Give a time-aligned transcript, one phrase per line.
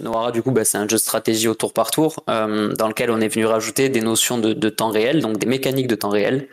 [0.00, 3.10] Noara, du coup, bah, c'est un jeu de stratégie au tour par tour, dans lequel
[3.10, 6.48] on est venu rajouter des notions de, temps réel, donc des mécaniques de temps réel.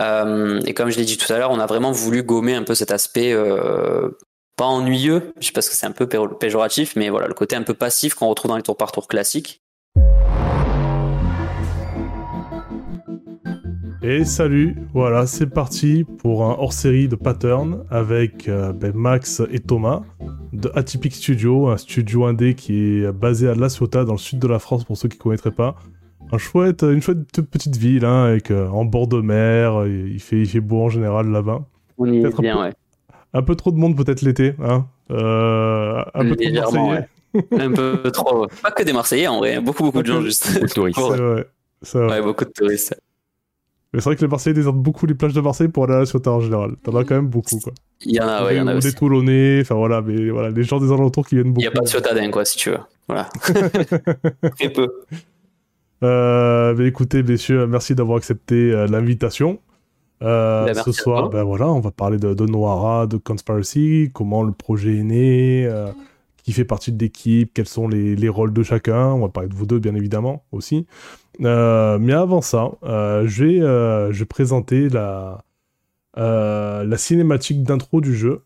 [0.00, 2.74] et comme je l'ai dit tout à l'heure, on a vraiment voulu gommer un peu
[2.74, 3.34] cet aspect
[4.58, 7.62] pas ennuyeux, je sais pas que c'est un peu péjoratif, mais voilà, le côté un
[7.62, 9.62] peu passif qu'on retrouve dans les tours par tour classiques.
[14.00, 19.58] Et salut, voilà, c'est parti pour un hors-série de Pattern avec euh, ben, Max et
[19.58, 20.02] Thomas
[20.52, 24.38] de Atypic Studio, un studio indé qui est basé à La Ciotat dans le sud
[24.38, 25.74] de la France pour ceux qui ne connaîtraient pas.
[26.30, 30.38] Un chouette, une chouette petite ville hein, avec euh, en bord de mer, il fait,
[30.38, 31.64] il fait beau en général là-bas.
[31.98, 32.72] On y est bien, ouais.
[33.34, 37.08] Un peu trop de monde peut-être l'été, hein euh, Un peu trop de Marseillais.
[37.50, 38.46] un peu trop.
[38.62, 40.54] Pas que des Marseillais en vrai, beaucoup beaucoup de gens juste.
[40.54, 41.00] Beaucoup de touristes.
[41.82, 42.08] C'est vrai.
[42.10, 42.96] Ouais, beaucoup de touristes.
[43.92, 45.98] Mais c'est vrai que les Marseillais désertent beaucoup les plages de Marseille pour aller à
[46.00, 46.72] la Ciotat en général.
[46.82, 47.72] T'en as quand même beaucoup, quoi.
[48.02, 48.88] Il y en a, ouais, il y en a aussi.
[48.88, 51.60] Des Toulonnais, enfin voilà, mais voilà, les gens des alentours qui viennent beaucoup.
[51.60, 52.80] Il n'y a pas de Ciotadin, quoi, si tu veux.
[53.08, 53.24] Voilà.
[54.56, 54.92] Très peu.
[56.02, 59.58] Euh, mais écoutez, messieurs, merci d'avoir accepté euh, l'invitation.
[60.22, 64.42] Euh, ben, ce soir, ben voilà, on va parler de, de, Noara, de Conspiracy, comment
[64.42, 65.86] le projet est né, euh,
[66.42, 69.12] qui fait partie de l'équipe, quels sont les, les, rôles de chacun.
[69.12, 70.86] On va parler de vous deux, bien évidemment, aussi.
[71.44, 75.44] Euh, mais avant ça, euh, je, vais, euh, je présenter la,
[76.16, 78.42] la cinématique d'intro du jeu.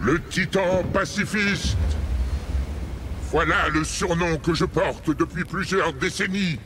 [0.00, 1.76] Le titan pacifiste
[3.30, 6.58] Voilà le surnom que je porte depuis plusieurs décennies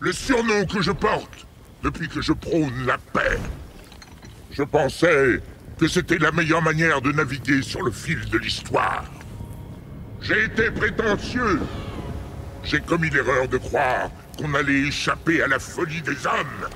[0.00, 1.46] le surnom que je porte
[1.82, 3.38] depuis que je prône la paix.
[4.50, 5.40] Je pensais
[5.78, 9.04] que c'était la meilleure manière de naviguer sur le fil de l'histoire.
[10.20, 11.60] J'ai été prétentieux.
[12.64, 16.68] J'ai commis l'erreur de croire qu'on allait échapper à la folie des hommes.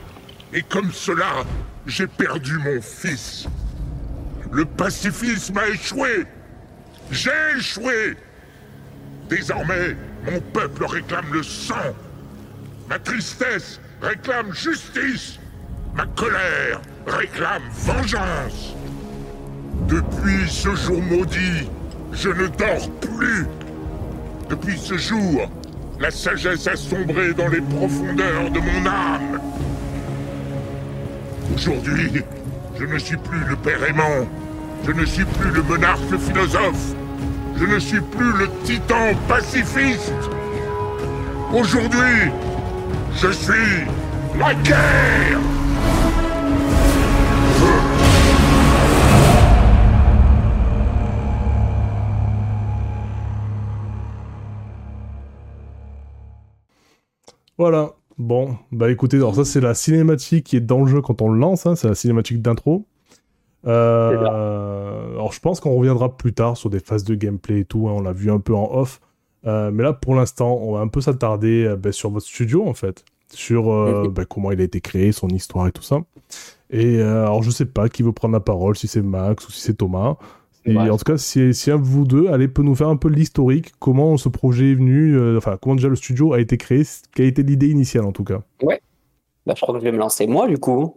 [0.53, 1.45] Et comme cela,
[1.87, 3.47] j'ai perdu mon fils.
[4.53, 6.27] Le pacifisme a échoué.
[7.11, 8.17] J'ai échoué.
[9.29, 9.97] Désormais,
[10.31, 11.95] mon peuple réclame le sang
[12.93, 15.39] Ma tristesse réclame justice.
[15.95, 18.75] Ma colère réclame vengeance.
[19.89, 21.71] Depuis ce jour maudit,
[22.13, 23.47] je ne dors plus.
[24.51, 25.51] Depuis ce jour,
[25.99, 29.41] la sagesse a sombré dans les profondeurs de mon âme.
[31.55, 32.23] Aujourd'hui,
[32.79, 34.29] je ne suis plus le père aimant.
[34.87, 36.95] Je ne suis plus le monarque philosophe.
[37.57, 40.13] Je ne suis plus le titan pacifiste.
[41.55, 42.31] Aujourd'hui,
[43.15, 43.87] je suis
[44.39, 45.39] la guerre
[57.59, 57.93] Voilà.
[58.19, 61.31] Bon, bah écoutez, alors ça c'est la cinématique qui est dans le jeu quand on
[61.31, 62.87] le lance, hein, c'est la cinématique d'intro.
[63.67, 67.89] Euh, alors je pense qu'on reviendra plus tard sur des phases de gameplay et tout,
[67.89, 69.01] hein, on l'a vu un peu en off.
[69.47, 72.67] Euh, mais là, pour l'instant, on va un peu s'attarder euh, ben, sur votre studio,
[72.67, 73.05] en fait.
[73.33, 76.01] Sur euh, ben, comment il a été créé, son histoire et tout ça.
[76.71, 79.61] Et alors, je sais pas qui veut prendre la parole, si c'est Max ou si
[79.61, 80.17] c'est Thomas.
[80.65, 82.97] Et en tout cas, si, si un de vous deux, allez, peut nous faire un
[82.97, 86.85] peu l'historique, comment ce projet est venu, enfin, comment déjà le studio a été créé,
[87.15, 88.43] quelle a été l'idée initiale en tout cas.
[88.63, 88.81] Ouais.
[89.45, 90.97] Bah, je crois que je vais me lancer moi, du coup.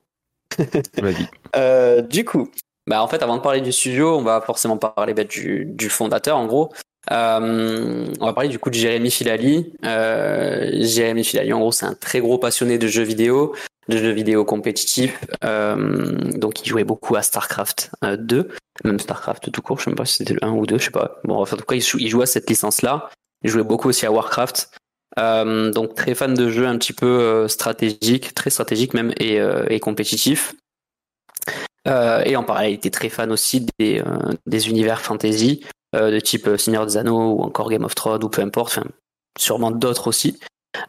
[1.01, 2.07] Vas-y.
[2.07, 2.49] du coup,
[2.87, 5.89] bah, en fait, avant de parler du studio, on va forcément parler bah, du, du,
[5.89, 6.71] fondateur, en gros.
[7.11, 9.73] Euh, on va parler du coup de Jérémy Filali.
[9.83, 13.55] Euh, Jérémy Filali, en gros, c'est un très gros passionné de jeux vidéo,
[13.89, 15.19] de jeux vidéo compétitifs.
[15.43, 18.49] Euh, donc, il jouait beaucoup à StarCraft 2,
[18.83, 19.79] même StarCraft tout court.
[19.79, 21.19] Je sais même pas si c'était le 1 ou 2, je sais pas.
[21.23, 23.09] Bon, en tout cas, il, jouait à cette licence-là.
[23.43, 24.71] Il jouait beaucoup aussi à Warcraft.
[25.17, 30.55] donc, très fan de jeux un petit peu stratégiques, très stratégiques même et, compétitifs.
[31.85, 35.61] et en parallèle, il était très fan aussi des univers fantasy.
[35.95, 38.79] Euh, de type euh, Seigneur des Anneaux ou encore Game of Thrones ou peu importe,
[39.39, 40.39] sûrement d'autres aussi.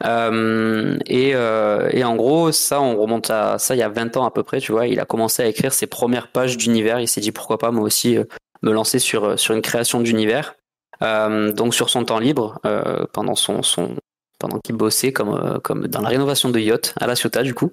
[0.05, 4.33] Euh, et, en gros, ça, on remonte à ça il y a 20 ans à
[4.33, 4.89] peu près, tu vois.
[4.89, 6.99] Il a commencé à écrire ses premières pages d'univers.
[6.99, 8.19] Il s'est dit pourquoi pas moi aussi
[8.63, 10.57] me lancer sur, sur une création d'univers.
[11.01, 12.59] donc sur son temps libre,
[13.13, 13.95] pendant son, son,
[14.39, 17.55] pendant qu'il bossait comme, euh, comme dans la rénovation de yacht à La Ciotat du
[17.55, 17.73] coup.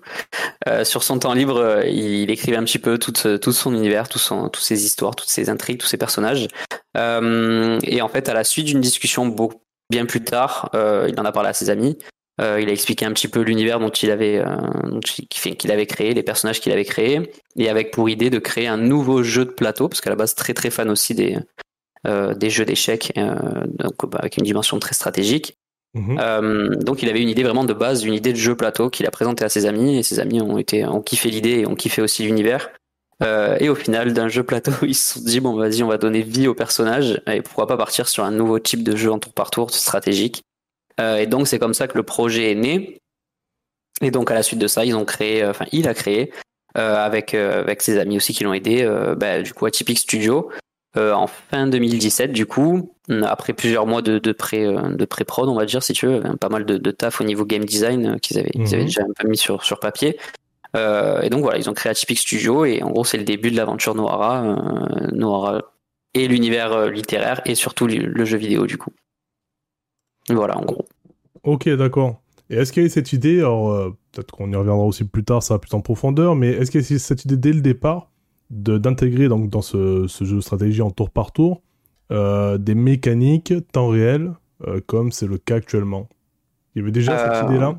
[0.67, 3.13] Euh, sur son temps libre, euh, il, écrivait un petit peu tout,
[3.51, 6.47] son univers, tout toutes ses histoires, toutes ses intrigues, tous ses personnages.
[6.95, 9.35] et en fait, à la suite d'une discussion
[9.89, 11.97] bien plus tard, il en a parlé à ses amis.
[12.39, 14.43] il a expliqué un petit peu l'univers dont il avait
[15.01, 18.77] qu'il avait créé, les personnages qu'il avait créés, et avec pour idée de créer un
[18.77, 21.37] nouveau jeu de plateau, parce qu'à la base très très fan aussi des
[22.05, 25.57] des jeux d'échecs, donc bah, avec une dimension très stratégique.
[25.95, 26.83] Mhm.
[26.83, 29.11] donc il avait une idée vraiment de base, une idée de jeu plateau qu'il a
[29.11, 32.01] présenté à ses amis et ses amis ont été ont kiffé l'idée et ont kiffé
[32.01, 32.71] aussi l'univers.
[33.21, 36.23] et au final d'un jeu plateau, ils se sont dit bon vas-y on va donner
[36.23, 39.33] vie au personnage et pourquoi pas partir sur un nouveau type de jeu en tour
[39.33, 40.41] par tour stratégique.
[40.99, 42.97] et donc c'est comme ça que le projet est né.
[44.01, 46.31] Et donc à la suite de ça, ils ont créé, enfin il a créé
[46.75, 49.71] euh, avec euh, avec ses amis aussi qui l'ont aidé, euh, bah, du coup à
[49.71, 49.99] Typic
[50.95, 52.93] Studio en fin 2017 du coup,
[53.23, 56.21] après plusieurs mois de, de pré de pré prod on va dire si tu veux,
[56.39, 58.85] pas mal de, de taf au niveau game design qu'ils avaient, avaient mhm.
[58.85, 60.17] déjà un peu mis sur sur papier.
[60.75, 63.57] et donc voilà, ils ont créé Atypic Studio et en gros c'est le début de
[63.57, 64.55] l'aventure Noara,
[65.11, 65.61] Noara
[66.13, 68.91] et l'univers littéraire et surtout le jeu vidéo du coup.
[70.29, 70.85] Voilà en gros.
[71.43, 72.23] Ok d'accord.
[72.49, 75.23] Et est-ce qu'il y a cette idée, alors euh, peut-être qu'on y reviendra aussi plus
[75.23, 77.61] tard, ça va plus en profondeur, mais est-ce qu'il y a cette idée dès le
[77.61, 78.11] départ
[78.53, 81.61] d'intégrer donc dans ce, jeu de stratégie en tour par tour
[82.11, 84.33] euh, des mécaniques temps réel
[84.67, 86.07] euh, comme c'est le cas actuellement
[86.75, 87.75] Il y avait déjà cette idée-là?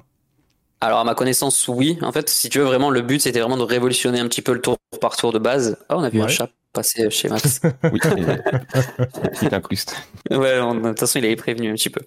[0.80, 1.98] alors à ma connaissance, oui.
[2.02, 4.52] En fait, si tu veux vraiment, le but c'était vraiment de révolutionner un petit peu
[4.52, 5.78] le tour par tour de base.
[5.88, 7.62] Oh, on a vu un chat passer chez Max.
[7.92, 8.00] oui,
[9.40, 9.96] il incruste.
[10.30, 12.00] Ouais, de toute façon, il avait prévenu un petit peu.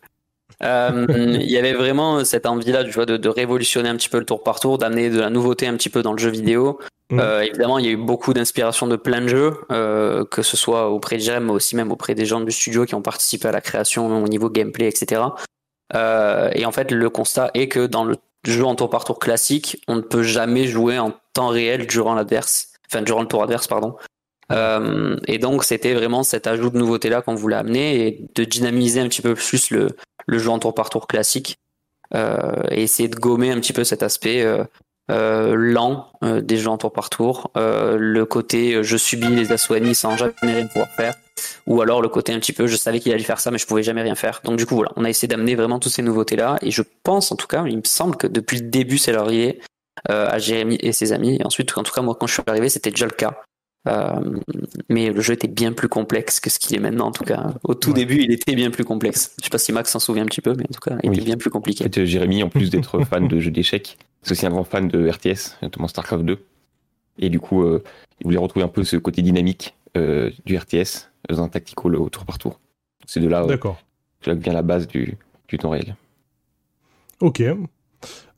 [0.64, 4.18] Euh, il y avait vraiment cette envie-là, tu vois, de, de, révolutionner un petit peu
[4.18, 6.80] le tour par tour, d'amener de la nouveauté un petit peu dans le jeu vidéo.
[7.10, 7.20] Mm.
[7.20, 10.58] Euh, évidemment, il y a eu beaucoup d'inspiration de plein de jeux, euh, que ce
[10.58, 13.48] soit auprès de Jerem, mais aussi même auprès des gens du studio qui ont participé
[13.48, 15.22] à la création au niveau gameplay, etc.
[15.94, 19.82] Et en fait, le constat est que dans le jeu en tour par tour classique,
[19.88, 23.68] on ne peut jamais jouer en temps réel durant l'adverse, enfin durant le tour adverse,
[23.68, 23.96] pardon.
[24.52, 28.44] Euh, et donc c'était vraiment cet ajout de nouveauté là qu'on voulait amener et de
[28.46, 29.90] dynamiser un petit peu plus le,
[30.28, 31.58] le jeu en tour par tour classique
[32.16, 34.64] euh, et essayer de gommer un petit peu cet aspect euh,
[35.12, 39.96] euh, lent des jeux en tour par tour, le côté je subis les assauts ennemis
[39.96, 41.16] sans jamais rien pouvoir faire,
[41.66, 43.66] ou alors le côté un petit peu je savais qu'il allait faire ça mais je
[43.66, 44.42] pouvais jamais rien faire.
[44.44, 46.82] Donc du coup voilà, on a essayé d'amener vraiment toutes ces nouveautés là et je
[47.04, 49.62] pense en tout cas, il me semble que depuis le début c'est laurier
[50.10, 52.70] à Jérémy et ses amis et ensuite en tout cas moi quand je suis arrivé
[52.70, 53.42] c'était déjà le cas.
[53.88, 54.39] Euh,
[54.89, 57.54] mais le jeu était bien plus complexe que ce qu'il est maintenant, en tout cas.
[57.63, 59.34] Au tout début, il était bien plus complexe.
[59.39, 61.13] Je sais pas si Max s'en souvient un petit peu, mais en tout cas, il
[61.13, 61.86] était bien plus compliqué.
[61.86, 64.88] En fait, Jérémy, en plus d'être fan de jeux d'échecs, c'est aussi un grand fan
[64.88, 66.39] de RTS, notamment StarCraft 2.
[67.19, 67.84] Et du coup, euh,
[68.19, 72.10] il voulait retrouver un peu ce côté dynamique euh, du RTS dans un tactical au
[72.10, 72.60] tour par tour.
[73.06, 75.18] C'est de là que vient la base du,
[75.48, 75.95] du temps réel.
[77.22, 77.42] Ok,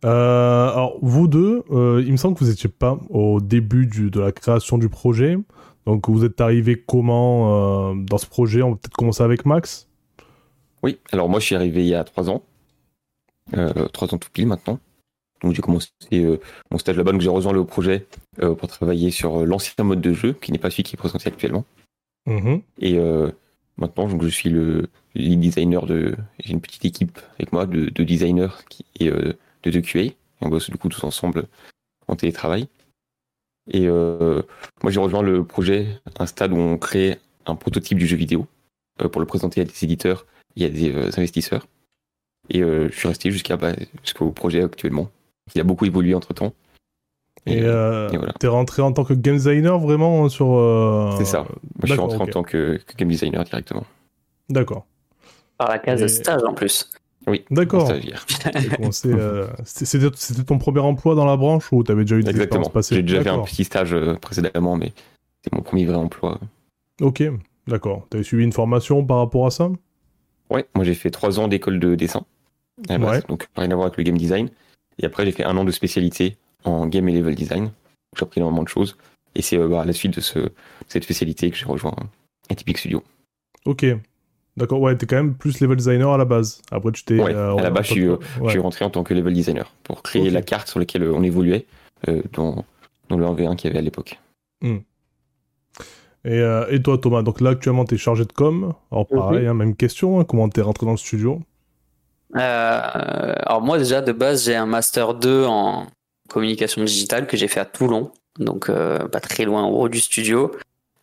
[0.06, 4.10] euh, alors, vous deux, euh, il me semble que vous n'étiez pas au début du,
[4.10, 5.38] de la création du projet.
[5.86, 8.62] Donc, vous êtes arrivé comment euh, dans ce projet?
[8.62, 9.88] On va peut-être commencer avec Max
[10.84, 12.44] Oui, alors moi, je suis arrivé il y a trois ans.
[13.94, 14.80] trois ans tout pile maintenant.
[15.42, 15.90] Donc, j'ai commencé
[16.72, 17.12] mon stage là-bas.
[17.12, 18.08] Donc, j'ai rejoint le projet
[18.38, 21.66] pour travailler sur l'ancien mode de jeu, qui n'est pas celui qui est présenté actuellement.
[22.28, 22.62] Mm-hmm.
[22.80, 23.00] Et
[23.78, 26.16] maintenant, donc, je suis le lead designer de.
[26.44, 29.12] J'ai une petite équipe avec moi de, de designers qui est
[29.64, 30.14] de, de QA.
[30.42, 31.48] On bosse du coup tous ensemble
[32.08, 32.68] en télétravail.
[33.72, 34.42] Et euh,
[34.82, 38.48] moi j'ai rejoint le projet un stade où on crée un prototype du jeu vidéo
[39.02, 40.26] euh, pour le présenter à des éditeurs
[40.56, 41.68] et à des euh, investisseurs.
[42.50, 43.74] Et je suis resté jusqu'à bah,
[44.04, 45.12] jusqu'au projet actuellement.
[45.54, 46.54] Il a beaucoup évolué entre temps.
[47.46, 48.34] Et, voilà.
[48.40, 51.16] t'es rentré en tant que game designer vraiment sur.
[51.20, 51.42] C'est ça.
[51.42, 51.52] Moi,
[51.84, 53.86] je suis rentré en tant que, game designer directement.
[54.50, 54.88] D'accord.
[55.60, 56.90] Par la case de stage en plus.
[57.28, 57.44] Oui.
[57.52, 57.92] D'accord.
[57.92, 62.70] Euh, c'était ton premier emploi dans la branche ou t'avais déjà eu des Exactement.
[62.70, 62.96] passées?
[62.96, 64.94] J'ai déjà fait un petit stage euh, précédemment, mais
[65.44, 66.40] c'est mon premier vrai emploi.
[67.02, 67.24] Ok,
[67.68, 68.08] d'accord.
[68.10, 69.70] T'avais suivi une formation par rapport à ça?
[70.50, 72.26] Ouais, moi j'ai fait trois ans d'école de dessin.
[72.90, 73.22] ouais.
[73.28, 74.50] Donc rien à voir avec le game design.
[74.98, 77.72] Et après j'ai fait un an de spécialité en game et level design.
[78.18, 78.98] J'ai appris énormément de choses.
[79.36, 80.50] Et c'est euh, bah, à la suite de ce,
[80.88, 81.96] cette spécialité que j'ai rejoint
[82.50, 83.04] Atypic Studio.
[83.66, 83.86] Ok,
[84.60, 86.62] D'accord, ouais, t'es quand même plus level designer à la base.
[86.70, 87.18] Après, tu t'es.
[87.18, 88.06] Ouais, euh, à la base, je suis,
[88.44, 91.24] je suis, rentré en tant que level designer pour créer la carte sur laquelle on
[91.24, 91.66] évoluait
[92.10, 92.66] euh, dans,
[93.08, 94.20] dans, le 1v1 qu'il y avait à l'époque.
[94.62, 94.80] Hmm.
[96.26, 98.74] Et, euh, et, toi, Thomas, donc là, actuellement, t'es chargé de com.
[98.92, 101.42] Alors, pareil, hein, même question, hein, comment t'es rentré dans le studio?
[102.34, 105.88] Alors, moi, déjà, de base, j'ai un Master 2 en
[106.28, 110.52] communication digitale que j'ai fait à Toulon, donc pas très loin en haut du studio.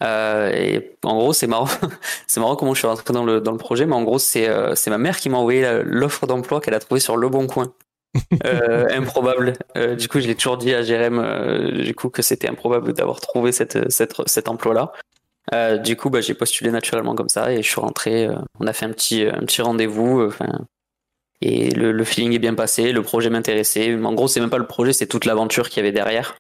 [0.03, 1.69] Euh, et en gros, c'est marrant.
[2.26, 4.49] c'est marrant comment je suis rentré dans le, dans le projet, mais en gros, c'est
[4.49, 7.47] euh, c'est ma mère qui m'a envoyé l'offre d'emploi qu'elle a trouvée sur Le Bon
[7.47, 7.73] Coin.
[8.47, 9.55] euh, improbable.
[9.99, 13.53] Du coup, je l'ai toujours dit à Jérém, du coup, que c'était improbable d'avoir trouvé
[13.53, 14.93] cette, cette, cet emploi-là.
[15.83, 18.29] Du coup, bah, j'ai postulé naturellement comme ça et je suis rentré.
[18.59, 20.31] on a fait un petit, un petit rendez-vous.
[21.43, 22.93] Et le, le, feeling est bien passé.
[22.93, 23.95] Le projet m'intéressait.
[24.03, 26.37] En gros, c'est même pas le projet, c'est toute l'aventure qu'il y avait derrière.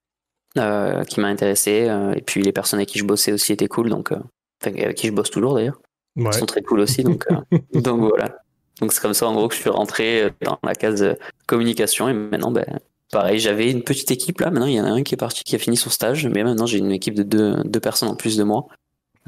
[0.58, 1.86] Euh, qui m'a intéressé.
[1.88, 4.18] Euh, et puis les personnes avec qui je bossais aussi étaient cool, donc euh,
[4.64, 5.80] avec qui je bosse toujours d'ailleurs.
[6.16, 7.26] Ils sont très cool aussi, donc,
[7.74, 8.38] donc voilà.
[8.80, 12.12] Donc c'est comme ça en gros que je suis rentré dans la case communication et
[12.12, 12.66] maintenant ben
[13.10, 15.44] pareil j'avais une petite équipe là maintenant il y en a un qui est parti
[15.44, 18.16] qui a fini son stage mais maintenant j'ai une équipe de deux, deux personnes en
[18.16, 18.66] plus de moi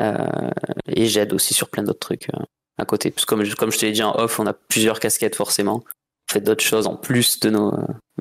[0.01, 0.51] euh,
[0.87, 2.43] et j'aide aussi sur plein d'autres trucs euh,
[2.77, 3.11] à côté.
[3.11, 5.83] Parce que comme, comme je te l'ai dit en off, on a plusieurs casquettes forcément.
[6.29, 7.73] On fait d'autres choses en plus de nos,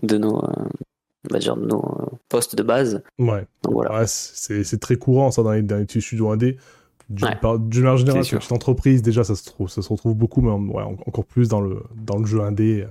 [0.01, 0.41] de nos,
[1.29, 3.03] on va dire, nos postes de base.
[3.19, 3.45] Ouais.
[3.63, 3.99] Donc, voilà.
[3.99, 6.57] Ouais, c'est très courant ça dans les, dans les studios indé.
[7.09, 7.29] D'une
[7.75, 10.83] manière générale, sur une entreprise, déjà, ça se, trouve, ça se retrouve beaucoup, mais ouais,
[10.83, 12.85] encore plus dans le, dans le jeu indé.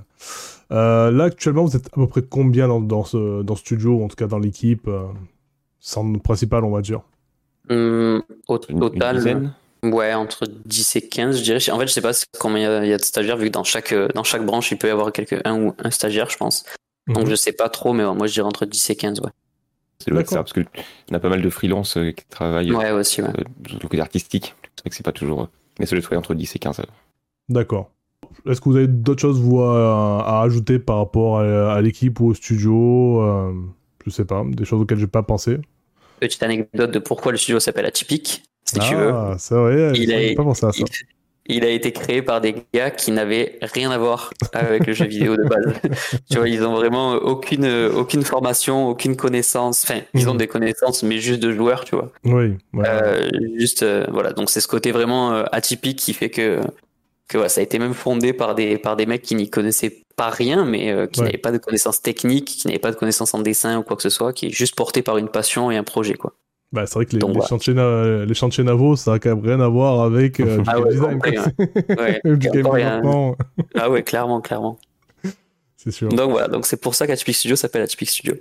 [0.72, 4.02] Euh, là, actuellement, vous êtes à peu près combien dans, dans ce, dans ce studio,
[4.02, 5.04] en tout cas dans l'équipe euh,
[5.80, 7.02] centre principal, on va dire?
[7.68, 9.52] Hum, au total,
[9.82, 11.70] ouais, entre 10 et 15, je dirais.
[11.70, 13.92] En fait, je sais pas combien il y, a de stagiaires, vu que dans chaque,
[14.14, 16.64] dans chaque branche, il peut y avoir quelques, un ou un stagiaire, je pense.
[17.08, 17.30] Donc, mhm.
[17.30, 19.30] je sais pas trop, mais moi, je dirais entre 10 et 15, ouais.
[19.98, 20.66] C'est le ça, parce qu'il
[21.10, 23.28] y a pas mal de freelance euh, qui travaillent ouais, aussi, ouais.
[23.28, 23.44] Euh,
[23.80, 24.54] le côté artistique.
[24.76, 25.42] C'est vrai que c'est pas toujours.
[25.42, 25.46] Euh,
[25.78, 26.82] mais ça doit être entre 10 et 15.
[27.48, 27.90] D'accord.
[28.46, 32.34] Est-ce que vous avez d'autres choses vous, à, ajouter par rapport à, l'équipe ou au
[32.34, 33.22] studio
[34.04, 35.58] Je sais pas, des choses auxquelles j'ai pas pensé?
[36.20, 38.42] Petite anecdote de pourquoi le studio s'appelle Atypique.
[38.64, 39.10] Si tu veux.
[39.10, 40.78] Ah, c'est vrai, il a, pas pensé à ça.
[40.78, 41.15] Il,
[41.48, 45.36] a été créé par des gars qui n'avaient rien à voir avec le jeu vidéo
[45.36, 45.74] de base.
[46.30, 49.84] tu vois, ils ont vraiment aucune, aucune formation, aucune connaissance.
[49.84, 50.38] Enfin, ils ont mhm.
[50.38, 52.10] des connaissances, mais juste de joueurs, tu vois.
[52.24, 52.54] Oui.
[52.76, 54.32] Euh, juste, euh, voilà.
[54.32, 56.60] Donc, c'est ce côté vraiment euh, atypique qui fait que,
[57.28, 60.30] que ça a été même fondé par des, par des mecs qui n'y connaissaient pas
[60.30, 63.78] rien, mais qui n'avait pas de connaissances techniques, qui n'avait pas de connaissances en dessin
[63.78, 66.14] ou quoi que ce soit, qui est juste porté par une passion et un projet,
[66.14, 66.32] quoi.
[66.72, 69.60] Bah, c'est vrai que les, les, chantiers les, chantiers, navaux, ça a quand même rien
[69.60, 71.20] à voir avec euh, ah ouais, design.
[71.24, 72.20] Ouais.
[73.76, 74.78] ah ouais, clairement, clairement.
[75.76, 76.08] C'est sûr.
[76.08, 78.34] Donc voilà, donc c'est pour ça qu'Atypic Studio s'appelle Atypic Studio.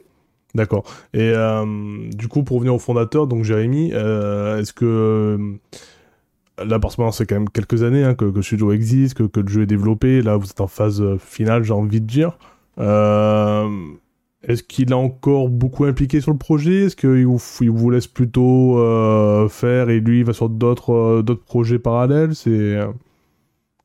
[0.56, 0.86] D'accord.
[1.14, 1.66] Et euh,
[2.14, 5.58] du coup, pour revenir au fondateur, donc Jérémy, est-ce que
[6.64, 9.24] là, parce que c'est quand même quelques années hein, que, que, le studio existe, que,
[9.24, 10.22] que, le jeu est développé.
[10.22, 12.38] Là, vous êtes en phase euh, finale, j'ai envie de dire.
[12.80, 13.70] Euh,
[14.48, 16.86] est-ce qu'il est encore beaucoup impliqué sur le projet?
[16.86, 21.22] Est-ce qu'il vous, il vous laisse plutôt euh, faire et lui il va sur d'autres
[21.22, 22.36] d'autres projets parallèles?
[22.36, 22.78] C'est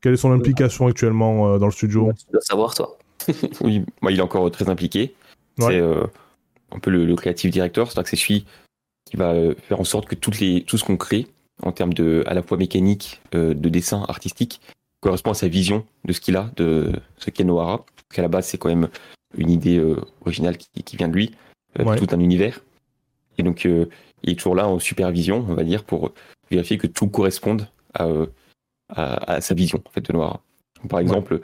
[0.01, 2.11] quelle est son implication actuellement dans le studio?
[2.17, 2.97] Tu dois savoir toi.
[3.61, 5.13] oui, moi il est encore très impliqué.
[5.59, 8.45] C'est un peu le, le creative director, c'est-à-dire que c'est celui
[9.05, 9.33] qui va
[9.67, 11.27] faire en sorte que toutes les, tout ce qu'on crée
[11.63, 14.61] en termes de à la fois mécanique, euh, de dessin artistique,
[15.01, 17.85] correspond à sa vision de ce qu'il a, de ce qu'est Noara.
[18.13, 18.89] Qu'à la base, c'est quand même
[19.37, 21.31] une idée euh, originale qui, vient de lui,
[21.79, 22.59] euh, tout un univers.
[23.37, 26.11] Et donc, il est toujours là en supervision, on va dire, pour
[26.49, 28.07] vérifier que tout corresponde à,
[28.89, 30.41] à, sa vision en fait, de Noara.
[30.89, 31.39] par exemple,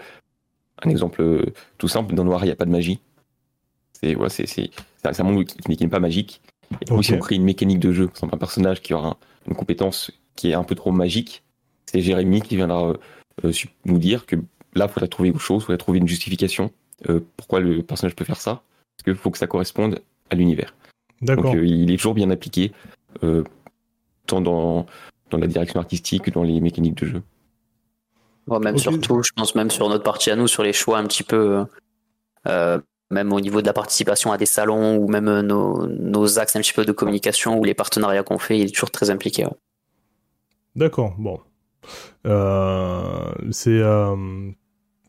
[0.83, 2.99] un exemple tout simple, dans Noara, il n'y a pas de magie.
[3.93, 4.69] C'est voilà, c'est
[5.03, 6.41] un monde qui, n'est pas magique.
[6.81, 9.17] Et donc, si on crée une mécanique de jeu, par un personnage qui aura un,
[9.47, 11.43] une compétence qui est un peu trop magique,
[11.85, 12.93] c'est Jérémy qui viendra
[13.43, 13.51] euh,
[13.85, 14.35] nous dire que
[14.75, 16.71] là, il faudrait trouver autre chose, il faudrait trouver une justification.
[17.09, 18.61] Euh, pourquoi le personnage peut faire ça
[18.95, 20.73] Parce qu'il faut que ça corresponde à l'univers.
[21.21, 22.71] Donc euh, il est toujours bien appliqué,
[24.25, 24.85] tant dans,
[25.29, 27.21] dans la direction artistique que dans les mécaniques de jeu.
[28.47, 31.23] même surtout, je pense même sur notre partie à nous, sur les choix un petit
[31.23, 31.65] peu
[33.09, 36.59] même au niveau de la participation à des salons ou même nos, nos axes un
[36.59, 39.45] petit peu de communication ou les partenariats qu'on fait, il est toujours très impliqué.
[40.75, 41.39] D'accord, bon.
[42.25, 44.51] Euh, c'est euh,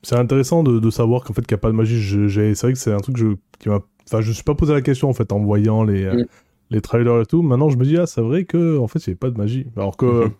[0.02, 2.00] c'est intéressant de, de savoir qu'en fait qu'il n'y a pas de magie.
[2.28, 3.28] C'est vrai que c'est un truc que je,
[3.58, 3.80] qui m'a.
[4.06, 6.26] Enfin, je me suis pas posé la question en fait en voyant les, mm.
[6.70, 7.42] les trailers et tout.
[7.42, 9.38] Maintenant, je me dis, ah, c'est vrai que en fait, il n'y a pas de
[9.38, 9.66] magie.
[9.76, 10.26] Alors que.
[10.26, 10.32] Mm-hmm.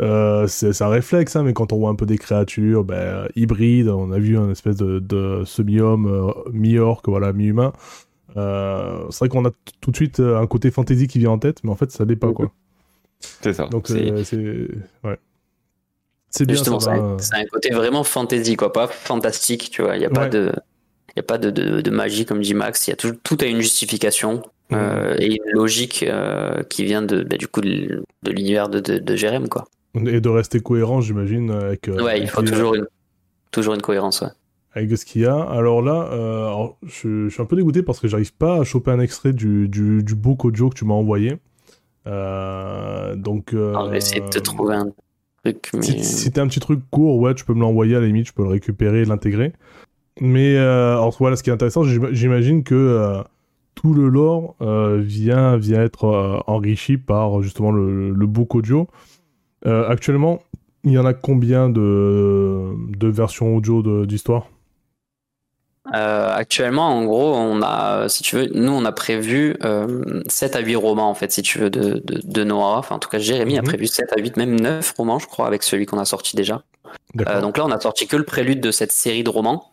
[0.00, 3.88] Euh, c'est un réflexe, hein, mais quand on voit un peu des créatures ben, hybrides,
[3.88, 7.72] on a vu un espèce de, de semi-homme, euh, mi-orc, voilà, mi-humain.
[8.36, 11.62] Euh, c'est vrai qu'on a tout de suite un côté fantasy qui vient en tête,
[11.62, 12.50] mais en fait, ça l'est pas, quoi.
[13.20, 13.66] C'est ça.
[13.66, 14.10] Donc, c'est.
[15.04, 15.18] Ouais.
[16.36, 19.94] C'est bien Justement, c'est un, côté vraiment fantasy, quoi, pas fantastique, tu vois.
[19.94, 20.52] Il n'y a pas, de,
[21.16, 22.88] y a pas de, de, magie, comme dit Max.
[22.88, 24.42] Y a tout, tout a une justification.
[24.70, 24.76] Mmh.
[25.18, 26.06] et une logique
[26.70, 29.66] qui vient de, bah, du coup de, l'univers de, de, de Jérém, quoi.
[29.94, 31.50] Et de rester cohérent, j'imagine.
[31.50, 32.86] Avec, euh, ouais, il faut toujours une,
[33.52, 34.28] toujours une cohérence, ouais.
[34.72, 35.40] Avec ce qu'il y a.
[35.40, 38.98] Alors là, euh, je, suis un peu dégoûté parce que j'arrive pas à choper un
[38.98, 41.36] extrait du, du, du beau audio que tu m'as envoyé.
[42.08, 43.50] Euh, donc.
[43.54, 44.88] on va essayer de te trouver un.
[45.44, 46.02] Mais...
[46.02, 48.32] Si, t'as un petit truc court, ouais, tu peux me l'envoyer à la limite, je
[48.32, 49.52] peux le récupérer et l'intégrer.
[50.20, 53.22] Mais alors voilà, ce qui est intéressant, j'imagine que
[53.74, 58.88] tout le lore vient, vient être enrichi par justement le, le book audio.
[59.66, 60.40] Euh, actuellement,
[60.84, 64.48] il y en a combien de, de versions audio d'histoire?
[65.92, 70.56] Euh, actuellement, en gros, on a, si tu veux, nous, on a prévu euh, 7
[70.56, 72.78] à 8 romans, en fait, si tu veux, de, de, de Noah.
[72.78, 73.68] Enfin, en tout cas, Jérémy a Mhm.
[73.68, 76.62] prévu 7 à 8, même 9 romans, je crois, avec celui qu'on a sorti déjà.
[77.28, 79.72] Euh, donc là, on a sorti que le prélude de cette série de romans.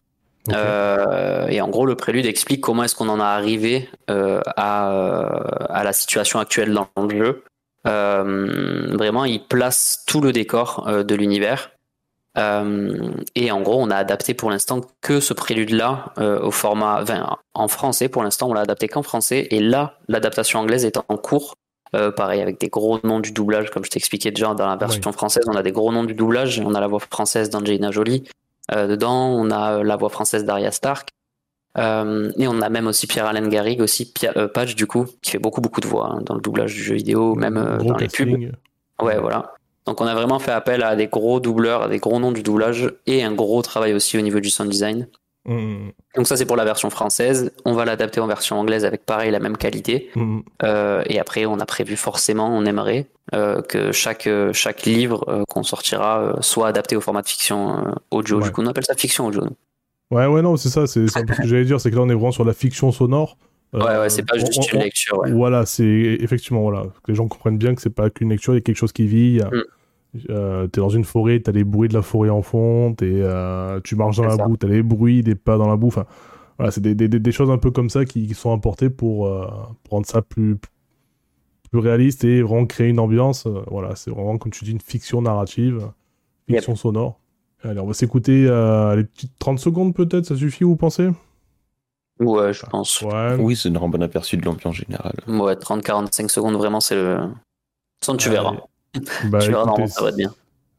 [0.52, 5.26] Euh, et en gros, le prélude explique comment est-ce qu'on en a arrivé à,
[5.70, 7.44] à la situation actuelle dans le jeu.
[7.86, 11.72] Vraiment, il place tout le décor de l'univers.
[12.38, 17.02] Euh, et en gros, on a adapté pour l'instant que ce prélude-là euh, au format,
[17.02, 18.08] enfin, en français.
[18.10, 19.48] Pour l'instant, on l'a adapté qu'en français.
[19.52, 21.56] Et là, l'adaptation anglaise est en cours.
[21.94, 25.12] Euh, pareil, avec des gros noms du doublage, comme je t'expliquais déjà dans la version
[25.12, 26.62] française, on a des gros noms du doublage.
[26.66, 28.24] On a la voix française d'Angelina Jolie.
[28.72, 31.10] Dedans, on a la voix française d'Arya Stark.
[31.78, 35.32] Euh, et on a même aussi Pierre-Alain Garrigue, aussi Pia- euh, Patch, du coup, qui
[35.32, 37.96] fait beaucoup, beaucoup de voix hein, dans le doublage du jeu vidéo, même euh, dans
[37.98, 38.30] les pubs.
[39.02, 39.54] Ouais, voilà.
[39.86, 42.44] Donc on a vraiment fait appel à des gros doubleurs, à des gros noms du
[42.44, 45.08] doublage et un gros travail aussi au niveau du sound design.
[45.46, 47.52] Mm, Donc ça c'est pour la version française.
[47.66, 50.12] On va l'adapter en version anglaise avec pareil la même qualité.
[50.16, 50.40] mm.
[50.64, 55.26] Euh, et après on a prévu forcément, on aimerait euh, que chaque euh, chaque livre
[55.30, 58.38] euh, qu'on sortira soit adapté au format de fiction audio.
[58.38, 58.44] Ouais.
[58.44, 59.44] Du coup on appelle ça fiction audio.
[60.12, 62.02] Ouais, ouais, non, c'est ça, c'est un peu ce que j'allais dire, c'est que là,
[62.02, 63.38] on est vraiment sur la fiction sonore.
[63.74, 65.18] Euh, Ouais ouais c'est pas juste on- une lecture.
[65.20, 65.32] Ouais.
[65.32, 65.86] Voilà, c'est
[66.20, 68.62] effectivement, voilà, que les gens comprennent bien que c'est pas qu'une lecture, il y a
[68.62, 69.40] quelque chose qui vit.
[69.40, 70.20] Mm.
[70.30, 73.80] euh, t'es dans une forêt, t'as les bruits de la forêt en fond, t'es, euh,
[73.82, 74.46] tu marches dans la ça.
[74.46, 75.88] boue, t'as les bruits des pas dans la boue.
[75.88, 76.06] Enfin,
[76.58, 79.26] voilà, c'est des, des, des- choses un peu comme ça qui, qui sont apportées pour,
[79.28, 79.46] euh,
[79.84, 80.58] pour rendre ça plus,
[81.72, 83.46] plus réaliste et vraiment créer une ambiance.
[83.46, 85.88] Euh, voilà, c'est vraiment, comme tu dis, une fiction narrative,
[86.50, 87.22] fiction sonore.
[87.64, 91.08] Allez, on va s'écouter euh, les petites 30 secondes peut-être, ça suffit, vous pensez?
[92.22, 93.02] Ouais je pense.
[93.02, 93.36] Ouais.
[93.40, 95.16] Oui, ça donne un bon aperçu de l'ambiance générale.
[95.28, 97.20] Ouais 30-45 secondes vraiment c'est le.
[98.04, 98.54] Sans tu verras.
[99.26, 100.34] Bah, tu verras écoutez, ça va être bien.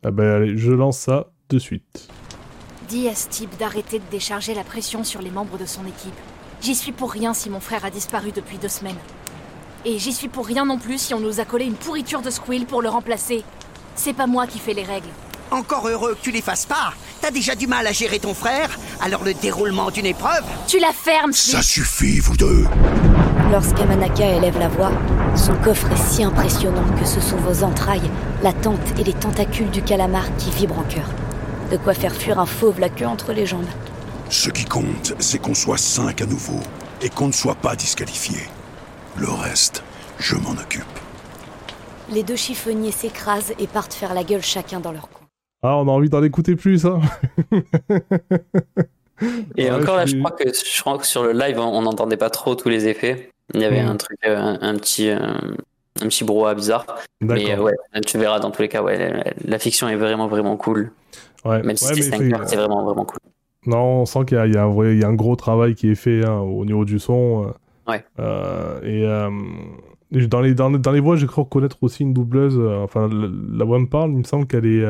[0.05, 2.09] Ah bah, allez, je lance ça de suite.
[2.89, 6.15] Dis à ce type d'arrêter de décharger la pression sur les membres de son équipe.
[6.61, 8.99] J'y suis pour rien si mon frère a disparu depuis deux semaines.
[9.85, 12.31] Et j'y suis pour rien non plus si on nous a collé une pourriture de
[12.31, 13.43] Squill pour le remplacer.
[13.95, 15.09] C'est pas moi qui fais les règles.
[15.53, 16.95] Encore heureux que tu les fasses pas.
[17.21, 18.71] T'as déjà du mal à gérer ton frère,
[19.03, 22.65] alors le déroulement d'une épreuve Tu la fermes, Ça suffit, vous deux.
[23.51, 24.93] Lorsqu'Amanaka élève la voix,
[25.37, 28.11] son coffre est si impressionnant que ce sont vos entrailles,
[28.43, 31.09] la tente et les tentacules du calamar qui vibrent en chœur.
[31.71, 33.69] De quoi faire fuir un fauve la queue entre les jambes.
[34.31, 36.61] Ce qui compte, c'est qu'on soit cinq à nouveau
[37.03, 38.39] et qu'on ne soit pas disqualifié.
[39.17, 39.83] Le reste,
[40.19, 40.85] je m'en occupe.
[42.11, 45.22] Les deux chiffonniers s'écrasent et partent faire la gueule chacun dans leur coin.
[45.63, 47.01] Ah, on a envie d'en écouter plus, hein
[49.57, 52.17] Et Ouais, encore là, je crois que je crois que sur le live, on n'entendait
[52.17, 53.31] pas trop tous les effets.
[53.55, 53.89] Il y avait Mm.
[53.89, 55.19] un truc, euh, un, un petit, euh,
[56.01, 56.85] un petit brouhaha bizarre.
[57.21, 60.57] Mais ouais, tu verras dans tous les cas, ouais, la, la fiction est vraiment vraiment
[60.57, 60.91] cool.
[61.45, 61.63] Ouais.
[61.63, 63.19] Même si Ouais, c'est mais 5 fait- heures, c'est vraiment vraiment cool.
[63.67, 66.39] Non, on sent qu'il y, y y a un gros travail qui est fait hein,
[66.41, 67.47] au niveau du son.
[67.47, 67.53] euh,
[67.93, 68.05] Ouais.
[68.19, 69.29] euh, et euh,
[70.27, 72.57] dans, les, dans, dans les voix, j'ai cru reconnaître aussi une doubleuse.
[72.59, 74.85] euh, enfin, la, la voix me parle, il me semble qu'elle est.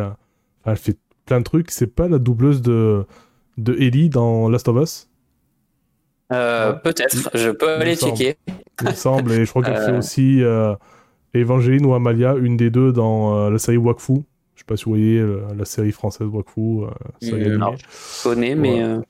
[0.62, 1.70] enfin, elle fait plein de trucs.
[1.70, 3.05] C'est pas la doubleuse de,
[3.59, 5.09] de Ellie dans Last of Us,
[6.33, 6.79] Euh, Ouais.
[6.83, 8.37] Peut-être, je peux Il aller checker.
[8.81, 9.33] il me semble.
[9.33, 9.98] Et je crois qu'elle fait Euh.
[9.98, 10.75] aussi euh,
[11.35, 14.14] Evangeline ou Amalia, une des deux dans euh, la série Wakfu.
[14.55, 16.61] Je sais pas si vous voyez euh, la série française Wakfu.
[16.61, 16.87] non.
[17.22, 18.83] Je connais, mais Ouais.
[18.83, 19.01] euh,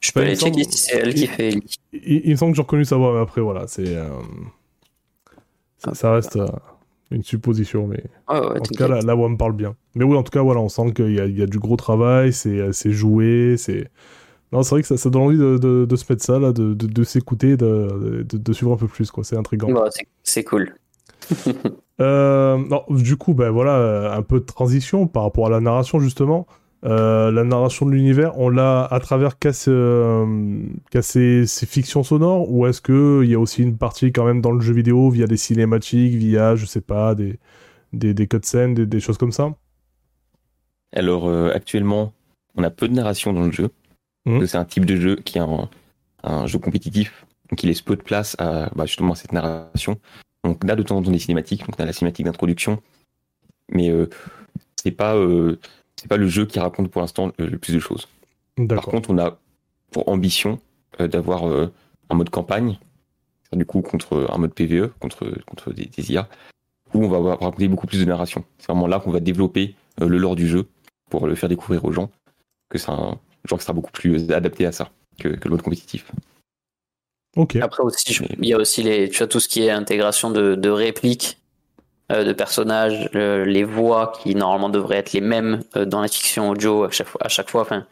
[0.00, 1.62] je Bah, peux il aller checker si c'est elle qui fait Ellie.
[1.92, 3.96] il, il me semble que j'ai reconnu sa voix, mais après, voilà, c'est.
[3.96, 4.08] euh,
[5.78, 6.46] ça, ça reste euh,
[7.10, 9.74] une supposition, mais ouais, en tout cas, la, la voix me parle bien.
[9.94, 11.58] Mais oui, en tout cas, voilà, on sent qu'il y a, il y a du
[11.58, 13.90] gros travail, c'est euh, c'est joué, c'est.
[14.52, 16.52] Non, c'est vrai que ça, ça donne envie de, de, de se mettre ça, là,
[16.52, 19.22] de, de, s'écouter, de, suivre un peu plus, quoi.
[19.22, 19.70] C'est intriguant.
[19.72, 20.74] Bah, c'est- c'est cool.
[22.00, 25.60] Euh, non, du coup, ben voilà, euh, un peu de transition par rapport à la
[25.60, 26.46] narration, justement.
[26.84, 30.62] Euh, la narration de l'univers, on l'a à travers qu'à euh,
[31.00, 34.52] ces, ces fictions sonores, ou est-ce qu'il y a aussi une partie quand même dans
[34.52, 37.40] le jeu vidéo via des cinématiques, via, je sais pas, des,
[37.92, 39.52] des, des cutscenes, des, des choses comme ça?
[40.94, 42.12] Alors euh, actuellement,
[42.54, 43.70] on a peu de narration dans le jeu.
[44.24, 45.68] Que C'est un type de jeu qui est un,
[46.22, 49.98] un jeu compétitif, donc il laisse peu de place à bah, justement à cette narration.
[50.44, 52.80] Donc on a de temps en temps des cinématiques, donc on a la cinématique d'introduction,
[53.72, 53.90] mais
[54.76, 55.16] c'est pas
[55.98, 58.06] c'est pas le jeu qui raconte pour l'instant le, plus de choses.
[58.68, 59.38] Par contre, on a
[59.90, 60.60] pour ambition
[61.00, 61.72] euh, d'avoir euh,
[62.08, 62.78] un mode campagne,
[63.52, 66.28] du coup contre un mode PVE, contre, contre des, des IA,
[66.94, 68.44] où on va avoir- raconter beaucoup plus de narration.
[68.58, 70.68] C'est vraiment là qu'on va développer euh, le lore du jeu
[71.10, 72.10] pour le faire découvrir aux gens,
[72.68, 75.62] que c'est un genre qui sera beaucoup plus adapté à ça que, que le mode
[75.62, 76.10] compétitif.
[77.36, 77.56] Ok.
[77.56, 80.54] Après aussi, il y a aussi les, tu vois, tout ce qui est intégration de,
[80.54, 81.37] de répliques, euh,
[82.10, 86.48] de personnages, euh, les voix qui normalement devraient être les mêmes euh, dans la fiction
[86.50, 87.20] audio à chaque fois.
[87.24, 87.84] À chaque fois enfin,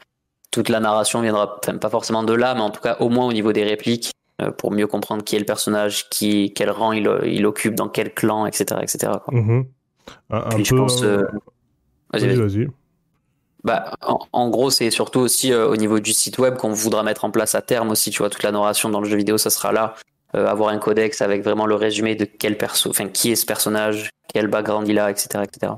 [0.51, 3.27] toute la narration viendra, enfin, pas forcément de là, mais en tout cas au moins
[3.27, 6.93] au niveau des répliques, euh, pour mieux comprendre qui est le personnage, qui, quel rang
[6.93, 8.81] il, il occupe, dans quel clan, etc.
[8.83, 9.13] etc.
[9.25, 9.35] quoi.
[9.35, 9.67] Mhm.
[10.31, 11.23] Un, je peu, pense, euh,
[12.13, 12.69] Vas-y, Vas-y.
[13.65, 17.03] Bah, en, en gros, c'est surtout aussi euh, au niveau du site web qu'on voudra
[17.03, 18.11] mettre en place à terme aussi.
[18.11, 19.95] Tu vois, toute la narration dans le jeu vidéo, ça sera là.
[20.37, 23.47] Euh, avoir un codex avec vraiment le résumé de quel perso, enfin, qui est ce
[23.47, 25.45] personnage, quel background il a, etc.
[25.45, 25.73] etc.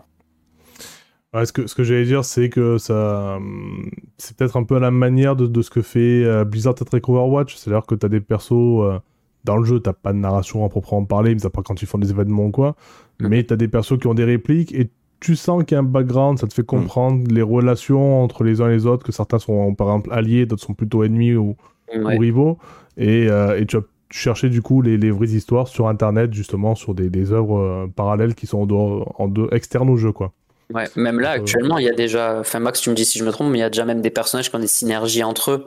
[1.35, 4.77] Ouais, ce que, ce que j'allais dire, c'est que ça, hum, c'est peut-être un peu
[4.77, 7.55] à la manière de, de ce que fait euh, Blizzard avec Overwatch.
[7.57, 8.99] C'est-à-dire que t'as des persos euh,
[9.45, 11.87] dans le jeu, t'as pas de narration à proprement parler, mais à part quand ils
[11.87, 12.75] font des événements ou quoi.
[13.21, 13.29] Mhm.
[13.29, 14.91] Mais t'as des persos qui ont des répliques et
[15.21, 18.61] tu sens qu'il y a un background, ça te fait comprendre les relations entre les
[18.61, 21.57] uns et les autres, que certains sont par exemple alliés, d'autres sont plutôt ennemis ou,
[21.95, 22.17] Ouais.
[22.17, 22.59] ou rivaux.
[22.97, 26.75] Et, euh, et tu vas chercher du coup les, les vraies histoires sur internet, justement,
[26.75, 30.13] sur des, des œuvres euh, parallèles qui sont en dehors, en dehors, externes au jeu,
[30.13, 30.33] quoi.
[30.73, 33.19] Ouais, même là, Euh, actuellement, il y a déjà, enfin Max, tu me dis si
[33.19, 35.25] je me trompe, mais il y a déjà même des personnages qui ont des synergies
[35.25, 35.67] entre eux,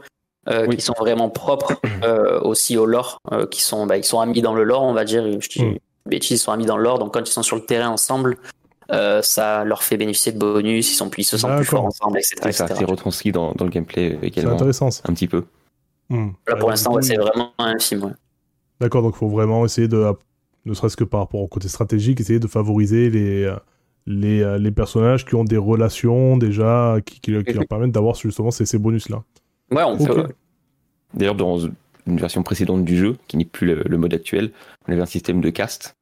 [0.49, 0.75] euh, Oui.
[0.75, 1.73] qui sont vraiment propres
[2.03, 4.93] euh, aussi au lore, euh, qui sont, bah, ils sont amis dans le lore, on
[4.93, 5.23] va dire.
[5.41, 5.65] Je dis Mm.
[5.67, 5.77] une
[6.07, 8.37] bêtise, ils sont amis dans le lore, donc quand ils sont sur le terrain ensemble,
[8.91, 11.85] euh, ça leur fait bénéficier de bonus, ils sont plus, ils se sentent plus forts
[11.85, 12.35] ensemble, etc.
[12.43, 15.01] C'est ça, c'est retranscrit dans, dans le gameplay euh, C'est également, intéressant, ça.
[15.07, 15.45] un petit peu.
[16.09, 16.29] Hmm.
[16.47, 18.03] Là, pour l'instant, ouais, c'est vraiment infime.
[18.03, 18.11] Ouais.
[18.81, 20.11] D'accord, donc il faut vraiment essayer de,
[20.65, 23.55] ne serait-ce que par rapport au côté stratégique, essayer de favoriser les,
[24.07, 28.51] les, les personnages qui ont des relations déjà, qui, qui, qui leur permettent d'avoir justement
[28.51, 29.23] ces, ces bonus-là.
[29.69, 30.07] Ouais, on Ok.
[30.07, 30.27] peut.
[31.13, 34.51] D'ailleurs, dans une version précédente du jeu, qui n'est plus le, le mode actuel,
[34.87, 35.95] on avait un système de caste.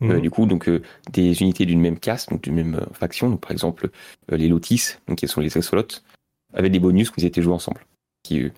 [0.00, 0.10] Mhm.
[0.10, 3.30] Euh, du coup, donc euh, des unités d'une même caste, donc d'une même euh, faction,
[3.30, 3.90] donc par exemple
[4.32, 6.04] euh, les Lotis, donc qui sont les Axolotes,
[6.52, 7.84] avaient des bonus quand ils étaient joués ensemble.
[8.22, 8.50] Qui, euh,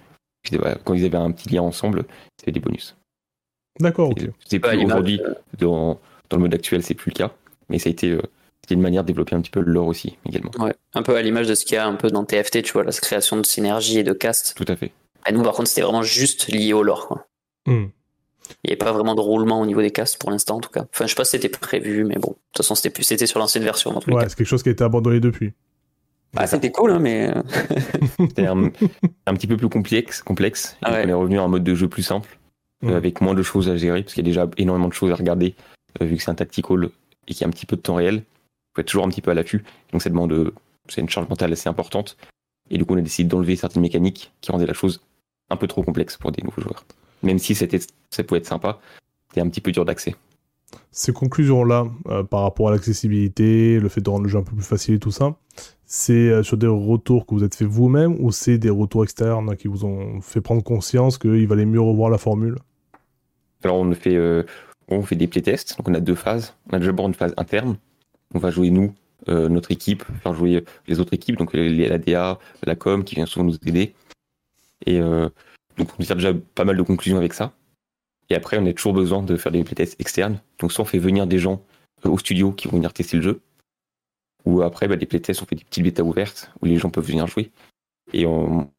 [0.52, 2.04] voilà, quand ils avaient un petit lien ensemble,
[2.38, 2.96] c'était des bonus.
[3.78, 4.28] D'accord, ok.
[4.46, 5.20] C'est Pas aujourd'hui
[5.58, 7.30] dans, dans le mode actuel, c'est plus le cas,
[7.68, 8.20] mais ça a été euh,
[8.62, 10.50] c'était une manière de développer un petit peu le lore aussi également.
[10.58, 12.72] Ouais, un peu à l'image de ce qu'il y a un peu dans TFT, tu
[12.72, 14.54] vois, la création de synergie et de caste.
[14.56, 14.92] Tout à fait.
[15.28, 17.26] Et nous, par contre, c'était vraiment juste lié au lore, quoi.
[17.66, 17.86] Hmm.
[18.64, 20.70] Il n'y avait pas vraiment de roulement au niveau des castes pour l'instant, en tout
[20.70, 20.84] cas.
[20.92, 22.30] Enfin, je sais pas si c'était prévu, mais bon.
[22.30, 24.28] De toute façon, c'était plus, c'était sur l'ancienne version, dans tous Ouais, cas.
[24.28, 25.52] c'est quelque chose qui a été abandonné depuis.
[26.36, 27.28] Ah, c'était cool, hein, mais.
[27.36, 27.42] euh,
[28.18, 28.70] C'était un,
[29.26, 30.76] un petit peu plus complexe, complexe.
[30.82, 31.02] Ah ouais.
[31.04, 32.38] On est revenu à un mode de jeu plus simple,
[32.84, 32.94] euh, Mhm.
[32.94, 35.14] avec moins de choses à gérer, parce qu'il y a déjà énormément de choses à
[35.14, 35.54] regarder,
[36.00, 36.88] euh, vu que c'est un tactical
[37.28, 38.16] et qu'il y a un petit peu de temps réel.
[38.16, 39.62] Il faut être toujours un petit peu à l'affût.
[39.92, 40.52] Donc ça demande, euh,
[40.88, 42.16] c'est une charge mentale assez importante.
[42.70, 45.00] Et du coup, on a décidé d'enlever certaines mécaniques qui rendaient la chose
[45.50, 46.84] un peu trop complexe pour des nouveaux joueurs.
[47.22, 48.80] Même si c'était, ça pouvait être sympa,
[49.28, 50.14] c'était un petit peu dur d'accès.
[50.92, 54.54] Ces conclusions-là, euh, par rapport à l'accessibilité, le fait de rendre le jeu un peu
[54.54, 55.34] plus facile et tout ça,
[55.84, 59.66] c'est sur des retours que vous êtes fait vous-même ou c'est des retours externes qui
[59.66, 62.56] vous ont fait prendre conscience qu'il valait mieux revoir la formule?
[63.62, 64.44] Alors on fait, euh,
[64.88, 66.54] on fait des playtests, donc on a deux phases.
[66.70, 67.76] On a d'abord une phase interne.
[68.34, 68.94] On va jouer nous,
[69.28, 73.14] euh, notre équipe, faire jouer les autres équipes, donc les, la DA, la com qui
[73.16, 73.94] vient souvent nous aider.
[74.86, 75.28] Et euh,
[75.76, 77.52] donc on tire déjà pas mal de conclusions avec ça.
[78.30, 80.40] Et après on a toujours besoin de faire des playtests externes.
[80.58, 81.62] Donc soit on fait venir des gens
[82.06, 83.40] euh, au studio qui vont venir tester le jeu,
[84.46, 87.06] ou après bah, des playtests on fait des petites bêtas ouvertes où les gens peuvent
[87.06, 87.50] venir jouer.
[88.12, 88.70] Et on,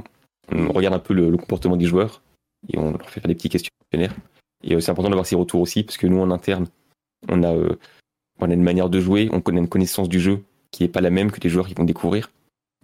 [0.50, 2.22] regarde un peu le, le comportement des joueurs
[2.68, 4.14] et on leur fait faire des petits questionnaires.
[4.64, 6.68] Et euh, c'est important d'avoir ces retours aussi, parce que nous, en interne,
[7.30, 7.76] on a, euh,
[8.40, 11.02] on a une manière de jouer, on connaît une connaissance du jeu qui n'est pas
[11.02, 12.32] la même que les joueurs qui vont découvrir.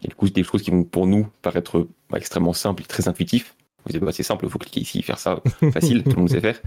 [0.03, 2.85] Et du coup, c'est des choses qui vont, pour nous, paraître bah, extrêmement simples et
[2.85, 3.55] très intuitifs.
[3.85, 6.29] Vous dites, bah, c'est simple, il faut cliquer ici, faire ça, facile, tout le monde
[6.29, 6.59] sait faire.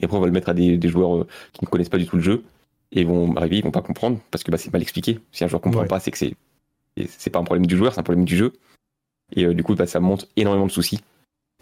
[0.00, 1.98] Et après, on va le mettre à des, des joueurs euh, qui ne connaissent pas
[1.98, 2.42] du tout le jeu,
[2.92, 5.20] et ils vont arriver, ils vont pas comprendre, parce que bah, c'est mal expliqué.
[5.30, 5.88] Si un joueur comprend Ouais.
[5.88, 6.34] pas, c'est que c'est
[7.08, 8.52] c'est pas un problème du joueur, c'est un problème du jeu.
[9.34, 11.00] Et euh, du coup, bah, ça montre énormément de soucis.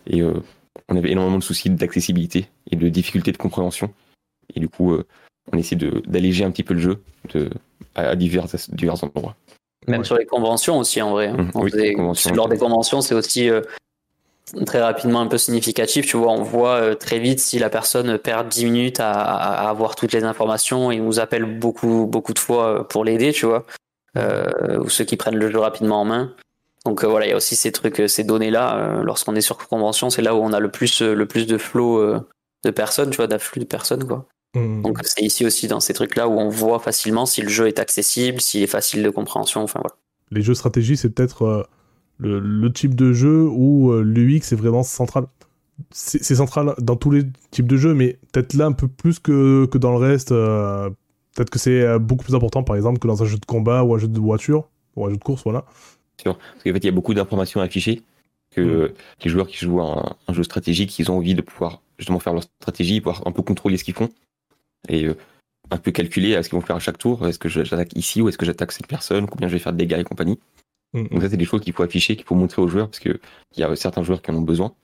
[0.07, 0.35] Et euh,
[0.89, 3.93] on avait énormément de soucis d'accessibilité et de difficultés de compréhension.
[4.55, 5.07] Et du coup, euh,
[5.53, 7.03] on essaie d'alléger un petit peu le jeu
[7.35, 7.51] de,
[7.95, 9.37] à, à divers, divers endroits.
[9.89, 10.07] Même Ouais.
[10.07, 11.29] sur les conventions aussi, en vrai.
[11.29, 11.49] hein.
[11.55, 12.35] Oui, faisait- conventions.
[12.35, 13.63] lors des conventions, c'est aussi euh,
[14.67, 16.07] très rapidement un peu significatif.
[16.07, 19.11] Tu vois, on voit euh, très vite si la personne perd 10 minutes à,
[19.69, 23.65] avoir toutes les informations et nous appelle beaucoup, beaucoup de fois pour l'aider, tu vois.
[24.17, 26.35] Ou ceux qui prennent le jeu rapidement en main.
[26.85, 28.77] Donc euh, voilà, il y a aussi ces trucs, euh, ces données-là.
[28.77, 31.59] euh, Lorsqu'on est sur convention, c'est là où on a le plus, le plus de
[31.59, 32.21] flow euh,
[32.65, 34.27] de personnes, tu vois, d'afflux de personnes, quoi.
[34.55, 34.83] Hmm.
[34.83, 37.79] Donc c'est ici aussi dans ces trucs-là où on voit facilement si le jeu est
[37.79, 39.63] accessible, s'il est facile de compréhension.
[39.63, 39.97] Enfin voilà.
[40.31, 41.69] Les jeux stratégie, c'est peut-être
[42.19, 45.25] le, le type de jeu où l'UX est vraiment central.
[45.91, 49.67] C'est central dans tous les types de jeux, mais peut-être là un peu plus que,
[49.67, 50.29] que dans le reste.
[50.29, 53.95] peut-être que c'est beaucoup plus important, par exemple, que dans un jeu de combat ou
[53.95, 55.65] un jeu de voiture, ou un jeu de course, voilà.
[56.17, 58.03] Parce qu'en fait, il y a beaucoup d'informations affichées
[58.51, 58.95] que Mm.
[59.25, 62.21] les joueurs qui jouent à un, un jeu stratégique, ils ont envie de pouvoir justement
[62.21, 64.11] faire leur stratégie, pouvoir un peu contrôler ce qu'ils font
[64.89, 65.17] et euh,
[65.71, 67.27] un peu calculer à ce qu'ils vont faire à chaque tour.
[67.27, 69.79] Est-ce que j'attaque ici ou est-ce que j'attaque cette personne Combien je vais faire de
[69.79, 70.39] dégâts et compagnie
[70.93, 71.09] Mm.
[71.09, 73.21] Donc ça, c'est des choses qu'il faut afficher, qu'il faut montrer aux joueurs, parce que
[73.57, 74.75] il y a certains joueurs qui en ont besoin.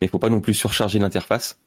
[0.00, 1.60] Mais il faut pas non plus surcharger l'interface,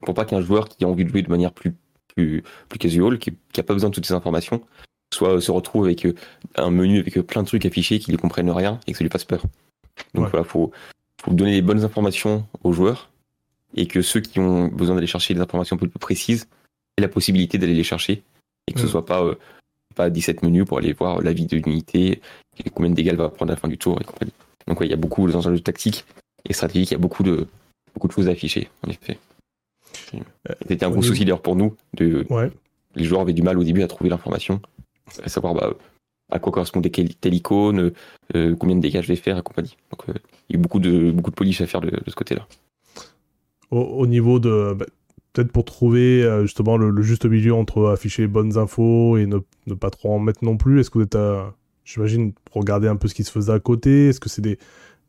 [0.00, 1.74] pour pas qu'un joueur qui a envie de jouer de manière plus
[2.14, 4.62] plus, plus casual, qui, qui a pas besoin de toutes ces informations,
[5.14, 6.14] soit se retrouve avec euh,
[6.56, 9.04] un menu avec euh, plein de trucs affichés qui ne comprennent rien et que ça
[9.04, 9.42] lui fasse peur.
[10.14, 10.30] Donc Ouais.
[10.30, 10.70] voilà, faut,
[11.22, 13.10] faut donner les bonnes informations aux joueurs
[13.76, 16.48] et que ceux qui ont besoin d'aller chercher des informations un peu plus précises
[16.96, 18.22] aient la possibilité d'aller les chercher
[18.68, 18.88] et que ce Mm.
[18.88, 19.34] soit pas euh,
[19.94, 22.20] pas 17 menus pour aller voir la vie de l'unité,
[22.74, 24.32] combien de dégâts elle va prendre à la fin du tour et compagnie.
[24.66, 26.04] Donc ouais, il y a beaucoup dans un jeu tactique
[26.48, 27.46] et stratégique, il y a beaucoup de
[27.94, 29.18] beaucoup de choses à afficher en effet.
[30.68, 32.50] C'était un gros souci d'ailleurs pour nous de Ouais.
[32.96, 34.60] les joueurs avaient du mal au début à trouver l'information,
[35.22, 35.74] à savoir bah,
[36.30, 37.92] à quoi correspondait telle icône,
[38.34, 39.76] euh, combien de dégâts je vais faire et compagnie.
[39.90, 40.14] Donc euh,
[40.48, 42.46] il y a eu beaucoup de, beaucoup de polish à faire de, de ce côté-là.
[43.70, 44.74] Au, au niveau de.
[44.74, 44.86] bah,
[45.32, 49.26] Peut-être pour trouver euh, justement le, le juste milieu entre afficher les bonnes infos et
[49.26, 51.42] ne, ne pas trop en mettre non plus, est-ce que vous êtes, euh,
[51.84, 54.58] j'imagine, pour regarder un peu ce qui se faisait à côté Est-ce que c'est des,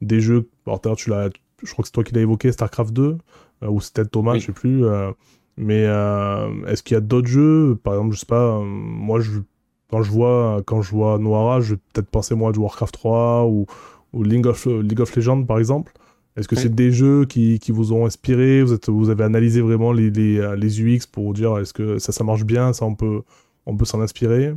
[0.01, 0.49] des jeux.
[0.65, 1.29] Alors, tout à tu l'as.
[1.63, 3.17] Je crois que c'est toi qui l'as évoqué, StarCraft 2,
[3.61, 4.39] euh, ou c'était Thomas, Oui.
[4.39, 4.83] je sais plus.
[4.83, 5.11] euh,
[5.57, 9.19] mais euh, est-ce qu'il y a d'autres jeux Par exemple, je sais pas, euh, moi,
[9.19, 9.41] je,
[9.89, 13.45] quand je vois, quand je vois Noira, je vais peut-être penser moi à Warcraft 3
[13.45, 13.65] ou,
[14.13, 15.91] ou League, of, League of Legends, par exemple.
[16.37, 16.61] Est-ce que Oui.
[16.63, 18.61] c'est des jeux qui, qui vous ont inspiré?
[18.61, 22.11] Vous, êtes, vous avez analysé vraiment les, les, les UX pour dire est-ce que ça,
[22.11, 22.73] ça marche bien?
[22.73, 23.21] Ça, on peut,
[23.65, 24.53] on peut s'en inspirer?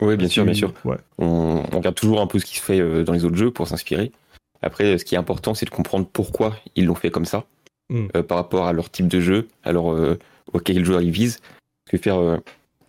[0.00, 0.72] Oui, bien sûr, bien sûr.
[0.84, 0.96] Ouais.
[1.18, 3.52] On, on regarde toujours un peu ce qui se fait euh, dans les autres jeux
[3.52, 4.10] pour s'inspirer.
[4.62, 7.44] Après, ce qui est important, c'est de comprendre pourquoi ils l'ont fait comme ça,
[7.90, 8.06] Mm.
[8.16, 10.16] euh, par rapport à leur type de jeu, alors euh,
[10.52, 11.40] auquel joueur ils visent.
[11.90, 12.38] Que faire, euh,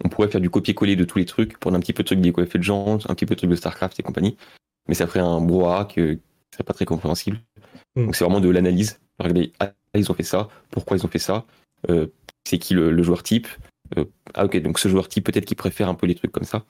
[0.04, 2.22] on pourrait faire du copier-coller de tous les trucs, prendre un petit peu de trucs
[2.22, 4.38] des of Legends, un petit peu de trucs de StarCraft et compagnie,
[4.88, 6.22] mais ça ferait un brouhaha que, qui
[6.54, 7.40] serait pas très compréhensible.
[7.96, 8.06] Mm.
[8.06, 9.00] Donc c'est vraiment de l'analyse.
[9.20, 11.46] Regardez, ah, ils ont fait ça, pourquoi ils ont fait ça,
[11.90, 12.08] euh,
[12.44, 13.48] c'est qui le, le joueur type,
[13.98, 16.46] euh, ah ok, donc ce joueur type peut-être qu'il préfère un peu les trucs comme
[16.46, 16.66] ça.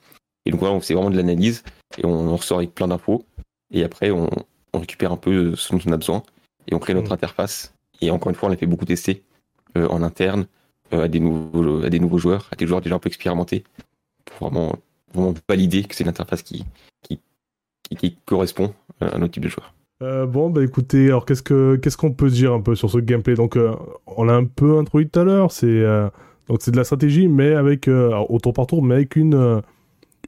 [0.46, 1.62] Et donc voilà, c'est vraiment de l'analyse
[1.96, 3.24] et on en ressort avec plein d'infos.
[3.72, 4.28] Et après, on,
[4.74, 6.22] on récupère un peu ce dont on a besoin
[6.68, 7.14] et on crée notre Mm.
[7.14, 7.74] interface.
[8.00, 9.22] Et encore une fois, on l'a fait beaucoup tester
[9.76, 10.46] euh, en interne
[10.90, 13.64] à, des nouveaux, à des nouveaux joueurs, à des joueurs déjà un peu expérimentés
[14.24, 14.74] pour vraiment,
[15.12, 16.64] vraiment valider que c'est l'interface qui,
[17.02, 17.20] qui,
[17.82, 19.74] qui, qui correspond euh, à notre type de joueur.
[20.02, 22.98] Euh, bon, bah écoutez, alors qu'est-ce que qu'est-ce qu'on peut dire un peu sur ce
[22.98, 23.34] gameplay?
[23.34, 23.74] Donc, euh,
[24.06, 25.52] on l'a un peu introduit tout à l'heure.
[25.52, 26.08] C'est euh,
[26.48, 29.14] donc c'est de la stratégie, mais avec euh, alors, au tour par tour, mais avec
[29.16, 29.60] une euh,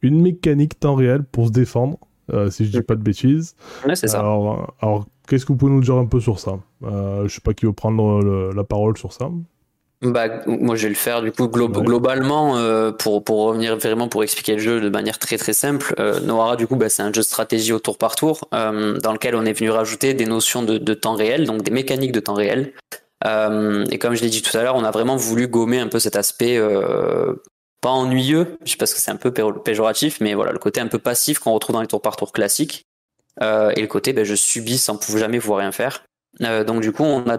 [0.03, 1.99] une mécanique temps réel pour se défendre,
[2.33, 3.57] euh, si je dis pas de bêtises.
[3.85, 4.21] Ouais, c'est ça.
[4.21, 6.59] Alors, euh, alors qu'est-ce que vous pouvez nous dire un peu sur ça?
[6.85, 9.31] Euh, Je sais pas qui veut prendre le- la parole sur ça.
[10.03, 11.83] Bah, moi je vais le faire du coup glo- Ouais.
[11.85, 15.95] globalement euh, pour pour revenir vraiment pour expliquer le jeu de manière très très simple.
[15.99, 18.99] Euh, Noara du coup bah, c'est un jeu de stratégie au tour par tour euh,
[18.99, 22.13] dans lequel on est venu rajouter des notions de, de temps réel donc des mécaniques
[22.13, 22.75] de temps réel.
[23.27, 25.89] Euh, et comme je l'ai dit tout à l'heure, on a vraiment voulu gommer un
[25.89, 26.61] peu cet aspect
[27.81, 30.81] pas ennuyeux, je sais pas que c'est un peu pé- péjoratif, mais voilà le côté
[30.81, 32.85] un peu passif qu'on retrouve dans les tours par tour classiques
[33.41, 36.05] et le côté bah, je subis sans pouvoir jamais pouvoir rien faire.
[36.41, 37.39] Donc du coup on a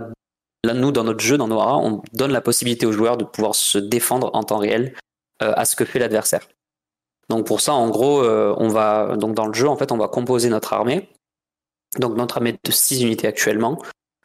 [0.68, 3.56] Là, nous, dans notre jeu, dans Noara, on donne la possibilité aux joueurs de pouvoir
[3.56, 4.94] se défendre en temps réel
[5.42, 6.46] euh, à ce que fait l'adversaire.
[7.30, 9.98] Donc pour ça, en gros, euh, on va donc dans le jeu, en fait, on
[9.98, 11.08] va composer notre armée.
[12.00, 13.82] Donc notre armée de 6 unités actuellement.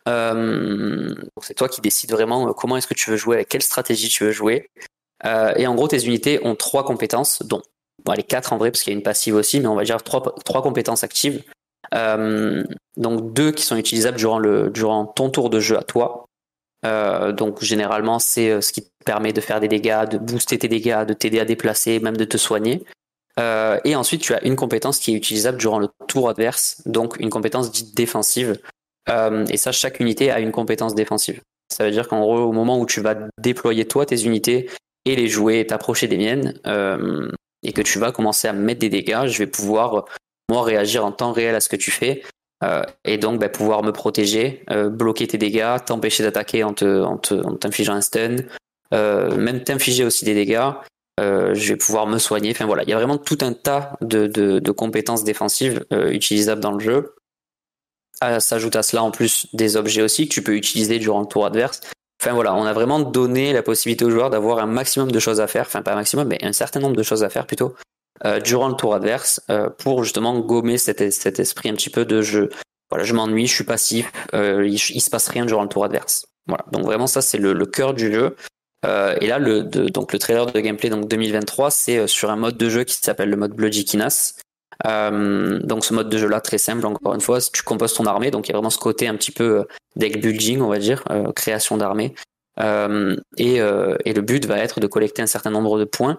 [0.09, 4.09] Euh, c'est toi qui décides vraiment comment est-ce que tu veux jouer, avec quelle stratégie
[4.09, 4.69] tu veux jouer.
[5.57, 7.63] Et en gros, tes unités ont trois compétences, dont
[8.05, 9.85] bon, les quatre en vrai, parce qu'il y a une passive aussi, mais on va
[9.85, 11.45] dire trois, compétences actives.
[11.93, 16.27] Donc deux qui sont utilisables durant, le, durant ton tour de jeu à toi.
[16.85, 20.59] Euh, donc généralement c'est euh, ce qui te permet de faire des dégâts, de booster
[20.59, 22.85] tes dégâts, de t'aider à déplacer, même de te soigner.
[23.39, 27.17] Euh, et ensuite tu as une compétence qui est utilisable durant le tour adverse, donc
[27.21, 28.59] une compétence dite défensive.
[29.09, 31.41] Et ça chaque unité a une compétence défensive.
[31.73, 34.71] Ça veut dire qu'en gros au moment où tu vas déployer toi tes unités
[35.05, 36.55] et les jouer t'approcher des miennes,
[37.65, 40.05] et que tu vas commencer à mettre des dégâts, je vais pouvoir
[40.49, 42.23] moi réagir en temps réel à ce que tu fais
[42.63, 47.57] euh, et donc bah, pouvoir me protéger, euh, bloquer tes dégâts, t'empêcher d'attaquer en te,
[47.57, 48.37] t'infligeant un stun,
[48.95, 50.71] euh, même t'infliger aussi des dégâts.
[51.19, 52.51] Je vais pouvoir me soigner.
[52.51, 56.81] Enfin voilà, il y a vraiment tout un tas de, compétences défensives utilisables dans le
[56.81, 57.15] jeu.
[58.21, 61.27] Ah, S'ajoute à cela en plus des objets aussi que tu peux utiliser durant le
[61.27, 61.81] tour adverse.
[62.21, 65.41] Enfin voilà, on a vraiment donné la possibilité aux joueurs d'avoir un maximum de choses
[65.41, 67.75] à faire, enfin pas un maximum, mais un certain nombre de choses à faire plutôt,
[68.25, 72.23] euh, durant le tour adverse euh, pour justement gommer cet, esprit un petit peu de
[72.23, 72.51] jeu.
[72.89, 75.85] Voilà, je m'ennuie, je suis passif, euh, il, il se passe rien durant le tour
[75.85, 76.27] adverse.
[76.47, 78.37] Voilà, donc vraiment ça c'est le, cœur du jeu.
[78.85, 82.69] Et là, le, donc le trailer de gameplay donc 2023, c'est sur un mode de
[82.69, 84.35] jeu qui s'appelle le mode Bloody Kinas.
[84.85, 88.31] Donc ce mode de jeu là très simple encore une fois, tu composes ton armée,
[88.31, 89.65] donc il y a vraiment ce côté un petit peu
[89.97, 92.15] deck building on va dire, création d'armée.
[92.59, 96.19] Et le but va être de collecter un certain nombre de points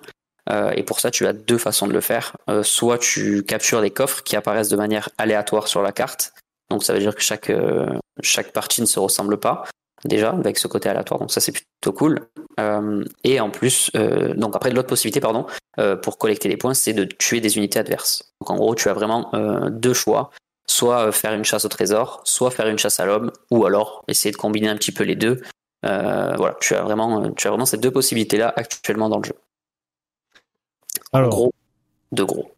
[0.50, 2.36] Euh, et pour ça, tu as deux façons de le faire.
[2.50, 6.34] Euh, soit tu captures des coffres qui apparaissent de manière aléatoire sur la carte.
[6.70, 7.88] Donc ça veut dire que chaque, euh,
[8.22, 9.64] chaque partie ne se ressemble pas
[10.06, 11.20] déjà avec ce côté aléatoire.
[11.20, 12.28] Donc ça c'est plutôt cool.
[13.24, 13.90] Et en plus,
[14.36, 15.46] donc après l'autre possibilité, pardon,
[16.02, 18.34] pour collecter des points, c'est de tuer des unités adverses.
[18.42, 19.32] Donc en gros, tu as vraiment
[19.70, 20.30] deux choix.
[20.68, 24.32] Soit faire une chasse au trésor, soit faire une chasse à l'homme, ou alors essayer
[24.32, 25.42] de combiner un petit peu les deux.
[25.84, 29.36] Voilà, tu as vraiment, tu as vraiment ces deux possibilités-là actuellement dans le jeu.
[31.14, 31.52] Alors, gros,
[32.14, 32.52] de gros.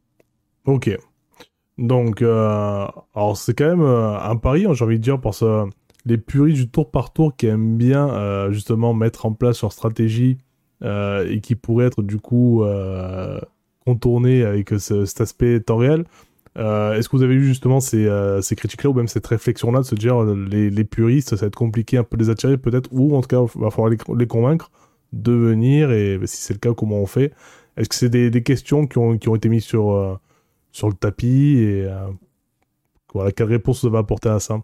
[0.65, 0.89] ok.
[1.77, 5.41] Donc, euh, alors c'est quand même euh, un pari, hein, j'ai envie de dire, parce
[5.41, 5.65] que
[6.05, 9.73] les puristes du tour par tour qui aiment bien euh, justement mettre en place leur
[9.73, 10.37] stratégie
[10.83, 12.63] et qui pourraient être du coup
[13.85, 16.05] contournés avec ce- cet aspect temps réel.
[16.55, 18.09] Est-ce que vous avez eu justement ces,
[18.41, 21.55] ces critiques-là ou même cette réflexion-là de se dire les, les puristes, ça va être
[21.55, 23.97] compliqué un peu de les attirer peut-être ou en tout cas il va falloir les,
[24.17, 24.71] les convaincre
[25.13, 27.33] de venir et bah, si c'est le cas, comment on fait
[27.77, 30.17] Est-ce que c'est des, des questions qui ont, qui ont été mises sur, euh,
[30.71, 32.07] sur le tapis et euh,
[33.13, 34.61] voilà, quelle réponse vous avez apporté à ça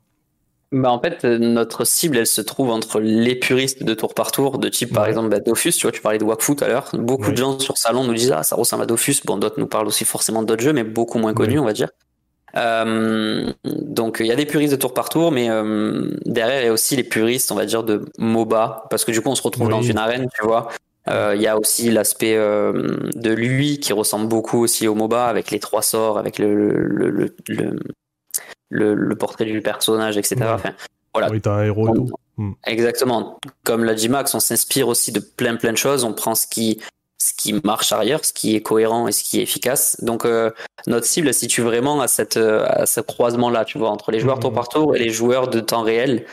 [0.71, 4.58] Bah en fait, notre cible, elle se trouve entre les puristes de tour par tour,
[4.58, 5.10] de type par Ouais.
[5.10, 5.71] exemple bah, Dofus.
[5.71, 6.89] Tu vois, tu parlais de Wakfu tout à l'heure.
[6.93, 9.15] Beaucoup de gens sur Salon nous disent ah ça ressemble à Dofus.
[9.26, 11.89] Bon, d'autres nous parlent aussi forcément d'autres jeux, mais beaucoup moins connus, on va dire.
[12.58, 16.65] Euh, donc il y a des puristes de tour par tour, mais euh, derrière il
[16.65, 19.36] y a aussi les puristes, on va dire de MOBA, parce que du coup on
[19.36, 19.71] se retrouve Oui.
[19.71, 20.67] dans une arène, tu vois.
[21.08, 25.26] Euh, Il y a aussi l'aspect euh, de lui qui ressemble beaucoup aussi au MOBA
[25.26, 27.10] avec les trois sorts, avec le le,
[28.70, 30.36] le, le, portrait du personnage, etc.
[30.42, 30.48] Ouais.
[30.48, 30.72] Enfin,
[31.14, 32.10] voilà, Oui, t'as un héros et on- tout.
[32.38, 32.52] Hmm.
[32.66, 33.40] Exactement.
[33.64, 36.04] Comme l'a dit Max, on s'inspire aussi de plein plein de choses.
[36.04, 36.80] On prend ce qui
[37.18, 39.98] ce qui marche arrière, ce qui est cohérent et ce qui est efficace.
[40.02, 40.50] Donc euh,
[40.88, 44.20] notre cible se situe vraiment à cette à ce croisement là, tu vois, entre les
[44.20, 44.42] joueurs Mhm.
[44.44, 46.26] tour par tour et les joueurs de temps réel.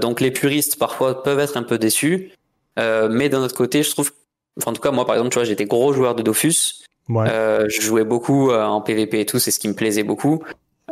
[0.00, 2.32] Donc les puristes parfois peuvent être un peu déçus,
[2.78, 4.12] euh, mais d'un autre côté, je trouve,
[4.58, 6.84] enfin, en tout cas moi par exemple, tu vois, j'étais gros joueur de Dofus.
[7.08, 7.26] Ouais.
[7.30, 10.42] Euh, je jouais beaucoup euh, en PVP et tout, c'est ce qui me plaisait beaucoup.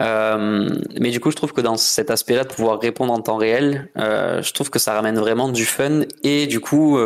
[0.03, 0.69] Euh,
[1.01, 3.91] mais du coup, je trouve que dans cet aspect-là, de pouvoir répondre en temps réel,
[3.97, 6.99] je trouve que ça ramène vraiment du fun et du coup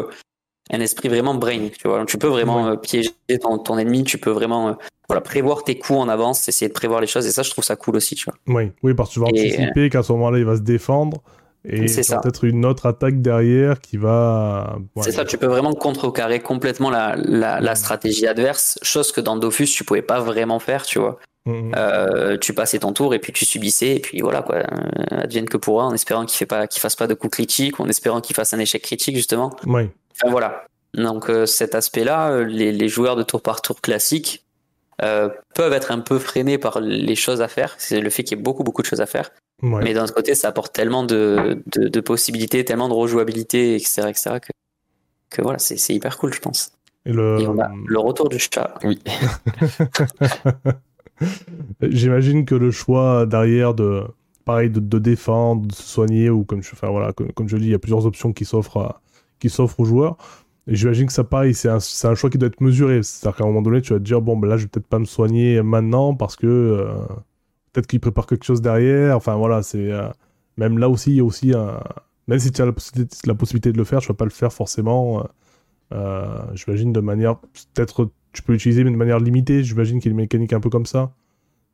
[0.73, 1.69] un esprit vraiment brain.
[1.77, 2.77] Tu vois, tu peux vraiment Ouais.
[2.79, 4.77] piéger ton, ton ennemi, tu peux vraiment
[5.09, 7.65] voilà prévoir tes coups en avance, essayer de prévoir les choses et ça, je trouve
[7.65, 8.15] ça cool aussi.
[8.15, 8.35] Tu vois.
[8.47, 11.23] Oui, oui, parce que tu vas Et- anticiper qu'à ce moment-là, il va se défendre.
[11.65, 14.79] Et peut-être une autre attaque derrière qui va.
[14.97, 15.03] ouais.
[15.03, 19.37] C'est ça, tu peux vraiment contrecarrer complètement la, la, la stratégie adverse, chose que dans
[19.37, 21.19] Dofus tu pouvais pas vraiment faire, tu vois.
[21.47, 21.73] Mhm.
[21.77, 24.65] Euh, tu passais ton tour et puis tu subissais et puis voilà quoi, euh,
[25.11, 27.89] advienne que pourra en espérant qu'il pas qu'il fasse pas de coups critiques, ou en
[27.89, 29.55] espérant qu'il fasse un échec critique justement.
[29.67, 30.65] Oui, Enfin voilà.
[30.95, 34.45] Donc euh, cet aspect-là, les, les joueurs de tour par tour classiques
[35.03, 37.75] euh, peuvent être un peu freinés par les choses à faire.
[37.79, 39.31] C'est le fait qu'il y ait beaucoup beaucoup de choses à faire.
[39.63, 39.83] Ouais.
[39.83, 44.03] Mais d'un autre côté, ça apporte tellement de, de, de possibilités, tellement de rejouabilité, etc.,
[44.09, 44.31] etc.
[44.41, 44.53] que,
[45.31, 46.73] que voilà, c'est hyper cool, je pense.
[47.07, 47.41] Et le...
[47.41, 48.75] Et on a le retour du chat.
[48.85, 48.99] Oui.
[51.83, 54.05] J'imagine que le choix derrière de
[54.45, 57.57] pareil de, de défendre, de se soigner ou comme je enfin, voilà comme, comme je
[57.57, 59.01] le dis, il y a plusieurs options qui s'offrent
[59.39, 60.17] qui s'offrent aux joueurs.
[60.67, 63.03] Et j'imagine que ça pareil, c'est un, c'est un choix qui doit être mesuré.
[63.03, 64.87] C'est-à-dire qu'à un moment donné, tu vas te dire bon ben là, je vais peut-être
[64.87, 66.95] pas me soigner maintenant parce que euh,
[67.73, 69.17] peut-être qu'il prépare quelque chose derrière.
[69.17, 70.09] Enfin voilà, c'est euh,
[70.57, 71.81] même là aussi il y a aussi un
[72.29, 74.31] même si tu as la possibilité, la possibilité de le faire, tu vas pas le
[74.31, 75.21] faire forcément.
[75.21, 75.25] euh,
[75.93, 77.37] euh, j'imagine de manière
[77.75, 79.65] peut-être tu peux l'utiliser mais de manière limitée.
[79.65, 81.13] J'imagine qu'il y a une mécanique un peu comme ça.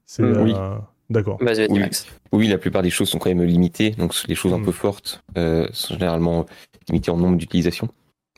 [0.07, 0.55] C'est Mm, oui.
[0.57, 0.77] euh,
[1.11, 1.37] d'accord.
[1.41, 1.81] Vas-y, vas-y, Oui.
[1.81, 2.07] Max.
[2.33, 4.65] Oui, la plupart des choses sont quand même limitées, donc les choses un Mm.
[4.65, 6.47] peu fortes euh, sont généralement
[6.89, 7.89] limitées en nombre d'utilisations.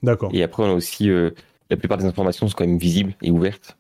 [0.03, 0.31] D'accord.
[0.35, 1.31] Et après, on a aussi euh,
[1.71, 3.77] la plupart des informations sont quand même visibles et ouvertes.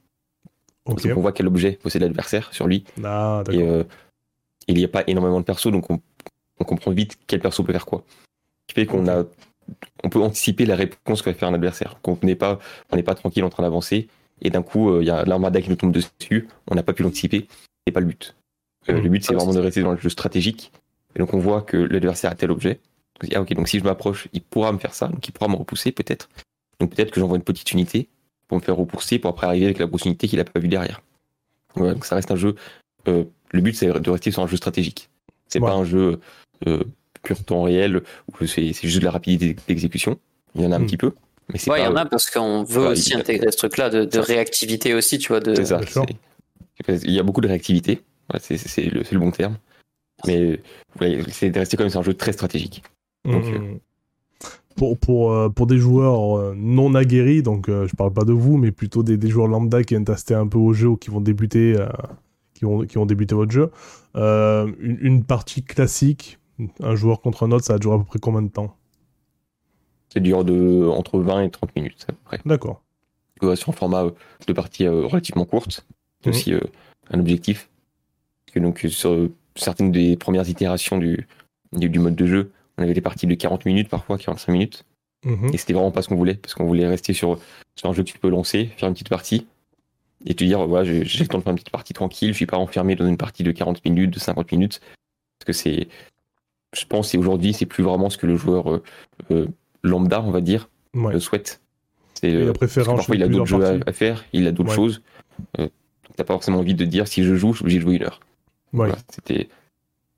[0.88, 2.84] Donc on voit quel objet possède l'adversaire sur lui.
[3.04, 3.84] Ah, Et euh,
[4.66, 6.00] il n'y a pas énormément de persos, donc on,
[6.58, 8.04] on comprend vite quel perso peut faire quoi.
[8.68, 9.24] Ce qui fait qu'on a,
[10.04, 11.98] on peut anticiper la réponse que va faire un adversaire.
[12.02, 12.58] Qu'on n'est pas,
[12.90, 14.08] on n'est pas tranquille en train d'avancer
[14.42, 16.92] et d'un coup euh, il y a l'armada qui nous tombe dessus, on n'a pas
[16.92, 17.48] pu l'anticiper.
[17.86, 18.34] C'est pas le but.
[18.88, 19.02] Euh, Mhm.
[19.02, 20.72] Le but c'est Ah, vraiment de rester dans le jeu stratégique.
[21.14, 22.80] Et donc on voit que l'adversaire a tel objet.
[23.34, 25.56] Ah ok, donc si je m'approche, il pourra me faire ça, donc il pourra me
[25.56, 26.28] repousser peut-être.
[26.78, 28.08] Donc peut-être que j'envoie une petite unité
[28.48, 30.68] pour me faire repousser, pour après arriver avec la grosse unité qu'il a pas vu
[30.68, 31.00] derrière.
[31.76, 32.54] Donc ça reste un jeu.
[33.06, 35.08] euh, le but c'est de rester sur un jeu stratégique.
[35.46, 35.68] C'est Ouais.
[35.68, 36.18] pas un jeu
[36.66, 36.82] euh,
[37.22, 40.18] pur temps réel où c'est c'est juste de la rapidité d'exécution.
[40.54, 40.86] Il y en a un Hmm.
[40.86, 41.12] petit peu,
[41.52, 44.18] mais il y en a parce qu'on veut aussi a- intégrer ce truc-là de, de
[44.18, 45.40] réactivité aussi, tu vois.
[45.40, 45.54] De...
[45.54, 45.80] C'est ça.
[46.88, 48.02] Il y a beaucoup de réactivité.
[48.40, 49.56] C'est le, bon terme.
[50.26, 50.60] Mais
[51.00, 52.82] ouais, c'est de rester quand même sur un jeu très stratégique.
[53.24, 53.78] donc, euh, Mhm.
[54.78, 58.32] Pour, pour, euh, pour des joueurs euh, non aguerris, donc euh, je parle pas de
[58.32, 60.96] vous, mais plutôt des, des joueurs lambda qui viennent tester un peu au jeu ou
[60.96, 61.76] qui vont débuter,
[62.54, 63.70] qui vont, qui vont débuter votre jeu,
[64.14, 66.38] une, une partie classique,
[66.80, 68.74] un joueur contre un autre, ça va durer à peu près combien de temps?
[70.12, 72.40] Ça dure de entre 20 et 30 minutes à peu près.
[72.46, 72.82] D'accord.
[73.56, 74.06] sur un format
[74.46, 75.84] de partie relativement courte.
[76.22, 76.34] C'est Mhm.
[76.36, 76.52] aussi
[77.10, 77.68] un objectif.
[78.52, 81.26] Que donc sur certaines des premières itérations du,
[81.72, 84.84] du, du mode de jeu, on avait des parties de 40 minutes parfois, 45 minutes.
[85.24, 85.50] Mhm.
[85.52, 87.38] Et c'était vraiment pas ce qu'on voulait, parce qu'on voulait rester sur,
[87.74, 89.46] sur un jeu que tu peux lancer, faire une petite partie,
[90.24, 92.36] et te dire, voilà, j'ai j'ai le temps de faire une petite partie tranquille, je
[92.36, 94.80] suis pas enfermé dans une partie de 40 minutes, de 50 minutes,
[95.38, 95.88] parce que c'est,
[96.76, 98.82] je pense, et aujourd'hui, c'est plus vraiment ce que le joueur euh,
[99.32, 99.46] euh,
[99.82, 101.12] lambda, on va dire, Ouais.
[101.12, 101.60] le souhaite.
[102.14, 104.70] C'est, Il a euh, préféré parfois, il a d'autres jeux à, faire, il a d'autres
[104.70, 104.76] Ouais.
[104.76, 105.02] choses,
[105.58, 105.68] euh,
[106.16, 108.04] t'as pas forcément envie de dire, si je joue, je suis obligé de jouer une
[108.04, 108.20] heure.
[108.72, 109.48] Voilà, c'était,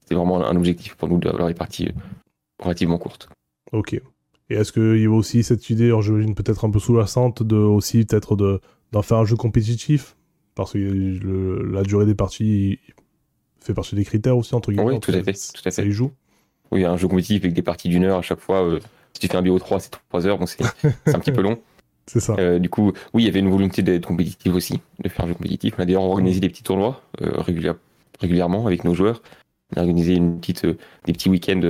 [0.03, 1.89] c'était vraiment un objectif pour nous d'avoir les parties
[2.61, 3.29] relativement courtes.
[3.73, 3.95] Ok.
[3.95, 8.05] Et est-ce qu'il y a aussi cette idée, j'imagine peut-être un peu sous-jacente, de aussi
[8.05, 8.61] peut-être de
[8.93, 10.17] d'en faire un jeu compétitif?
[10.57, 12.79] Parce que le- la durée des parties
[13.61, 14.95] fait partie des critères aussi, entre guillemets.
[14.95, 15.89] Oui, tout à fait, tout à Ça fait.
[15.89, 16.11] y joue?
[16.73, 18.63] Oui, un jeu compétitif avec des parties d'une heure à chaque fois.
[18.65, 18.81] euh,
[19.13, 20.65] si tu fais un BO3, c'est 3 heures, donc c'est
[21.15, 21.59] un petit peu long.
[22.07, 22.35] C'est ça.
[22.41, 25.29] Euh, du coup, oui, il y avait une volonté d'être compétitif aussi, de faire un
[25.29, 25.75] jeu compétitif.
[25.79, 27.77] On a d'ailleurs organisé des petits tournois euh, régulière-
[28.19, 29.23] régulièrement avec nos joueurs.
[29.73, 31.61] On a organisé une petite, euh, des petits week-ends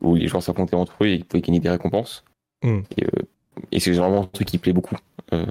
[0.00, 2.24] où les joueurs s'affrontaient entre eux et ils pouvaient gagner des récompenses.
[2.62, 2.80] Mm.
[2.96, 3.22] Et, euh,
[3.72, 4.96] et c'est généralement un truc qui plaît beaucoup.
[5.32, 5.46] Euh,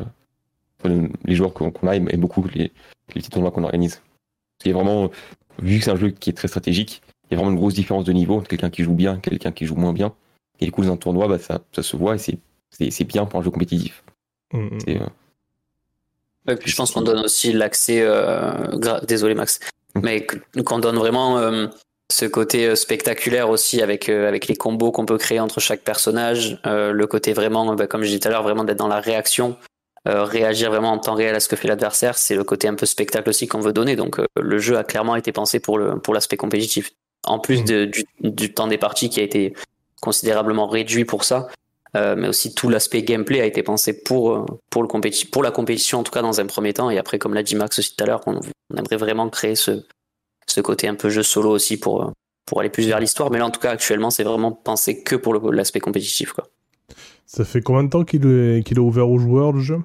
[1.25, 2.63] les joueurs qu'on qu'on a aiment, aiment beaucoup les,
[3.13, 4.01] les petits tournois qu'on organise.
[4.63, 5.09] Il y a vraiment,
[5.61, 7.73] vu que c'est un jeu qui est très stratégique, il y a vraiment une grosse
[7.73, 10.13] différence de niveau entre quelqu'un qui joue bien et quelqu'un qui joue moins bien.
[10.59, 12.37] Et du coup, dans un tournoi, bah, ça, ça se voit et c'est-
[12.71, 14.03] c'est c'est bien pour un jeu compétitif.
[14.53, 14.79] Mm, mm.
[14.85, 15.05] C'est, euh,
[16.47, 19.59] Et puis je pense qu'on donne aussi l'accès, euh, désolé Max,
[20.01, 20.25] mais
[20.65, 21.67] qu'on donne vraiment euh,
[22.11, 25.81] ce côté euh, spectaculaire aussi avec euh, avec les combos qu'on peut créer entre chaque
[25.81, 28.87] personnage, euh, le côté vraiment, bah, comme je disais tout à l'heure, vraiment d'être dans
[28.87, 29.55] la réaction,
[30.07, 32.75] euh, réagir vraiment en temps réel à ce que fait l'adversaire, c'est le côté un
[32.75, 33.95] peu spectacle aussi qu'on veut donner.
[33.95, 36.91] Donc le jeu a clairement été pensé pour le pour l'aspect compétitif.
[37.25, 39.53] En plus de- du, du temps des parties qui a été
[40.01, 41.47] considérablement réduit pour ça.
[41.95, 45.99] Mais aussi tout l'aspect gameplay a été pensé pour pour le compéti pour la compétition
[45.99, 48.03] en tout cas dans un premier temps et après comme l'a dit Max aussi tout
[48.03, 48.39] à l'heure on,
[48.71, 49.71] on aimerait vraiment créer ce
[50.51, 52.11] ce côté un peu jeu solo aussi pour euh,
[52.45, 53.29] pour aller plus vers l'histoire.
[53.31, 56.47] Mais là en tout cas actuellement c'est vraiment pensé que pour le- l'aspect compétitif quoi.
[57.25, 59.79] Ça fait combien de temps qu'il est, est ouvert aux joueurs, le jeu?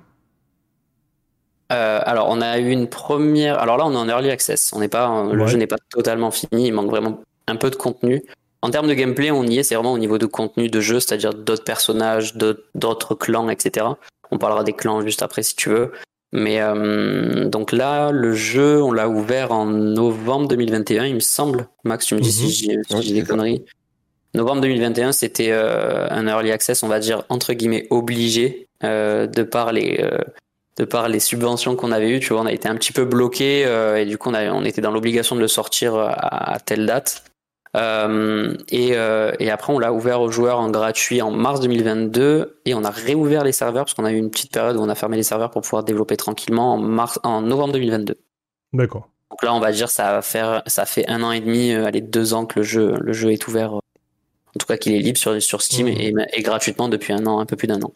[1.72, 4.72] Euh, alors on a eu une première alors là on est en early access.
[4.74, 5.48] On n'est pas le Ouais.
[5.48, 6.66] jeu n'est pas totalement fini.
[6.68, 8.22] Il manque vraiment un peu de contenu.
[8.62, 9.62] En termes de gameplay on y est.
[9.62, 13.86] C'est vraiment au niveau de contenu de jeu c'est-à-dire d'autres personnages d'autres clans etc
[14.30, 15.92] on parlera des clans juste après si tu veux
[16.35, 21.68] mais euh, donc là le jeu on l'a ouvert en novembre 2021 il me semble
[21.85, 22.32] Max tu me dis Mhm.
[22.35, 23.64] si j'ai si Ouais, j'ai des conneries
[24.35, 29.43] novembre 2021 c'était euh, un early access on va dire entre guillemets obligé euh, de
[29.45, 30.05] par les
[30.76, 33.05] de par les subventions qu'on avait eues, tu vois, on a été un petit peu
[33.05, 33.61] bloqué
[33.97, 36.85] et du coup on, a- on était dans l'obligation de le sortir à, à telle
[36.85, 37.22] date.
[37.77, 42.61] Euh, et, euh, et après on l'a ouvert aux joueurs en gratuit en mars 2022
[42.66, 44.89] et on a réouvert les serveurs parce qu'on a eu une petite période où on
[44.89, 48.14] a fermé les serveurs pour pouvoir développer tranquillement en mars, en novembre 2022.
[48.72, 49.09] D'accord.
[49.31, 51.85] Donc là on va dire ça va faire, ça fait un an et demi, euh,
[51.87, 53.75] allez deux ans que le jeu, le jeu est ouvert.
[53.75, 53.81] En
[54.61, 55.93] tout cas qu'il est libre sur, sur Steam Mhm.
[55.99, 57.93] et, et gratuitement depuis un an, un peu plus d'un an.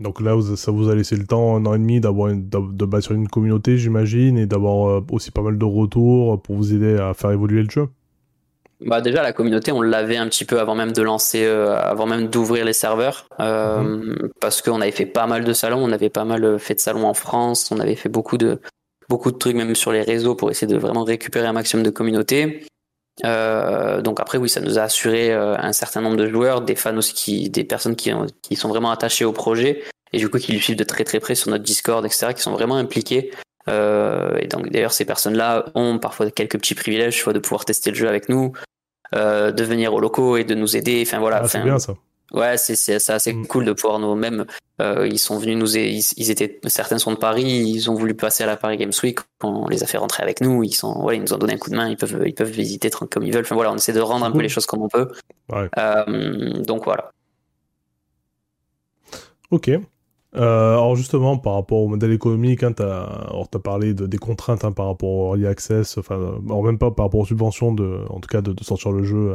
[0.00, 3.12] Donc là, ça vous a laissé le temps, un an et demi, d'avoir de bâtir
[3.12, 7.32] une communauté, j'imagine, et d'avoir aussi pas mal de retours pour vous aider à faire
[7.32, 7.88] évoluer le jeu?
[8.80, 12.06] Bah déjà la communauté on l'avait un petit peu avant même de lancer euh, avant
[12.06, 13.26] même d'ouvrir les serveurs.
[13.40, 15.82] Euh, parce qu'on avait fait pas mal de salons.
[15.82, 17.70] On avait pas mal euh, fait de salons en France.
[17.72, 18.60] On avait fait beaucoup de
[19.08, 21.90] beaucoup de trucs même sur les réseaux pour essayer de vraiment récupérer un maximum de
[21.90, 22.64] communauté.
[23.24, 26.96] Euh, donc après oui ça nous a assuré un certain nombre de joueurs des fans
[26.96, 29.82] aussi qui des personnes qui, ont- qui sont vraiment attachées au projet.
[30.12, 32.42] Et du coup qui le suivent de très très près sur notre Discord etc qui
[32.42, 33.32] sont vraiment impliqués
[33.68, 37.96] et donc d'ailleurs ces personnes-là ont parfois quelques petits privilèges, vois, de pouvoir tester le
[37.96, 38.52] jeu avec nous,
[39.14, 41.02] euh, de venir aux locaux et de nous aider.
[41.06, 41.40] Enfin voilà.
[41.44, 41.94] Ah, c'est bien ça.
[42.32, 43.46] Ouais, c'est assez Mm.
[43.46, 44.44] cool de pouvoir nous même.
[44.82, 48.14] Euh, ils sont venus nous, ils, ils étaient certains sont de Paris, ils ont voulu
[48.14, 50.62] passer à la Paris Games Week, on les a fait rentrer avec nous.
[50.62, 52.50] Ils sont, voilà, ils nous ont donné un coup de main, ils peuvent ils peuvent
[52.50, 53.44] visiter comme ils veulent.
[53.44, 54.42] Enfin voilà, on essaie de rendre un peu Cool.
[54.42, 55.08] les choses comme on peut.
[55.50, 55.68] Ouais.
[55.78, 57.10] Euh, donc voilà.
[59.50, 59.70] Ok.
[60.38, 64.64] Euh, alors justement, par rapport au modèle économique, hein, alors, t'as parlé de, des contraintes
[64.64, 68.00] hein, par rapport au Early Access, enfin, euh, même pas par rapport aux subventions, de,
[68.08, 69.34] en tout cas de, sortir le jeu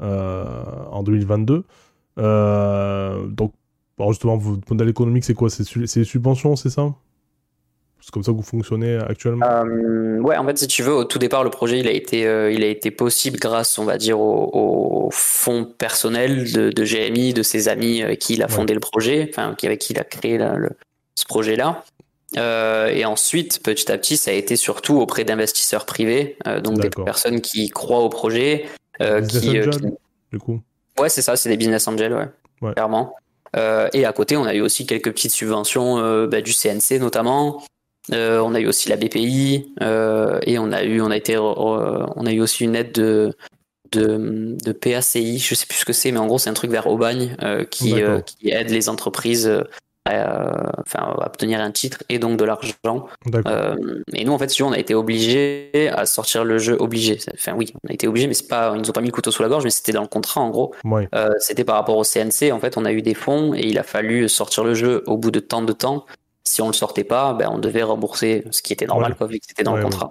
[0.00, 1.64] euh, en 2022.
[2.18, 3.54] Euh, donc,
[3.98, 5.48] alors justement, votre modèle économique, c'est quoi?
[5.50, 6.92] C'est les subventions, c'est ça?
[8.04, 9.46] C'est comme ça que vous fonctionnez actuellement?
[9.46, 12.26] Euh, ouais, en fait, si tu veux, au tout départ, le projet, il a été,
[12.26, 16.84] euh, il a été possible grâce, on va dire, au, au fonds personnel de, de
[16.84, 18.52] GMI, de ses amis avec qui il a Ouais.
[18.52, 20.70] fondé le projet, enfin, avec qui il a créé le-
[21.14, 21.84] ce projet-là.
[22.38, 26.80] Euh, et ensuite, petit à petit, ça a été surtout auprès d'investisseurs privés, euh, donc
[26.80, 28.64] des personnes qui croient au projet,
[29.00, 29.86] euh, qui, euh, Angel, qui-
[30.32, 30.60] du coup?
[30.98, 32.28] Ouais, c'est ça, c'est des business angels, ouais.
[32.62, 32.72] Ouais.
[32.72, 33.14] Clairement.
[33.92, 37.62] et à côté, on a eu aussi quelques petites subventions bah, du CNC notamment.
[38.10, 42.32] On a eu aussi la BPI et on a eu, on a été, on a
[42.32, 43.34] eu aussi une aide de
[43.92, 46.70] de, de PACI, je sais plus ce que c'est, mais en gros c'est un truc
[46.70, 47.36] vers Aubagne
[47.70, 47.94] qui,
[48.24, 49.62] qui aide les entreprises
[50.08, 53.06] enfin, obtenir un titre et donc de l'argent.
[53.46, 57.18] Euh, et nous, en fait, si on a été obligé à sortir le jeu obligé.
[57.34, 59.12] Enfin, oui, on a été obligé, mais c'est pas, ils nous ont pas mis le
[59.12, 60.74] couteau sous la gorge, mais c'était dans le contrat, en gros.
[61.14, 62.52] Euh, c'était par rapport au CNC.
[62.52, 65.16] En fait, on a eu des fonds et il a fallu sortir le jeu au
[65.16, 66.04] bout de tant de temps.
[66.52, 69.38] Si on le sortait pas, ben, on devait rembourser, ce qui était normal, quoi, vu
[69.38, 70.10] que c'était dans le contrat.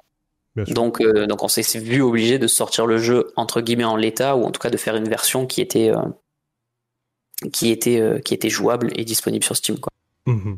[0.56, 4.36] Donc, euh, donc on s'est vu obligé de sortir le jeu entre guillemets en l'état
[4.36, 5.94] ou en tout cas de faire une version qui était
[7.52, 9.80] qui était, euh, qui était jouable et disponible sur Steam.
[9.80, 9.92] Quoi.
[10.26, 10.58] Mhm.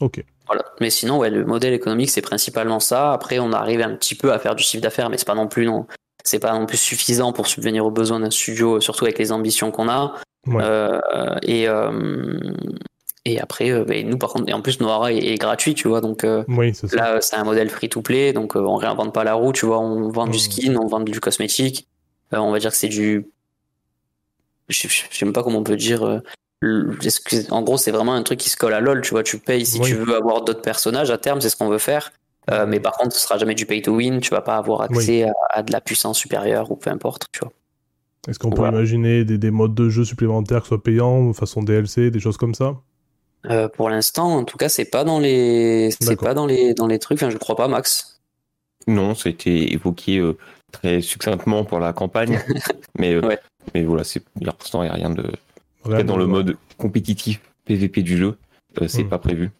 [0.00, 0.24] Ok.
[0.46, 0.64] Voilà.
[0.80, 3.12] Mais sinon, ouais, le modèle économique, c'est principalement ça.
[3.12, 5.48] Après, on arrive un petit peu à faire du chiffre d'affaires, mais c'est pas non
[5.48, 5.86] plus non,
[6.24, 9.70] c'est pas non plus suffisant pour subvenir aux besoins d'un studio, surtout avec les ambitions
[9.70, 10.14] qu'on a.
[10.48, 11.00] Euh,
[11.42, 12.38] et euh,
[13.28, 16.00] et après, bah, nous par contre, et en plus Noara est, est gratuit, tu vois,
[16.00, 19.52] donc oui, là c'est un modèle free to play, donc on réinvente pas la roue,
[19.52, 20.38] tu vois, on vend du mhm.
[20.38, 21.88] skin, on vend du cosmétique,
[22.32, 23.26] on va dire que c'est du
[24.68, 26.04] je, je, sais même pas comment on peut dire.
[26.04, 26.20] Euh,
[27.50, 29.02] en gros, c'est vraiment un truc qui se colle à LoL.
[29.02, 31.68] Tu vois, tu payes si tu veux avoir d'autres personnages à terme, c'est ce qu'on
[31.68, 32.12] veut faire.
[32.50, 34.20] Euh, mais par contre, ce sera jamais du pay to win.
[34.20, 37.26] Tu vas pas avoir accès à, de la puissance supérieure ou peu importe.
[37.32, 37.52] Tu vois.
[38.28, 42.10] Est-ce qu'on peut imaginer des, des, modes de jeu supplémentaires qui soient payants, façon DLC,
[42.10, 42.76] des choses comme ça?
[43.46, 46.86] Euh, Pour l'instant, en tout cas, c'est pas dans les, c'est pas dans les, dans
[46.86, 47.18] les trucs.
[47.18, 48.20] Enfin, je crois pas, Max.
[48.86, 50.36] Non, ça a été évoqué euh,
[50.72, 52.40] très succinctement pour la campagne,
[52.98, 53.38] mais ouais.
[53.74, 55.32] Mais voilà, c'est, pour l'instant, il n'y a rien de.
[56.04, 58.38] dans le mode compétitif PVP du jeu,
[58.80, 59.08] euh, c'est hmm.
[59.08, 59.50] pas prévu.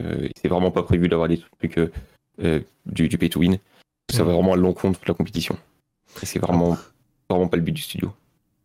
[0.00, 3.58] Euh, c'est vraiment pas prévu d'avoir des trucs euh, du, du, pay to win.
[4.10, 4.34] Ça va hmm.
[4.34, 5.56] vraiment à l'encontre de la compétition.
[6.22, 6.76] Et c'est vraiment,
[7.30, 8.12] vraiment pas le but du studio.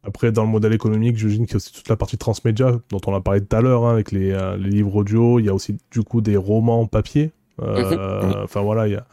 [0.04, 3.02] Après, dans le modèle économique, j'imagine qu'il y a aussi toute la partie transmédia dont
[3.06, 5.40] on a parlé tout à l'heure, hein, avec les, les, livres audio.
[5.40, 7.32] Il y a aussi du coup des romans papier.
[7.62, 7.98] Mhm.
[8.44, 9.06] Enfin voilà, il y a,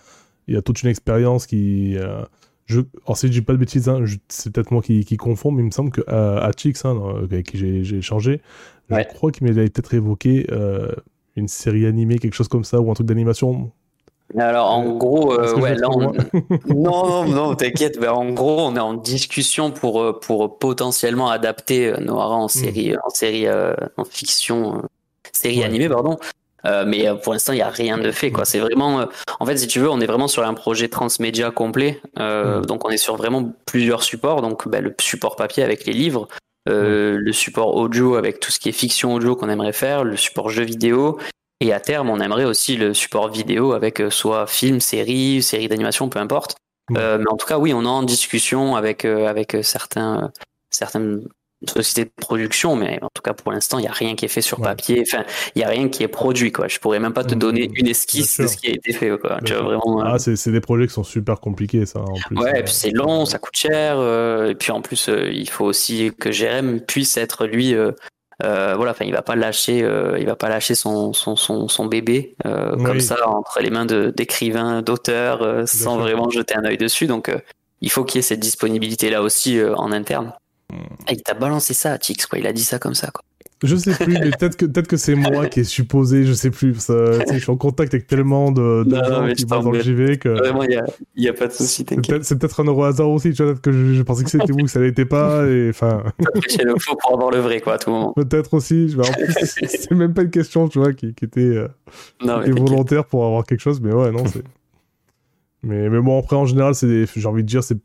[0.46, 1.96] il y a toute une expérience qui,
[2.66, 5.52] je, alors si je dis pas de bêtises, hein, c'est peut-être moi qui, qui confonds,
[5.52, 8.40] mais il me semble que euh, Atchix, hein, avec qui j'ai échangé,
[8.90, 10.92] je crois qu'il m'avait peut-être évoqué euh,
[11.36, 13.70] une série animée, quelque chose comme ça, ou un truc d'animation.
[14.38, 16.12] Alors en euh, gros, euh, ouais, là, on...
[16.74, 17.98] non, non, non, t'inquiète.
[18.00, 22.48] Mais en gros, on est en discussion pour euh, pour potentiellement adapter Noara en hmm.
[22.48, 24.82] série, en série, en fiction,
[25.32, 26.18] série animée, pardon.
[26.64, 28.32] Euh, mais pour l'instant, il n'y a rien de fait.
[28.32, 28.44] Quoi.
[28.44, 29.06] C'est vraiment,
[29.38, 32.00] en fait, si tu veux, on est vraiment sur un projet transmédia complet.
[32.16, 32.62] Mm.
[32.62, 34.42] Donc, on est sur vraiment plusieurs supports.
[34.42, 36.26] Donc, ben, le support papier avec les livres,
[36.66, 40.50] le support audio avec tout ce qui est fiction audio qu'on aimerait faire, le support
[40.50, 41.18] jeu vidéo.
[41.60, 46.08] Et à terme, on aimerait aussi le support vidéo avec soit film, série, série d'animation,
[46.08, 46.56] peu importe.
[46.90, 50.32] mais en tout cas, oui, on est en discussion avec avec certains
[50.70, 51.26] certaines
[51.64, 54.28] société de production, mais en tout cas pour l'instant, il n'y a rien qui est
[54.28, 55.02] fait sur papier.
[55.06, 56.52] Enfin, il n'y a rien qui est produit.
[56.52, 56.68] Quoi.
[56.68, 59.18] Je pourrais même pas te mmh, donner une esquisse de ce qui a été fait.
[59.18, 59.38] Quoi.
[59.44, 62.00] Tu vois, vraiment, ah, euh, c'est des projets qui sont super compliqués, ça.
[62.00, 62.36] En plus.
[62.36, 63.96] Ouais, et puis c'est long, ça coûte cher.
[63.98, 67.74] Euh, et puis en plus, euh, il faut aussi que Jérém puisse être lui.
[68.40, 69.78] Voilà, enfin, il va pas lâcher,
[70.18, 74.82] il va pas lâcher son son, son, son bébé comme ça entre les mains d'écrivains,
[74.82, 77.06] d'auteurs, sans vraiment jeter un œil dessus.
[77.06, 77.30] Donc,
[77.80, 80.32] il faut qu'il y ait cette disponibilité là aussi en interne.
[81.06, 82.38] Ah, il t'a balancé ça à Tix, quoi.
[82.38, 83.22] Il a dit ça comme ça, quoi.
[83.62, 86.50] Je sais plus, mais peut-être que, peut que c'est moi qui est supposé, je sais
[86.50, 86.74] plus.
[86.74, 90.28] Ça, je suis en contact avec tellement de, gens qui bossent dans le JV que.
[90.28, 90.68] Vraiment, il
[91.16, 91.86] n'y a, a, pas de souci,
[92.22, 94.70] C'est peut-être un euro hasard aussi, tu vois, que je, pensais que c'était vous, que
[94.70, 96.04] ça l'était pas, et enfin.
[96.18, 98.12] le faux pour avoir le vrai, quoi, à tout moment.
[98.12, 101.68] Peut-être aussi, en plus, c'est même pas une question, tu vois, qui, qui était, euh,
[102.20, 104.42] volontaire pour avoir quelque chose, mais ouais, non, c'est.
[105.62, 107.78] Mais, mais bon, après, en général, c'est j'ai envie de dire, c'est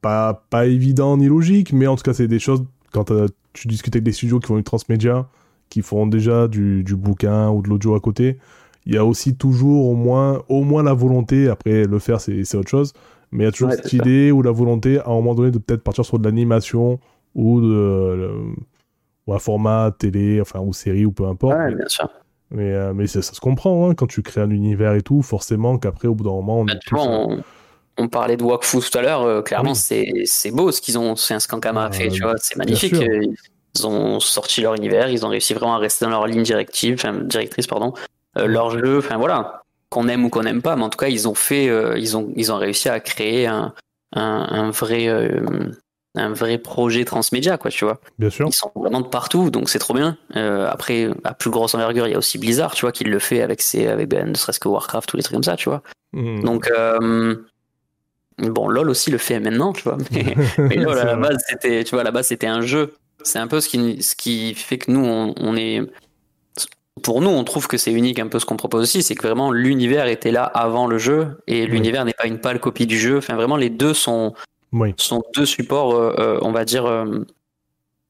[0.00, 3.68] pas, pas évident ni logique, mais en tout cas, c'est des choses, quand euh, tu
[3.68, 5.26] discutes avec des studios qui font du transmédia,
[5.68, 8.38] qui font déjà du, du bouquin ou de l'audio à côté,
[8.86, 12.54] il y a aussi toujours au moins, au moins la volonté, après le faire c'est
[12.54, 12.92] autre chose,
[13.30, 15.58] mais il y a toujours cette idée ou la volonté à un moment donné de
[15.58, 16.98] peut-être partir sur de l'animation
[17.34, 18.30] ou de
[19.26, 21.56] ou un format télé, enfin ou série ou peu importe.
[21.56, 22.08] Ouais, bien sûr.
[22.50, 25.78] Mais, euh, mais ça, se comprend hein, quand tu crées un univers et tout, forcément
[25.78, 27.38] qu'après au bout d'un moment on, bah, on
[28.08, 31.40] parlait de Wakfu tout à l'heure, euh, clairement c'est beau ce qu'ils ont, c'est un
[31.40, 32.94] Skankama a fait, tu vois, c'est magnifique.
[33.74, 36.94] Ils ont sorti leur univers, ils ont réussi vraiment à rester dans leur ligne directive,
[36.94, 37.94] enfin, directrice, pardon,
[38.36, 41.08] euh, leur jeu, enfin voilà, qu'on aime ou qu'on n'aime pas, mais en tout cas
[41.08, 43.72] ils ont fait, euh, ils ont, ils ont réussi à créer un,
[44.12, 45.08] un, vrai,
[46.14, 47.98] un vrai projet transmédia, quoi, tu vois.
[48.18, 48.46] Bien sûr.
[48.46, 50.18] Ils sont vraiment de partout, donc c'est trop bien.
[50.34, 53.40] après, à plus grosse envergure, il y a aussi Blizzard, tu vois, qui le fait
[53.40, 55.82] avec ses, avec ben, ne serait-ce que Warcraft, tous les trucs comme ça, tu vois.
[56.12, 56.42] Mmh.
[56.42, 56.70] Donc
[58.38, 59.98] Bon, LOL aussi le fait maintenant, tu vois.
[60.10, 63.38] Mais, LOL, à la base, c'était, tu vois, à la base, c'était un jeu c'est
[63.38, 65.82] un peu ce qui, ce qui fait que nous, on, on est,
[67.02, 69.26] pour nous, on trouve que c'est unique un peu ce qu'on propose aussi, c'est que
[69.26, 72.98] vraiment l'univers était là avant le jeu et l'univers n'est pas une pâle copie du
[72.98, 73.18] jeu.
[73.18, 74.34] Enfin, vraiment, les deux sont,
[74.72, 74.94] Oui.
[74.96, 77.24] sont deux supports, euh, euh, on va dire, euh,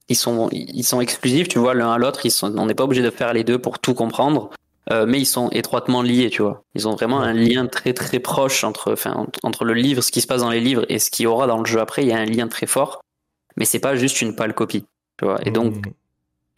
[0.09, 2.27] ils sont, ils sont exclusifs, tu vois, l'un à l'autre.
[2.27, 4.51] Ils sont, on n'est pas obligé de faire les deux pour tout comprendre,
[4.91, 6.64] euh, mais ils sont étroitement liés, tu vois.
[6.74, 10.20] Ils ont vraiment un lien très très proche entre, enfin, entre- le livre, ce qui
[10.20, 12.03] se passe dans les livres et ce qu'il y aura dans le jeu après.
[12.03, 13.01] Il y a un lien très fort,
[13.57, 14.85] mais c'est pas juste une pâle copie,
[15.18, 15.39] tu vois.
[15.47, 15.91] Et donc, Mm.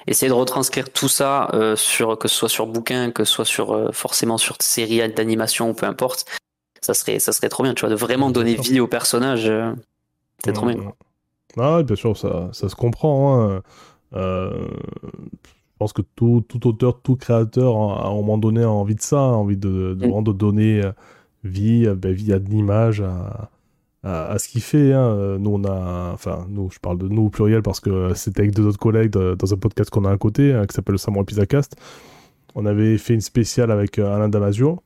[0.06, 3.44] essayer de retranscrire tout ça euh, sur que ce soit sur bouquin, que ce soit
[3.44, 6.24] sur euh, forcément sur série d'animation ou peu importe,
[6.80, 9.50] ça serait ça serait trop bien, tu vois, de vraiment donner vie au personnage.
[10.44, 10.76] c'est trop bien.
[10.76, 10.92] Mm.
[11.58, 13.42] Ah, ouais, bien sûr, ça, ça se comprend.
[13.52, 13.62] hein.
[14.14, 14.66] Euh,
[15.74, 19.00] je pense que tout, tout auteur, tout créateur, à un moment donné, a envie de
[19.00, 20.22] ça, a envie de, de, Mm.
[20.24, 20.92] de donner euh,
[21.42, 23.50] vie, euh, ben, vie à de l'image, à,
[24.04, 24.92] à, à ce qu'il fait.
[24.92, 25.00] hein.
[25.04, 28.42] Euh, Nous, on a, enfin, nous, je parle de nous au pluriel parce que c'était
[28.42, 30.92] avec deux autres collègues de- dans un podcast qu'on a à côté, hein, qui s'appelle
[30.94, 31.74] le Samurai Pizza Cast.
[32.54, 34.80] On avait fait une spéciale avec Alain Damasio.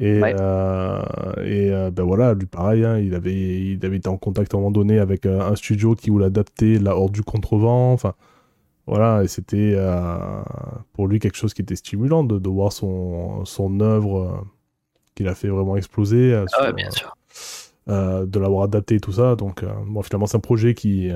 [0.00, 0.36] Et, Ouais.
[0.38, 1.00] euh,
[1.44, 3.32] et euh, ben voilà, lui pareil, hein, il, avait,
[3.72, 6.78] il avait été en contact à un moment donné avec un studio qui voulait adapter
[6.78, 7.92] La Horde du Contrevent.
[7.94, 8.14] Enfin,
[8.88, 10.42] voilà, et c'était euh,
[10.94, 14.44] pour lui quelque chose qui était stimulant de, de voir son, son œuvre euh,
[15.14, 17.14] qu'il a fait vraiment exploser, euh, Ah ouais, bien sûr.
[17.86, 19.36] de l'avoir adapté et tout ça.
[19.36, 21.10] Donc, bon, finalement, c'est un projet qui,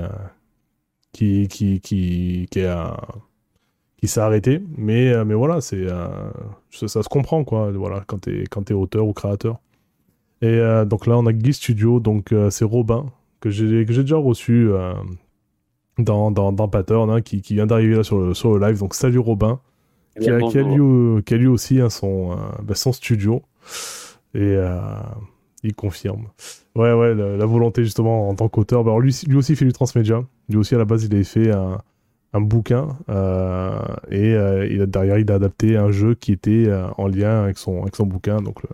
[1.12, 2.96] qui, qui, qui, qui, a-
[4.04, 4.62] s'est arrêté.
[4.76, 6.08] Mais, mais voilà, c'est, euh,
[6.70, 9.58] ça, ça se comprend, quoi, voilà, quand t'es, quand t'es auteur ou créateur.
[10.42, 13.06] Et euh, donc là, on a Guy Studio, donc euh, c'est Robin,
[13.40, 14.70] que j'ai, que j'ai déjà reçu
[16.02, 18.78] dans, dans, dans Pattern, hein, qui, qui vient d'arriver là sur le, sur le live.
[18.78, 19.60] Donc salut Robin
[20.20, 23.42] qui a, qui a lui, qui a lui aussi hein, son, euh, bah, son studio.
[24.34, 24.80] Et euh,
[25.62, 26.28] il confirme.
[26.74, 28.82] Ouais, ouais, la, la volonté justement en tant qu'auteur.
[28.82, 30.24] Bah, alors, lui, lui aussi fait du transmédia.
[30.48, 31.78] Lui aussi, à la base, il avait fait un,
[32.32, 32.96] un bouquin.
[33.10, 33.78] euh,
[34.10, 37.44] et euh, il a, derrière, il a adapté un jeu qui était euh, en lien
[37.44, 38.40] avec son, avec son bouquin.
[38.40, 38.70] Donc, le,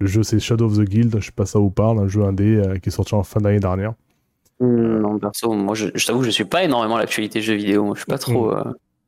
[0.00, 1.14] le jeu, c'est Shadow of the Guild.
[1.18, 1.98] Je sais pas si ça vous parle.
[1.98, 3.92] Un jeu indé qui est sorti en fin d'année dernière.
[4.64, 7.84] Mm, Non, perso, moi je, je t'avoue, je suis pas énormément à l'actualité jeux vidéo.
[7.84, 8.52] Moi, je suis pas trop.
[8.52, 8.64] Euh,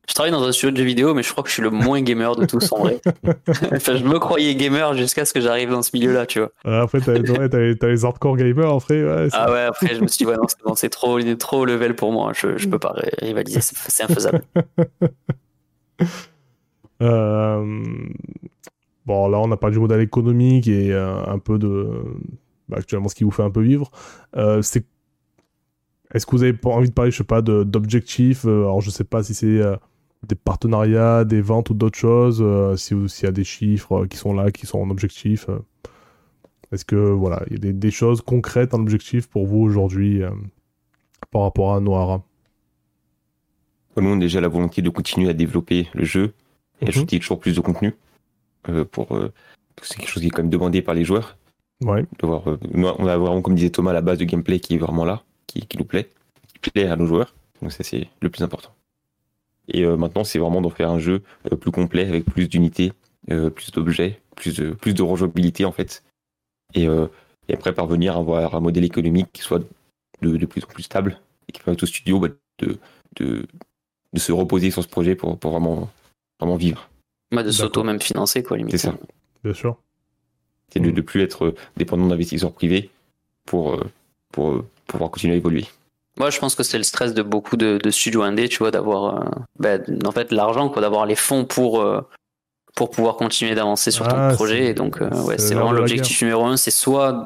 [0.07, 1.69] Je travaille dans un studio de jeux vidéo, mais je crois que je suis le
[1.69, 2.99] moins gamer de tous en vrai.
[3.73, 6.51] enfin, je me croyais gamer jusqu'à ce que j'arrive dans ce milieu-là, tu vois.
[6.65, 7.49] Euh, après, t'as ouais,
[7.91, 8.71] les- hardcore gamers.
[8.73, 11.93] Après, ouais, Ah ouais, après je me suis dit, ouais, non, c'est trop, trop level
[11.95, 12.31] pour moi.
[12.33, 14.41] Je, je peux pas rivaliser, c'est infaisable.
[17.01, 17.63] Euh,
[19.05, 21.89] Bon, là, on a parlé du modèle économique et euh, un peu de.
[22.67, 23.89] bah, actuellement, ce qui vous fait un peu vivre.
[24.35, 24.85] Euh, c'est.
[26.13, 29.03] Est-ce que vous avez envie de parler, je sais pas, d'objectifs euh, Alors, je sais
[29.03, 29.75] pas si c'est euh,
[30.25, 34.17] des partenariats, des ventes ou d'autres choses, euh, si s'il y a des chiffres qui
[34.17, 35.47] sont là, qui sont en objectif.
[36.71, 40.21] Est-ce que, voilà, il y a des, des choses concrètes en objectif pour vous aujourd'hui
[41.31, 42.23] par rapport à Noara?
[43.95, 46.33] Nous, on a déjà la volonté de continuer à développer le jeu
[46.81, 46.89] et Mhm.
[46.89, 47.93] ajouter toujours plus de contenu.
[48.69, 49.31] euh, pour, euh,
[49.81, 51.37] c'est quelque chose qui est quand même demandé par les joueurs.
[51.81, 52.03] Ouais.
[52.19, 54.75] De voir, euh, nous, on a vraiment, comme disait Thomas, la base de gameplay qui
[54.75, 56.09] est vraiment là, qui, qui nous plaît,
[56.61, 57.33] qui plaît à nos joueurs.
[57.61, 58.73] Donc ça, c'est le plus important.
[59.69, 62.93] Et euh, maintenant, c'est vraiment d'en faire un jeu euh, plus complet, avec plus d'unités,
[63.31, 66.03] euh, plus d'objets, plus de, plus de rejouabilité en fait.
[66.73, 67.07] Et, euh,
[67.49, 69.61] et après, parvenir à avoir un modèle économique qui soit
[70.21, 72.29] de, de plus en plus stable et qui permette au studio bah,
[72.59, 72.77] de,
[73.17, 73.45] de,
[74.13, 75.89] de se reposer sur ce projet pour, pour vraiment,
[76.39, 76.89] vraiment vivre.
[77.31, 77.65] Moi, de D'accord.
[77.65, 78.71] s'auto même financer, quoi, limite.
[78.71, 78.95] C'est ça.
[79.43, 79.77] Bien sûr.
[80.71, 80.95] C'est de Mm.
[80.95, 82.89] ne plus être dépendant d'investisseurs privés
[83.45, 83.81] pour,
[84.31, 85.65] pour pouvoir continuer à évoluer.
[86.17, 88.71] Moi, je pense que c'est le stress de beaucoup de, de studios indés, tu vois,
[88.71, 89.29] d'avoir, euh,
[89.59, 92.01] ben, en fait, l'argent, quoi, d'avoir les fonds pour, euh,
[92.75, 94.65] pour pouvoir continuer d'avancer sur ton Ah, projet.
[94.65, 97.23] Et donc, euh, ouais, c'est vraiment l'objectif numéro un, c'est soit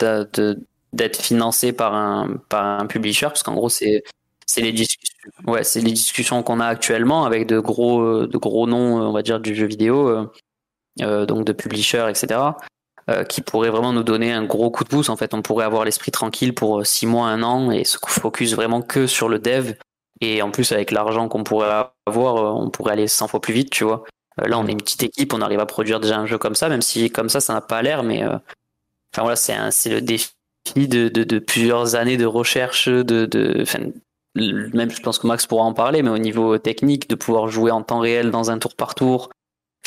[0.94, 4.04] d'être financé par un, par un publisher, parce qu'en gros, c'est,
[4.46, 8.68] c'est les discussions, ouais, c'est les discussions qu'on a actuellement avec de gros, de gros
[8.68, 10.26] noms, on va dire, du jeu vidéo, euh,
[11.02, 12.40] euh, donc de publishers, etc.
[13.10, 15.10] euh, qui pourraient vraiment nous donner un gros coup de pouce.
[15.10, 17.98] En fait, on pourrait avoir l'esprit tranquille pour euh, six mois, un an et se
[18.08, 19.74] focus vraiment que sur le dev.
[20.22, 23.54] Et en plus, avec l'argent qu'on pourrait avoir, euh, on pourrait aller 100 fois plus
[23.54, 24.04] vite, tu vois.
[24.40, 26.56] Euh, là, on est une petite équipe, on arrive à produire déjà un jeu comme
[26.56, 28.38] ça, même si comme ça, ça n'a pas l'air, mais euh,
[29.18, 30.32] voilà, c'est le défi
[30.76, 33.66] de, plusieurs années de recherche, de,
[34.36, 37.72] même je pense que Max pourra en parler, mais au niveau technique, de pouvoir jouer
[37.72, 39.30] en temps réel dans un tour par tour,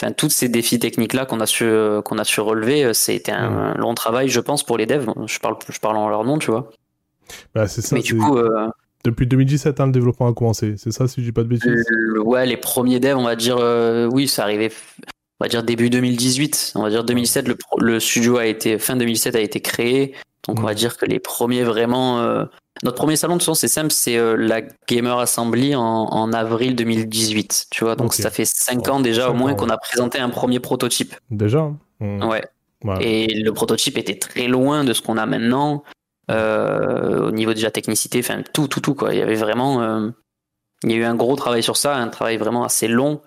[0.05, 2.93] enfin tous ces défis techniques là qu'on a su euh, qu'on a su relever, euh,
[2.93, 3.59] c'était un, Mhm.
[3.59, 5.09] un long travail, je pense, pour les devs.
[5.27, 6.71] Je parle je parle en leur nom, tu vois.
[7.55, 7.97] Bah, c'est ça.
[7.97, 8.69] mais du coup, euh,
[9.05, 10.75] Depuis 2017, hein, le développement a commencé.
[10.79, 11.85] C'est ça, si je dis pas de bêtises
[12.25, 14.73] ouais, les premiers devs, on va dire, euh, oui, ça arrivait,
[15.41, 16.73] on va dire début 2018.
[16.75, 17.47] On va dire 2007,
[17.79, 20.15] le, studio a été fin 2007 a été créé
[20.49, 20.77] Donc on va Mhm.
[20.77, 22.21] dire que les premiers vraiment.
[22.21, 22.45] euh,
[22.83, 26.33] Notre premier salon, de toute façon, c'est simple, c'est euh, la Gamer Assembly en, en
[26.33, 27.67] avril 2018.
[27.71, 30.29] Tu vois, donc ça fait 5 Ouais, ans déjà au moins qu'on a présenté un
[30.29, 31.15] premier prototype.
[31.31, 32.25] Déjà hein Mm.
[32.25, 32.43] Ouais.
[33.01, 35.85] Et le prototype était très loin de ce qu'on a maintenant,
[36.31, 39.15] euh, au niveau déjà technicité, enfin tout, tout, tout quoi.
[39.15, 40.11] Il y avait vraiment,
[40.83, 43.21] il y a eu un gros travail sur ça, un travail vraiment assez long,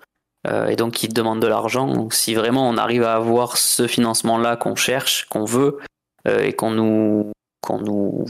[0.68, 1.92] et donc qui demande de l'argent.
[1.92, 5.78] Donc, si vraiment on arrive à avoir ce financement-là qu'on cherche, qu'on veut,
[6.42, 8.24] et qu'on nous, qu'on nous,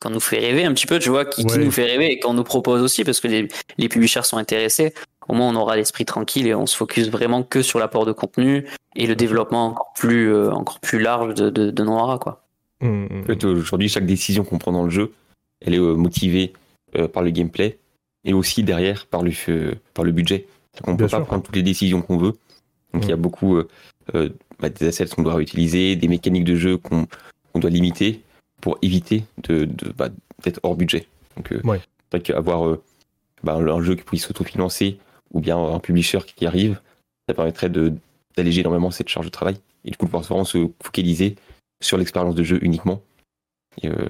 [0.00, 2.34] qu'on nous fait rêver un petit peu, tu vois, qui, nous fait rêver et qu'on
[2.34, 3.48] nous propose aussi, parce que les,
[3.78, 4.94] les publishers sont intéressés.
[5.28, 8.12] Au moins, on aura l'esprit tranquille et on se focus vraiment que sur l'apport de
[8.12, 12.42] contenu et le développement encore plus, euh, encore plus large de, de, de Noira, quoi.
[12.80, 15.12] Mm, mm, En fait, aujourd'hui, chaque décision qu'on prend dans le jeu,
[15.64, 16.52] elle est euh, motivée
[16.96, 17.78] euh, par le gameplay
[18.24, 20.46] et aussi derrière par le, euh, par le budget.
[20.86, 22.32] On ne peut pas prendre toutes les décisions qu'on veut.
[22.92, 23.04] Donc Mm.
[23.04, 23.68] il y a beaucoup euh,
[24.14, 24.30] euh,
[24.60, 27.06] bah, des assets qu'on doit réutiliser, des mécaniques de jeu qu'on
[27.54, 28.22] doit limiter
[28.60, 30.08] pour éviter de, de, bah,
[30.42, 31.06] d'être hors budget.
[31.36, 31.80] Donc euh, Ouais.
[32.10, 32.82] c'est vrai qu'avoir euh,
[33.42, 34.98] bah, un jeu qui puisse s'autofinancer
[35.32, 36.80] ou bien un publisher qui arrive,
[37.28, 37.94] ça permettrait de,
[38.36, 41.36] d'alléger énormément cette charge de travail et du coup de pouvoir vraiment se focaliser
[41.82, 43.00] sur l'expérience de jeu uniquement.
[43.82, 44.08] Et, euh,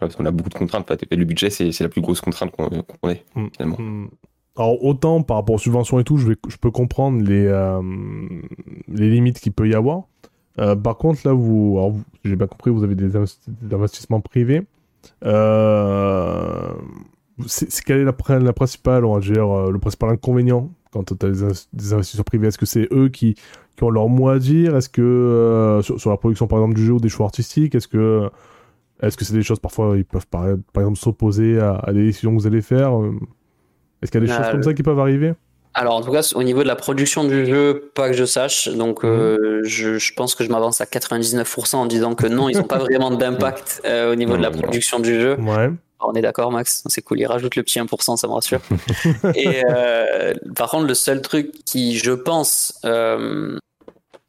[0.00, 0.90] parce qu'on a beaucoup de contraintes.
[1.10, 3.46] Le budget, c'est, la plus grosse contrainte qu'on, ait, Mm.
[3.56, 4.08] finalement.
[4.56, 7.82] Alors autant par rapport aux subventions et tout, je, peux comprendre les, euh,
[8.88, 10.04] les limites qu'il peut y avoir.
[10.58, 11.78] Euh, par contre, là, vous,
[12.24, 14.62] j'ai bien compris, vous avez des, investi- des investissements privés.
[15.24, 16.72] Euh,
[17.46, 21.26] c'est, quelle est la, pr- la principale, on va euh, le principal inconvénient quand tu
[21.26, 22.48] as des, in- des investisseurs privés?
[22.48, 23.34] Est-ce que c'est eux qui,
[23.82, 24.74] ont leur mot à dire?
[24.74, 28.30] Est-ce que sur, la production, par exemple, du jeu ou des choix artistiques Est-ce que
[29.02, 30.46] c'est des choses parfois ils peuvent par,
[30.76, 32.98] exemple s'opposer à, des décisions que vous allez faire?
[34.06, 35.34] Est-ce qu'il y a des Euh, choses comme ça qui peuvent arriver?
[35.74, 38.68] Alors en tout cas au niveau de la production du jeu, pas que je sache,
[38.68, 39.10] donc Mhm.
[39.10, 42.62] euh, je, je pense que je m'avance à 99% en disant que non, ils n'ont
[42.64, 44.58] pas vraiment d'impact euh, au niveau de la non.
[44.62, 45.36] production du jeu.
[45.38, 45.70] Ouais.
[46.00, 48.60] On est d'accord Max, c'est cool, il rajoute le petit 1%, ça me rassure.
[49.34, 53.58] Et euh, par contre le seul truc qui je pense euh,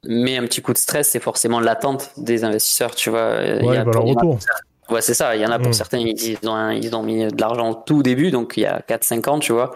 [0.06, 3.38] met un petit coup de stress, c'est forcément l'attente des investisseurs, tu vois.
[3.42, 4.38] Il y Ouais, a- bah, leur retour.
[4.90, 5.36] Ouais, c'est ça.
[5.36, 5.72] Il y en a pour Mm.
[5.74, 8.66] certains, ils, ils ont, ils ont mis de l'argent au tout début, donc il y
[8.66, 9.74] a 4-5 ans, tu vois.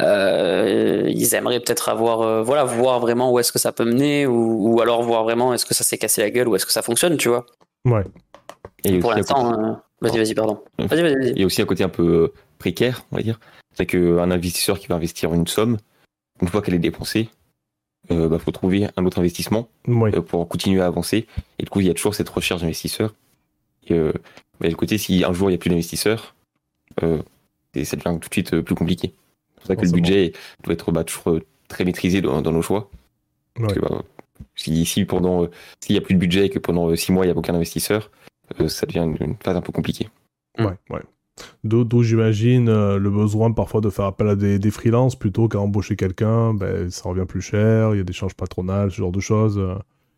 [0.00, 4.26] Euh, ils aimeraient peut-être avoir, euh, voilà, voir vraiment où est-ce que ça peut mener,
[4.26, 6.72] ou, ou alors voir vraiment est-ce que ça s'est cassé la gueule, ou est-ce que
[6.72, 7.46] ça fonctionne, tu vois.
[7.84, 8.04] Ouais.
[8.84, 10.62] Et Pour côté- l'instant, euh, vas-y, vas-y, pardon.
[10.78, 11.30] Vas-y, vas-y, vas-y.
[11.30, 13.40] Il y a aussi un côté un peu précaire, on va dire.
[13.74, 15.78] C'est qu'un investisseur qui va investir une somme,
[16.40, 17.28] une fois qu'elle est dépensée,
[18.10, 20.14] il bah, faut trouver un autre investissement Ouais.
[20.16, 21.26] euh, pour continuer à avancer.
[21.58, 23.14] Et du coup, il y a toujours cette recherche d'investisseurs.
[23.88, 24.12] Et euh,
[24.60, 26.34] bah, le côté, si un jour il n'y a plus d'investisseurs,
[27.02, 27.22] euh,
[27.84, 29.14] ça devient tout de suite euh, plus compliqué.
[29.54, 30.32] C'est pour ça que le budget
[30.62, 32.90] doit être bah, toujours euh, très maîtrisé dans, dans nos choix.
[33.54, 34.02] Parce que, bah,
[34.54, 37.12] si, si pendant, euh, s'il n'y a plus de budget et que pendant euh, six
[37.12, 38.10] mois il n'y a aucun investisseur,
[38.60, 40.08] euh, ça devient une, une phase un peu compliquée.
[40.58, 41.02] Ouais, ouais.
[41.62, 45.48] D'où, d'où j'imagine euh, le besoin parfois de faire appel à des, des freelances plutôt
[45.48, 48.96] qu'à embaucher quelqu'un, ben, ça revient plus cher, il y a des charges patronales, ce
[48.96, 49.60] genre de choses.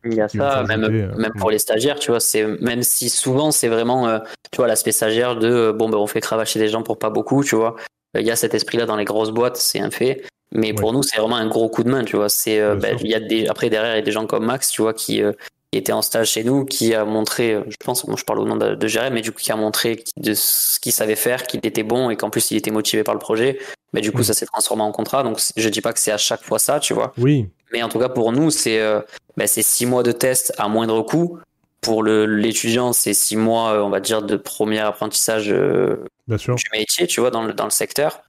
[0.04, 3.10] Il y a ça, même, euh, même pour les stagiaires, tu vois, c'est, même si
[3.10, 4.18] souvent c'est vraiment, euh,
[4.50, 7.10] tu vois, l'aspect stagiaire de, euh, bon, ben, on fait cravacher des gens pour pas
[7.10, 7.76] beaucoup, tu vois.
[8.18, 10.24] Il y a cet esprit-là dans les grosses boîtes, c'est un fait.
[10.52, 12.28] Mais pour nous, c'est vraiment un gros coup de main, tu vois.
[12.28, 14.46] C'est, euh, ben, il y a des, après, derrière, il y a des gens comme
[14.46, 15.32] Max, tu vois, qui, euh,
[15.70, 18.44] qui était en stage chez nous, qui a montré, je pense, moi je parle au
[18.44, 21.44] nom de, de Jérém, mais du coup, qui a montré de ce qu'il savait faire,
[21.44, 23.60] qu'il était bon et qu'en plus il était motivé par le projet.
[23.92, 25.22] Mais du coup, ça s'est transformé en contrat.
[25.22, 27.12] Donc, je dis pas que c'est à chaque fois ça, tu vois.
[27.18, 29.00] Oui, Mais en tout cas, pour nous, c'est euh,
[29.36, 31.38] bah, six mois de test à moindre coût.
[31.80, 36.54] Pour l'étudiant, c'est six mois, euh, on va dire, de premier apprentissage euh, bien sûr.
[36.54, 38.22] du métier, tu vois, dans le, dans le secteur.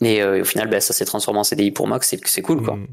[0.00, 2.62] Et euh, au final, bah, ça s'est transformé en CDI pour Max, c'est c'est cool,
[2.62, 2.76] quoi.
[2.76, 2.86] Mm.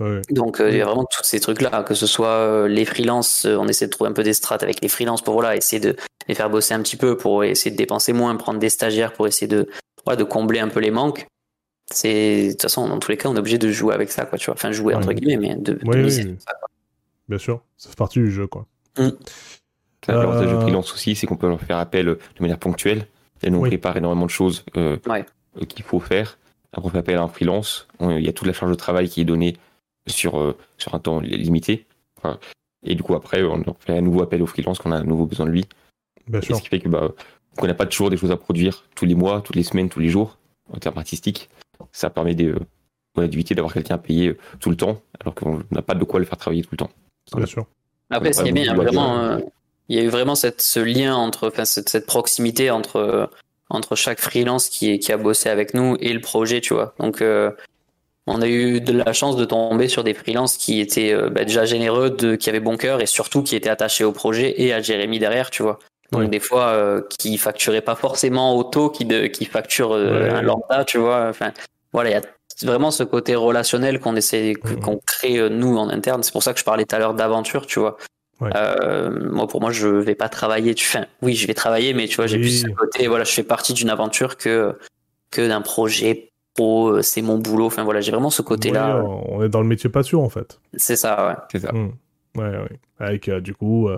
[0.00, 0.20] Ouais.
[0.30, 3.86] Donc, il y a vraiment tous ces trucs-là, que ce soit les freelances, on essaie
[3.86, 5.94] de trouver un peu des strates avec les freelances pour voilà, essayer de
[6.26, 9.26] les faire bosser un petit peu, pour essayer de dépenser moins, prendre des stagiaires pour
[9.26, 9.68] essayer de,
[10.04, 11.26] voilà, de combler un peu les manques.
[11.92, 14.24] C'est, de toute façon, dans tous les cas, on est obligé de jouer avec ça,
[14.24, 14.54] quoi, tu vois.
[14.54, 15.14] Enfin, jouer entre Ouais.
[15.14, 16.30] guillemets, mais de, de Oui, miser oui.
[16.30, 16.68] sur ça, quoi.
[17.28, 18.66] Bien sûr, ça fait partie du jeu, quoi.
[18.96, 23.06] Ça, L'avantage Euh, de freelance aussi, c'est qu'on peut leur faire appel de manière ponctuelle.
[23.42, 23.68] Elle nous Oui.
[23.70, 25.24] prépare énormément de choses euh, Ouais.
[25.60, 26.38] euh, qu'il faut faire.
[26.72, 27.86] Après, on fait appel à un freelance.
[28.00, 29.56] On- Il y a toute la charge de travail qui est donnée
[30.06, 31.86] sur, euh, sur un temps li- limité.
[32.84, 35.02] Et du coup, après, on fait à nouveau appel au freelance quand on a à
[35.04, 35.64] nouveau besoin de lui.
[36.26, 36.56] Bien Et sûr.
[36.56, 37.12] ce qui fait que bah,
[37.56, 40.00] qu'on n'a pas toujours des choses à produire tous les mois, toutes les semaines, tous
[40.00, 40.38] les jours,
[40.72, 41.48] en termes artistiques.
[41.92, 42.58] Ça permet de,
[43.16, 46.04] ouais, d'éviter d'avoir quelqu'un à payer euh, tout le temps, alors qu'on n'a pas de
[46.04, 46.90] quoi le faire travailler tout le temps.
[47.34, 47.66] Bien sûr.
[48.10, 49.46] Après, ce qui est bien, il y a beaucoup de vraiment, loisirs.
[49.46, 49.50] euh,
[49.88, 53.26] il y a eu vraiment cette, ce lien entre, enfin, cette, cette proximité entre, euh,
[53.68, 56.94] entre chaque freelance qui, a bossé avec nous et le projet, tu vois.
[56.98, 57.50] Donc, euh,
[58.26, 61.44] on a eu de la chance de tomber sur des freelances qui étaient euh, bah,
[61.44, 64.72] déjà généreux, de, qui avaient bon cœur et surtout qui étaient attachés au projet et
[64.72, 65.78] à Jérémy derrière, tu vois.
[66.12, 70.30] Donc des fois, euh, qui facturaient pas forcément au taux, qui, de, qui facturent euh,
[70.30, 71.26] un lambda, tu vois.
[71.28, 71.52] Enfin,
[71.92, 72.22] voilà, il y a
[72.70, 76.22] vraiment ce côté relationnel qu'on essaie, qu'on crée nous en interne.
[76.22, 77.96] C'est pour ça que je parlais tout à l'heure d'aventure, tu vois.
[78.40, 80.74] moi, pour moi, je vais pas travailler.
[80.74, 83.08] Tu, enfin, oui, je vais travailler, mais tu vois, j'ai plus ce côté.
[83.08, 84.76] Voilà, je fais partie d'une aventure que
[85.30, 87.00] que d'un projet pro.
[87.00, 87.66] C'est mon boulot.
[87.66, 89.02] Enfin voilà, j'ai vraiment ce côté-là.
[89.02, 90.60] on est dans le métier passion en fait.
[90.76, 91.34] C'est ça, ouais.
[91.50, 91.72] C'est ça.
[91.72, 91.92] Mmh.
[92.36, 92.80] Ouais, ouais.
[92.98, 93.88] Avec du coup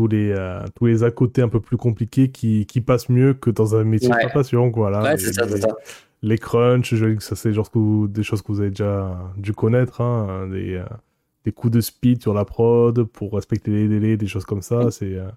[0.00, 3.34] tous les euh, tous les à côté un peu plus compliqués qui, qui passent mieux
[3.34, 5.76] que dans un métier de passion voilà ouais, c'est ça, les, ça.
[6.22, 7.68] les crunchs je ça c'est genre
[8.08, 10.84] des choses que vous avez déjà dû connaître hein, des, euh,
[11.44, 14.90] des coups de speed sur la prod pour respecter les délais des choses comme ça
[14.90, 15.28] c'est euh,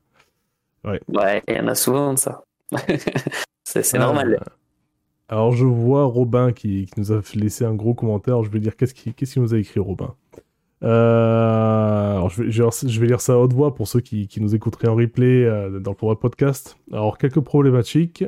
[0.86, 1.02] ouais.
[1.10, 2.44] Ouais il y en a souvent de ça.
[3.66, 4.40] C'est normal.
[5.28, 8.44] Alors je vois Robin qui, qui, nous a laissé un gros commentaire.
[8.44, 10.16] Je vais dire qu'est-ce qu'il qu'est-ce qu'il nous a écrit Robin?
[10.90, 14.54] Alors je, vais, je, vais, lire ça à haute voix pour ceux qui, qui nous
[14.56, 16.78] écouteraient en replay euh, dans le podcast.
[16.92, 18.26] Alors, quelques problématiques.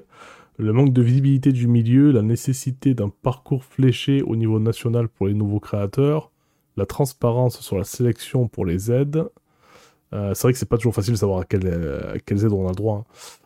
[0.58, 5.28] Le manque de visibilité du milieu, la nécessité d'un parcours fléché au niveau national pour
[5.28, 6.32] les nouveaux créateurs,
[6.78, 9.26] la transparence sur la sélection pour les aides.
[10.14, 12.54] Euh, c'est vrai que c'est pas toujours facile de savoir à, quelle, à quelles aides
[12.54, 13.04] on a le droit.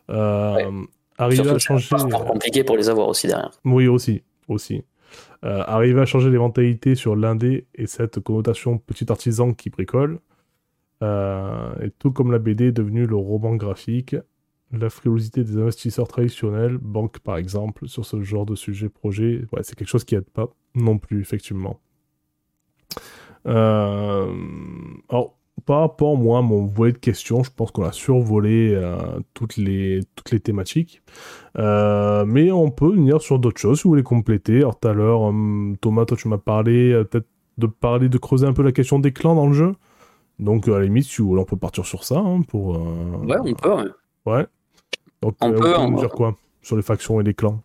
[0.08, 0.14] Hein.
[0.14, 0.70] Euh,
[1.18, 1.88] Arriver à changer.
[1.98, 3.50] C'est compliqué pour les avoir aussi derrière.
[3.64, 4.22] Oui, aussi.
[4.48, 4.84] aussi.
[5.42, 10.20] Euh, arriver à changer les mentalités sur l'indé et cette connotation petit artisan qui bricole.
[11.02, 14.16] Euh, et tout comme la BD est devenue le roman graphique,
[14.70, 19.74] la frilosité des investisseurs traditionnels, banques par exemple, sur ce genre de sujet projet, c'est
[19.74, 21.80] quelque chose qui aide pas non plus, effectivement.
[23.46, 24.32] Euh...
[25.08, 28.96] Alors, par rapport, moi, à mon volet de questions, je pense qu'on a survolé euh,
[29.34, 31.02] toutes, les, toutes les thématiques.
[31.58, 34.58] Euh, mais on peut venir sur d'autres choses si vous voulez compléter.
[34.58, 38.18] Alors, tout à l'heure, hum, Thomas, toi, tu m'as parlé euh, peut-être de parler, de
[38.18, 39.72] creuser un peu la question des clans dans le jeu.
[40.38, 42.18] Donc, à la limite, si vous voulez, on peut partir sur ça.
[42.18, 43.74] Hein, pour, ouais, on peut.
[43.74, 43.84] Ouais.
[44.26, 44.46] ouais.
[45.22, 45.76] Donc, on peut.
[45.76, 47.62] On peut dire quoi Sur les factions et les clans?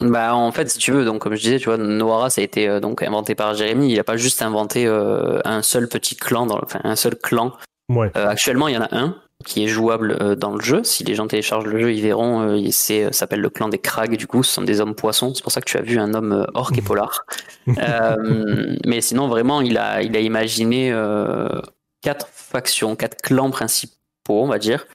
[0.00, 2.44] Bah en fait si tu veux donc comme je disais tu vois Noara ça a
[2.44, 3.90] été euh, donc inventé par Jérémy.
[3.90, 7.52] Il a pas juste inventé euh, un seul petit clan dans enfin un seul clan.
[7.88, 8.10] Ouais.
[8.16, 10.82] Euh, actuellement il y en a un qui est jouable dans le jeu.
[10.84, 14.16] Si les gens téléchargent le jeu ils verront il c'est s'appelle le clan des Krags
[14.16, 14.44] du coup.
[14.44, 15.34] Ce sont des hommes poissons.
[15.34, 17.24] C'est pour ça que tu as vu un homme orc et polar.
[17.66, 20.92] Mais sinon vraiment il a il a imaginé
[22.02, 23.96] quatre factions quatre clans principaux
[24.28, 24.86] on va dire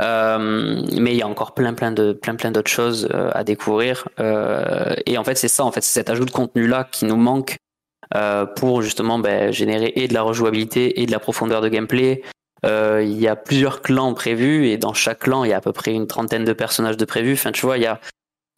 [0.00, 3.44] euh, mais il y a encore plein plein de plein plein d'autres choses euh, à
[3.44, 4.08] découvrir.
[4.20, 7.04] Euh, et en fait, c'est ça, en fait, c'est cet ajout de contenu là qui
[7.04, 7.56] nous manque
[8.56, 12.22] pour justement ben, générer et de la rejouabilité et de la profondeur de gameplay.
[12.64, 15.72] Il y a plusieurs clans prévus et dans chaque clan, il y a à peu
[15.72, 17.34] près une trentaine de personnages de prévus.
[17.34, 18.00] Enfin, tu vois, il y a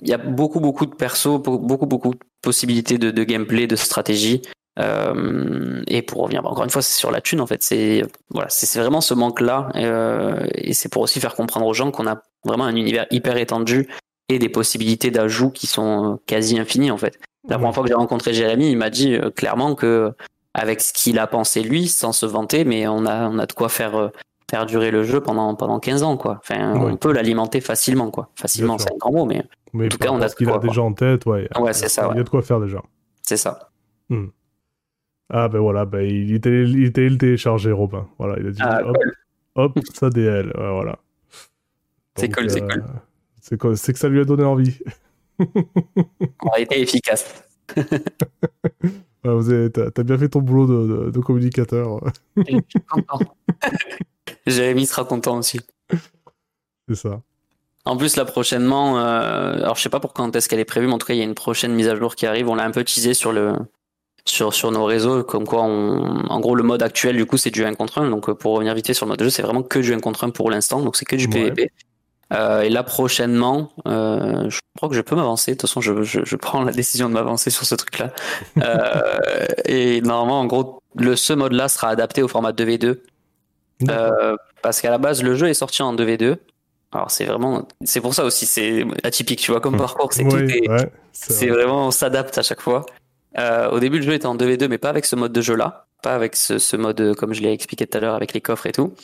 [0.03, 4.41] il y a beaucoup beaucoup de persos, beaucoup beaucoup de possibilités de gameplay, de stratégie.
[4.81, 7.63] Euh, et pour revenir, encore une fois, c'est sur la thune en fait.
[7.63, 11.91] C'est voilà, c'est vraiment ce manque-là, euh, et c'est pour aussi faire comprendre aux gens
[11.91, 13.89] qu'on a vraiment un univers hyper étendu
[14.29, 17.19] et des possibilités d'ajout qui sont quasi infinies en fait.
[17.49, 20.13] La première fois que j'ai rencontré Jérémy, il m'a dit euh, clairement que
[20.55, 23.53] avec ce qu'il a pensé lui, sans se vanter, mais on a on a de
[23.53, 24.11] quoi faire
[24.51, 26.41] faire durer le jeu pendant pendant 15 ans quoi.
[26.43, 28.31] Enfin, on peut l'alimenter facilement quoi.
[28.35, 30.83] Facilement, c'est un grand mot, mais, en tout cas, on a ce qu'il a déjà
[30.83, 31.49] en tête, ouais.
[31.59, 32.09] Ouais, c'est ça.
[32.13, 32.83] Il y a de quoi faire déjà.
[33.23, 33.71] C'est ça.
[34.09, 34.27] Hmm.
[35.33, 38.09] Ah ben voilà, ben, il, était, il était le téléchargé, Robin.
[38.19, 38.97] Voilà, il a dit ah, hop,
[39.55, 40.47] hop, ça DL.
[40.49, 40.99] Ouais, voilà.
[42.17, 43.77] C'est cool, c'est euh, cool.
[43.77, 44.79] C'est que ça lui a donné envie.
[45.39, 47.45] On a été efficace.
[49.25, 52.01] ouais, T'as bien fait ton boulot de, de, communicateur.
[52.37, 53.21] Je suis content.
[54.47, 55.61] Jérémy sera content aussi.
[56.89, 57.23] C'est ça.
[57.85, 60.87] En plus, là prochainement, euh, alors je sais pas pour quand est-ce qu'elle est prévue,
[60.87, 62.49] mais en tout cas, il y a une prochaine mise à jour qui arrive.
[62.49, 63.55] On l'a un peu teasé sur le,
[64.25, 67.51] sur, sur nos réseaux, comme quoi on, en gros le mode actuel du coup c'est
[67.51, 69.31] du 1 contre 1, donc euh, pour revenir vite fait sur le mode de jeu
[69.31, 71.71] c'est vraiment que du 1 contre 1 pour l'instant, donc c'est que du PVP.
[72.33, 76.03] Euh, et là prochainement, euh, je crois que je peux m'avancer, de toute façon je,
[76.03, 78.13] je, je prends la décision de m'avancer sur ce truc là.
[78.63, 83.01] euh, et normalement en gros le, ce mode là sera adapté au format 2v2.
[83.89, 86.37] Euh, parce qu'à la base le jeu est sorti en 2v2.
[86.93, 90.25] Alors c'est vraiment, c'est pour ça aussi c'est atypique, tu vois, comme parcours, c'est
[91.13, 92.87] c'est vraiment on s'adapte à chaque fois.
[93.39, 95.87] Euh, au début, le jeu était en 2v2, mais pas avec ce mode de jeu-là.
[96.03, 98.67] Pas avec ce, ce, mode, comme je l'ai expliqué tout à l'heure, avec les coffres
[98.67, 98.95] et tout.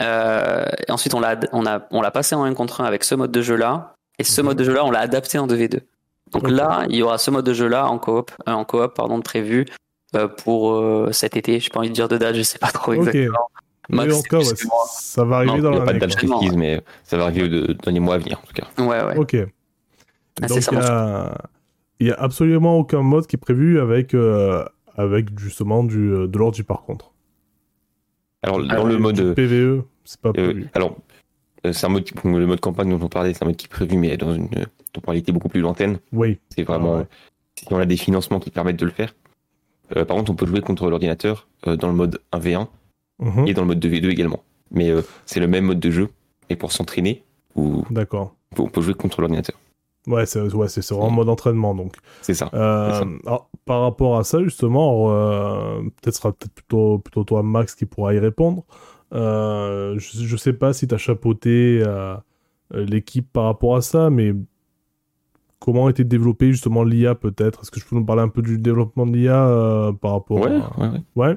[0.00, 3.04] Euh, et ensuite, on l'a, on a, on l'a passé en 1 contre 1 avec
[3.04, 3.94] ce mode de jeu-là.
[4.18, 5.80] Et ce mode de jeu-là, on l'a adapté en 2v2.
[6.32, 6.52] Donc okay.
[6.52, 9.66] là, il y aura ce mode de jeu-là en coop, euh, en coop, pardon, prévu
[10.14, 11.60] euh, pour euh, cet été.
[11.60, 13.26] J'ai pas envie de dire de date, je sais pas trop exactement.
[13.26, 13.38] Okay.
[13.88, 14.54] Max, encore, ouais,
[14.90, 15.84] ça va arriver non, dans l'année.
[15.84, 18.46] Pas de date précise, mais ça va arriver de, dans les mois à venir, en
[18.46, 18.82] tout cas.
[18.82, 19.16] Ouais, ouais.
[19.16, 19.36] Ok.
[20.42, 21.36] Ah, Donc, ça, il a
[22.00, 24.64] il y a absolument aucun mode qui est prévu avec, euh,
[24.96, 27.12] avec justement du, euh, de l'ordi par contre.
[28.42, 29.34] Alors, dans Alors, le mode.
[29.34, 30.68] PVE, c'est pas euh, prévu.
[30.74, 30.96] alors,
[31.64, 32.08] euh, c'est un mode.
[32.24, 34.48] le mode campagne dont on parlait, c'est un mode qui est prévu, mais dans une
[34.92, 35.98] temporalité beaucoup plus lointaine.
[36.12, 36.38] Oui.
[36.54, 36.94] C'est vraiment.
[36.94, 37.06] Ah ouais.
[37.58, 39.14] Si on a des financements qui permettent de le faire.
[39.96, 42.68] Euh, par contre, on peut jouer contre l'ordinateur euh, dans le mode 1v1
[43.18, 43.46] Mhm.
[43.48, 44.42] et dans le mode 2v2 également.
[44.70, 46.08] Mais euh, c'est le même mode de jeu.
[46.50, 47.22] Et pour s'entraîner,
[47.54, 48.34] ou D'accord.
[48.58, 49.56] on peut jouer contre l'ordinateur.
[50.06, 51.94] Ouais, c'est ouais, c'est- c'est vraiment mode entraînement donc.
[52.22, 52.48] C'est ça.
[52.54, 53.06] Euh, C'est ça.
[53.26, 57.86] alors, par rapport à ça, justement, euh, peut-être sera peut-être plutôt, plutôt toi, Max, qui
[57.86, 58.64] pourra y répondre.
[59.14, 61.82] Euh, je, je sais pas si tu as chapeauté
[62.72, 64.32] l'équipe par rapport à ça, mais
[65.58, 67.62] comment a été développé justement l'IA peut-être?
[67.62, 70.50] Est-ce que je peux nous parler un peu du développement de l'IA par rapport Ouais,
[70.52, 70.80] à...
[70.80, 71.36] ouais, ouais.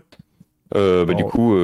[0.75, 1.55] Ouais, bah, Du coup,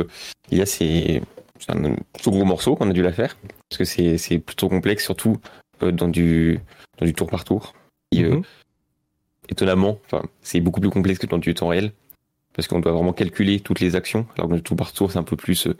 [0.52, 1.22] il y a ces,
[1.60, 3.38] c'est un plutôt gros morceau qu'on a dû la faire,
[3.70, 5.38] parce que c'est c'est plutôt complexe, surtout
[5.82, 6.60] dans, du,
[6.98, 7.74] dans du tour par tour.
[8.12, 8.44] Et, euh, Mhm.
[9.50, 10.00] étonnamment,
[10.42, 11.92] c'est beaucoup plus complexe que dans du temps réel,
[12.54, 15.12] parce qu'on doit vraiment calculer toutes les actions, alors que dans du tour par tour,
[15.12, 15.68] c'est un peu plus...
[15.68, 15.78] euh,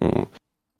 [0.00, 0.26] on-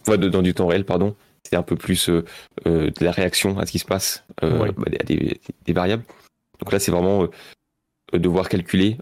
[0.02, 1.14] enfin, de- dans du temps réel, pardon,
[1.48, 2.22] c'est un peu plus euh,
[2.66, 4.72] de la réaction à ce qui se passe, Ouais.
[4.72, 6.04] bah, à des, des variables.
[6.58, 7.26] Donc là, c'est vraiment
[8.12, 8.98] devoir calculer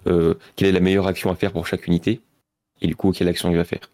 [0.57, 2.21] quelle est la meilleure action à faire pour chaque unité,
[2.81, 3.91] et du coup, quelle action il va faire.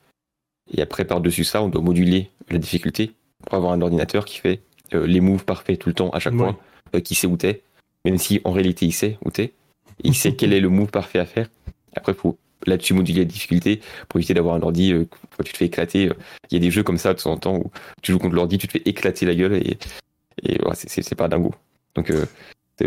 [0.73, 3.13] Et après, par-dessus ça, on doit moduler la difficulté
[3.45, 4.61] pour avoir un ordinateur qui fait
[4.93, 6.39] les moves parfaits tout le temps, à chaque Ouais.
[6.41, 6.59] fois,
[6.95, 7.63] euh, qui sait où t'es,
[8.05, 9.53] même si en réalité il sait où t'es,
[10.03, 11.49] il sait quel est le move parfait à faire.
[11.97, 15.05] Après, il faut là-dessus moduler la difficulté pour éviter d'avoir un ordi euh,
[15.45, 16.09] tu te fais éclater.
[16.09, 16.15] euh.
[16.51, 17.71] Il y a des jeux comme ça de temps en temps où
[18.03, 19.77] tu joues contre l'ordi, tu te fais éclater la gueule et,
[20.43, 21.55] et ouais, c'est- pas dingo.
[21.95, 22.25] Donc, euh,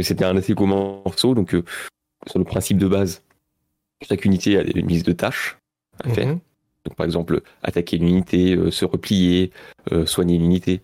[0.01, 1.33] c'était un assez gros morceau.
[1.35, 1.63] Donc, euh,
[2.27, 3.21] sur le principe de base,
[4.07, 5.57] chaque unité a une liste de tâches
[6.03, 6.27] à faire.
[6.27, 6.39] Mhm.
[6.85, 9.51] Donc, par exemple, attaquer une unité, euh, se replier,
[9.91, 10.81] euh, soigner une unité.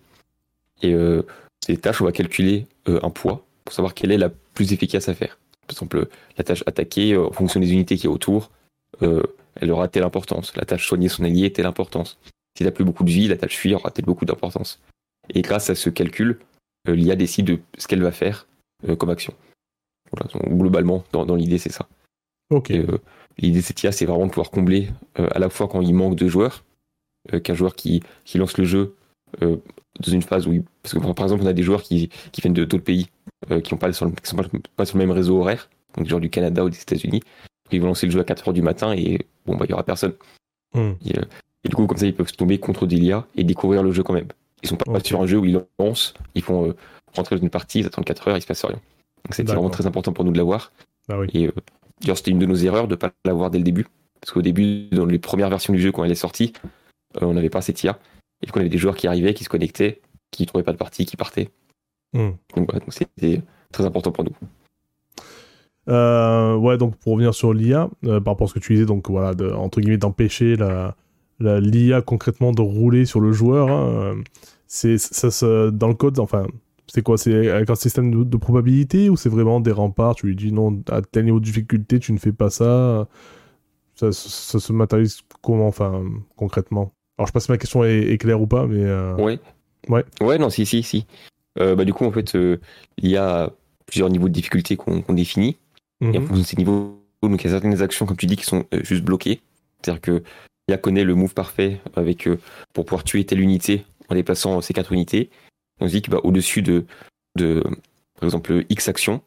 [0.82, 1.22] Et euh,
[1.64, 5.08] ces tâches, on va calculer euh, un poids pour savoir quelle est la plus efficace
[5.08, 5.38] à faire.
[5.66, 8.50] Par exemple, la tâche attaquer, euh, en fonction des unités qui a autour,
[9.02, 9.22] euh,
[9.56, 10.54] elle aura telle importance.
[10.56, 12.18] La tâche soigner son allié, telle importance.
[12.56, 14.80] Si t'as plus beaucoup de vie, la tâche fuir aura telle beaucoup d'importance.
[15.32, 16.38] Et grâce à ce calcul,
[16.88, 18.46] euh, l'IA décide de ce qu'elle va faire
[18.88, 19.34] euh, comme action.
[20.12, 21.88] Voilà, donc, globalement, dans, dans l'idée, c'est ça.
[22.50, 22.70] Ok.
[22.70, 22.98] Euh,
[23.38, 25.92] L'idée de cette IA, c'est vraiment de pouvoir combler euh, à la fois quand il
[25.92, 26.64] manque de joueurs,
[27.32, 28.94] euh, qu'un joueur qui, qui lance le jeu
[29.42, 29.56] euh,
[30.00, 30.64] dans une phase où.
[30.82, 33.08] Parce que par exemple, on a des joueurs qui, qui viennent de d'autres pays,
[33.50, 36.70] euh, qui ne sont pas, sur le même réseau horaire, donc genre du Canada ou
[36.70, 37.22] des États-Unis.
[37.72, 39.84] Ils vont lancer le jeu à 4h du matin et bon, bah, il n'y aura
[39.84, 40.12] personne.
[40.74, 40.92] Hmm.
[41.04, 41.22] Et, euh,
[41.64, 43.90] et du coup, comme ça, ils peuvent se tomber contre des IA et découvrir le
[43.92, 44.28] jeu quand même.
[44.62, 46.74] Ils sont pas sur un jeu où ils lancent, ils font
[47.14, 48.80] rentrer dans une partie, ils attendent 4 heures, il se passe rien.
[49.24, 50.72] Donc c'était vraiment très important pour nous de l'avoir.
[51.08, 51.28] Ah oui.
[51.34, 51.50] Et
[52.00, 53.86] d'ailleurs, c'était une de nos erreurs de ne pas l'avoir dès le début.
[54.20, 56.54] Parce qu'au début, dans les premières versions du jeu, quand elle est sortie,
[57.20, 57.98] euh, on n'avait pas cette IA.
[58.44, 60.76] Et qu'on avait des joueurs qui arrivaient, qui se connectaient, qui ne trouvaient pas de
[60.76, 61.48] partie, qui partaient.
[62.12, 62.32] Hmm.
[62.54, 63.42] Donc voilà, c'était
[63.72, 64.36] très important pour nous.
[65.88, 68.86] Euh, ouais, donc pour revenir sur l'IA, euh, par rapport à ce que tu disais,
[68.86, 70.94] donc voilà, de, entre guillemets, d'empêcher la,
[71.40, 74.14] l'IA concrètement de rouler sur le joueur, hein, euh,
[74.66, 76.46] c'est ça se, dans le code, enfin,
[76.86, 77.18] c'est quoi?
[77.18, 80.14] C'est avec un système de, de probabilité ou c'est vraiment des remparts?
[80.14, 83.08] Tu lui dis non, à tel niveau de difficulté, tu ne fais pas ça.
[83.96, 86.02] Ça, ça se matérialise comment, enfin,
[86.36, 86.93] concrètement?
[87.18, 89.38] Alors je sais pas si ma question est, est claire ou pas, mais euh, Ouais.
[89.88, 90.04] Ouais.
[90.20, 91.06] Ouais, non, si, si, si.
[91.58, 92.58] Euh, bah, du coup, en fait, euh,
[92.98, 93.52] il y a
[93.86, 95.56] plusieurs niveaux de difficulté qu'on définit.
[96.00, 98.36] Et en fonction de ces niveaux, donc il y a certaines actions, comme tu dis,
[98.36, 99.40] qui sont juste bloquées.
[99.80, 100.22] C'est-à-dire que
[100.68, 102.28] l'IA connaît le move parfait avec,
[102.74, 105.30] pour pouvoir tuer telle unité en déplaçant ces quatre unités.
[105.80, 106.84] On se dit que bah, au-dessus de,
[107.36, 107.62] de,
[108.14, 109.22] par exemple, X actions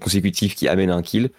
[0.00, 1.30] consécutives qui amènent à un kill,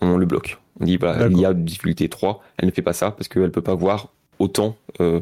[0.00, 0.58] on le bloque.
[0.80, 1.28] On dit bah, D'accord.
[1.28, 4.12] l'IA de difficulté 3, elle ne fait pas ça parce qu'elle ne peut pas voir
[4.42, 5.20] autant, euh,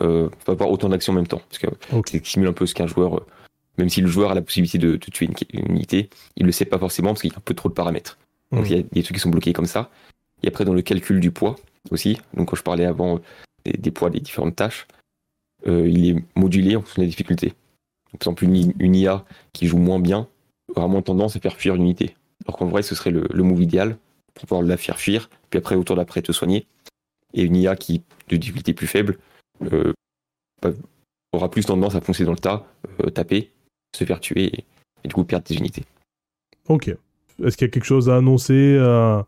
[0.00, 1.42] euh, pas autant d'actions en même temps.
[1.48, 2.08] Parce que Ok.
[2.10, 3.26] c'est simule un peu ce qu'un joueur, euh,
[3.78, 6.52] même si le joueur a la possibilité de, de tuer une, une unité, il le
[6.52, 8.18] sait pas forcément parce qu'il y a un peu trop de paramètres.
[8.52, 8.66] Donc Mhm.
[8.66, 9.90] il y a des trucs qui sont bloqués comme ça.
[10.42, 11.56] Et après dans le calcul du poids
[11.90, 13.20] aussi, donc quand je parlais avant
[13.64, 14.86] des, des poids des différentes tâches,
[15.66, 17.46] il est modulé en fonction de la difficulté.
[18.12, 20.26] Donc, par exemple une, une IA qui joue moins bien
[20.74, 22.16] aura moins tendance à faire fuir une unité.
[22.44, 23.96] Alors qu'en vrai ce serait le, le move idéal
[24.34, 26.66] pour pouvoir la faire fuir, puis après au tour d'après te soigner.
[27.34, 29.18] Et une IA qui de difficulté plus faible
[29.72, 29.92] euh,
[31.32, 32.66] aura plus tendance à foncer dans le tas,
[33.00, 33.50] euh, taper,
[33.96, 34.64] se faire tuer et,
[35.04, 35.84] et du coup perdre des unités.
[36.68, 36.94] Ok.
[37.42, 39.22] Est-ce qu'il y a quelque chose à annoncer euh,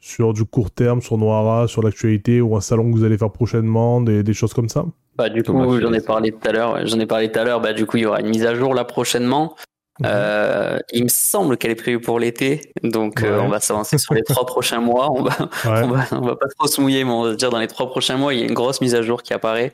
[0.00, 3.30] sur du court terme, sur Noira, sur l'actualité ou un salon que vous allez faire
[3.32, 4.86] prochainement, des, des choses comme ça?
[5.16, 6.74] Bah, du Thomas, coup, j'en ai parlé tout à l'heure.
[6.74, 7.60] ouais, J'en ai parlé tout à l'heure.
[7.60, 9.56] Bah, du coup, il y aura une mise à jour là prochainement.
[10.04, 14.14] Euh, il me semble qu'elle est prévue pour l'été, donc euh, on va s'avancer sur
[14.14, 15.10] les trois prochains mois.
[15.10, 15.32] On va,
[15.64, 15.82] Ouais.
[15.82, 17.66] on va, on va pas trop se mouiller, mais on va se dire dans les
[17.66, 19.72] trois prochains mois, il y a une grosse mise à jour qui apparaît,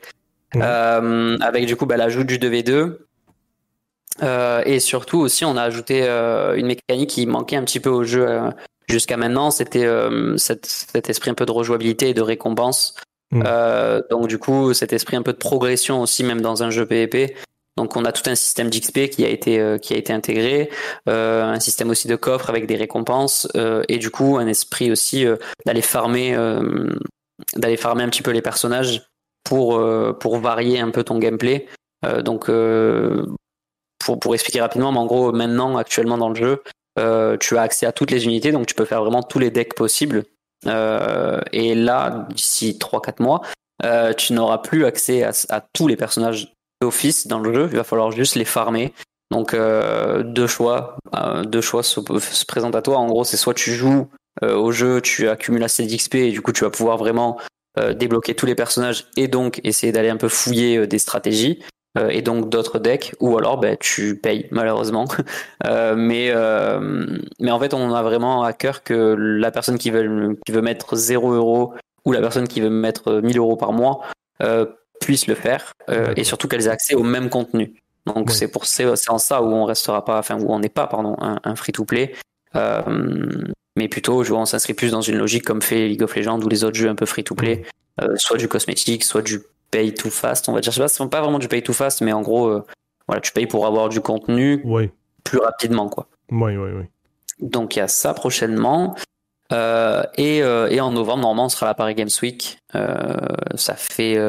[0.53, 0.61] Ouais.
[0.63, 2.97] Euh, avec du coup bah, l'ajout du 2v2,
[4.65, 8.39] et surtout aussi, on a ajouté une mécanique qui manquait un petit peu au jeu
[8.87, 9.51] jusqu'à maintenant.
[9.51, 9.87] C'était
[10.37, 12.95] cet, esprit un peu de rejouabilité et de récompense.
[13.31, 13.43] Mm.
[14.09, 17.35] donc du coup, cet esprit un peu de progression aussi, même dans un jeu PvP.
[17.77, 20.69] Donc on a tout un système d'XP qui a été euh, qui a été intégré,
[21.09, 24.91] euh, un système aussi de coffre avec des récompenses euh, et du coup un esprit
[24.91, 25.25] aussi
[25.65, 26.37] d'aller farmer
[27.55, 29.07] d'aller farmer un petit peu les personnages
[29.43, 29.77] pour
[30.39, 31.67] varier un peu ton gameplay.
[32.23, 32.49] donc
[33.99, 36.63] pour pour expliquer rapidement, mais en gros maintenant actuellement dans le jeu,
[37.39, 39.75] tu as accès à toutes les unités, donc tu peux faire vraiment tous les decks
[39.75, 40.23] possibles.
[40.65, 43.41] et là d'ici 3-4 mois,
[44.15, 48.11] tu n'auras plus accès à tous les personnages office dans le jeu, il va falloir
[48.11, 48.93] juste les farmer.
[49.31, 51.99] Donc euh, deux choix, euh, deux choix se,
[52.45, 52.97] présentent à toi.
[52.97, 54.07] En gros, c'est soit tu joues
[54.43, 57.37] euh, au jeu, tu accumules assez d'XP et du coup tu vas pouvoir vraiment
[57.93, 61.59] débloquer tous les personnages et donc essayer d'aller un peu fouiller des stratégies
[62.09, 65.03] et donc d'autres decks, ou alors ben, tu payes malheureusement.
[65.65, 66.33] mais
[67.41, 70.61] mais en fait, on a vraiment à cœur que la personne qui veut qui veut
[70.61, 71.73] mettre 0 euros
[72.05, 74.03] ou la personne qui veut mettre 1000 euros par mois
[74.99, 77.73] puissent le faire euh, et surtout qu'elles aient accès au même contenu.
[78.05, 80.85] Donc c'est pour c'est en ça où on restera pas, enfin où on n'est pas
[80.85, 82.13] pardon un, free-to-play,
[82.55, 83.43] euh,
[83.75, 86.47] mais plutôt où on s'inscrit plus dans une logique comme fait League of Legends ou
[86.47, 87.63] les autres jeux un peu free-to-play,
[88.01, 89.41] euh, soit du cosmétique, soit du
[89.71, 90.47] pay to fast.
[90.49, 92.61] On va dire, je sais pas, pas vraiment du pay to fast, mais en gros,
[93.07, 94.63] voilà, tu payes pour avoir du contenu
[95.23, 96.07] plus rapidement quoi.
[96.29, 96.83] Oui, oui, oui.
[97.39, 98.95] Donc il y a ça prochainement.
[99.51, 102.59] et, et, en novembre, normalement, on sera à la Paris Games Week.
[102.71, 104.19] ça fait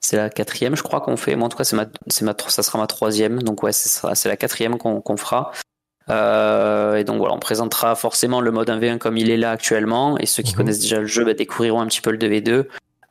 [0.00, 1.36] c'est la quatrième, je crois qu'on fait.
[1.36, 3.42] Moi, en tout cas, c'est ma, c'est ma, ça sera ma troisième.
[3.42, 5.52] Donc ouais, c'est la quatrième qu'on, qu'on fera.
[6.08, 10.18] Euh, et donc voilà, on présentera forcément le mode 1v1 comme il est là actuellement.
[10.18, 10.56] Et ceux qui mhm.
[10.56, 12.66] connaissent déjà le jeu bah, découvriront un petit peu le 2v2.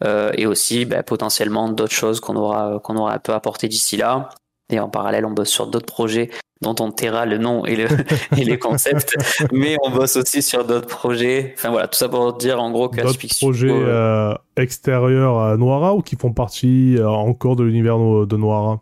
[0.05, 3.97] Euh, et aussi bah, potentiellement d'autres choses qu'on aura, qu'on aura un peu apporté d'ici
[3.97, 4.29] là.
[4.69, 6.29] Et en parallèle, on bosse sur d'autres projets
[6.61, 7.87] dont on taira le nom et, le,
[8.37, 9.15] et les concepts,
[9.51, 11.53] mais on bosse aussi sur d'autres projets.
[11.57, 15.95] Enfin voilà, tout ça pour dire en gros que D'autres projets euh, extérieurs à Noira
[15.95, 18.81] ou qui font partie euh, encore de l'univers de Noira?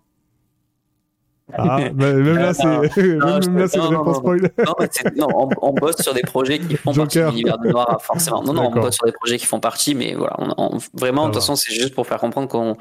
[1.53, 2.61] Ah, même là, c'est
[4.13, 4.51] spoil.
[5.15, 8.43] Non, on, on, bosse sur des projets qui font partie de l'univers de Noira, forcément.
[8.43, 11.33] Non, non, on bosse sur des projets qui font partie, mais voilà, on, vraiment, de
[11.33, 12.75] toute façon, c'est juste pour faire comprendre qu'on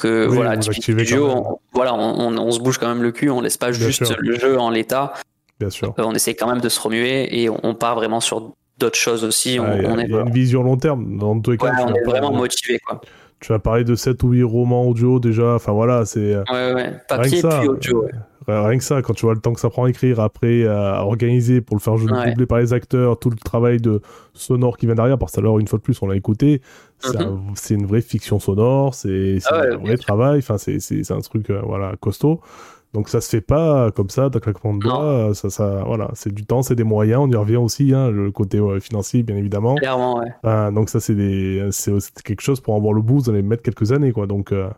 [0.00, 3.72] que voilà, studio, on, voilà, on, se bouge quand même le cul, on laisse pas
[3.72, 5.14] juste le jeu en l'état.
[5.58, 5.94] Bien sûr.
[5.98, 9.24] Euh, on essaie quand même de se remuer et on, part vraiment sur d'autres choses
[9.24, 9.58] aussi.
[9.60, 11.72] on, y, a une vision long terme dans tous les cas.
[11.84, 13.00] on est vraiment motivé quoi.
[13.40, 16.34] Tu as parlé de 7 ou 8 romans audio déjà, enfin voilà, c'est.
[16.34, 18.04] Euh, ouais, ouais, papier puis audio.
[18.04, 18.10] Ouais.
[18.48, 21.04] Rien que ça, quand tu vois le temps que ça prend à écrire, après à
[21.04, 24.00] organiser pour le faire jouer par les acteurs, tout le travail de
[24.32, 26.62] sonore qui vient derrière, parce que alors une fois de plus on l'a écouté,
[27.04, 27.40] mhm.
[27.54, 31.60] c'est une vraie fiction sonore, c'est ah un vrai travail, enfin c'est un truc euh,
[31.62, 32.40] voilà costaud.
[32.94, 35.34] Donc ça se fait pas comme ça, d'un claquement de doigts.
[35.34, 37.20] Ça, ça, voilà, c'est du temps, c'est des moyens.
[37.22, 39.74] On y revient aussi, hein, le côté financier, bien évidemment.
[39.74, 40.72] Clairement, ouais.
[40.72, 41.14] donc ça, c'est
[42.24, 44.26] quelque chose pour avoir le bout, vous allez mettre quelques années, quoi.
[44.26, 44.70] Donc euh,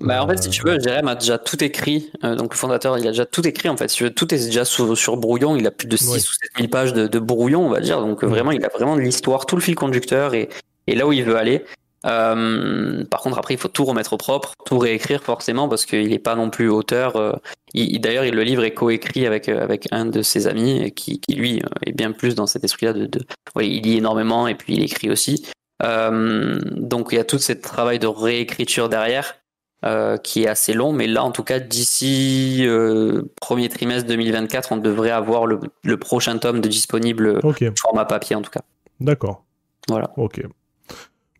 [0.00, 2.10] bah, en fait, si tu veux, Jérém a déjà tout écrit.
[2.24, 3.68] Euh, donc, le fondateur, il a déjà tout écrit.
[3.68, 5.56] En fait, si tu veux, tout est déjà sur, sur brouillon.
[5.56, 8.00] Il a plus de 6 ou 7 000 pages de, de, brouillon, on va dire.
[8.00, 10.48] Donc, vraiment, il a vraiment de l'histoire, tout le fil conducteur et,
[10.86, 11.64] et là où il veut aller.
[12.06, 16.08] Euh, par contre, après, il faut tout remettre au propre, tout réécrire forcément parce qu'il
[16.08, 17.16] n'est pas non plus auteur.
[17.16, 17.32] Euh,
[17.74, 21.62] D'ailleurs, le livre est coécrit avec euh, avec un de ses amis qui, qui lui
[21.86, 22.94] est bien plus dans cet esprit-là.
[22.94, 23.20] De, de...
[23.54, 25.46] Ouais, il lit énormément et puis il écrit aussi.
[25.82, 29.36] Euh, donc, il y a tout ce travail de réécriture derrière.
[29.82, 34.72] Euh, qui est assez long, mais là en tout cas d'ici euh, premier trimestre 2024,
[34.72, 37.40] on devrait avoir le, le prochain tome de disponible
[37.80, 38.60] format papier en tout cas.
[39.00, 39.42] D'accord.
[39.88, 40.10] Voilà.
[40.18, 40.42] Ok.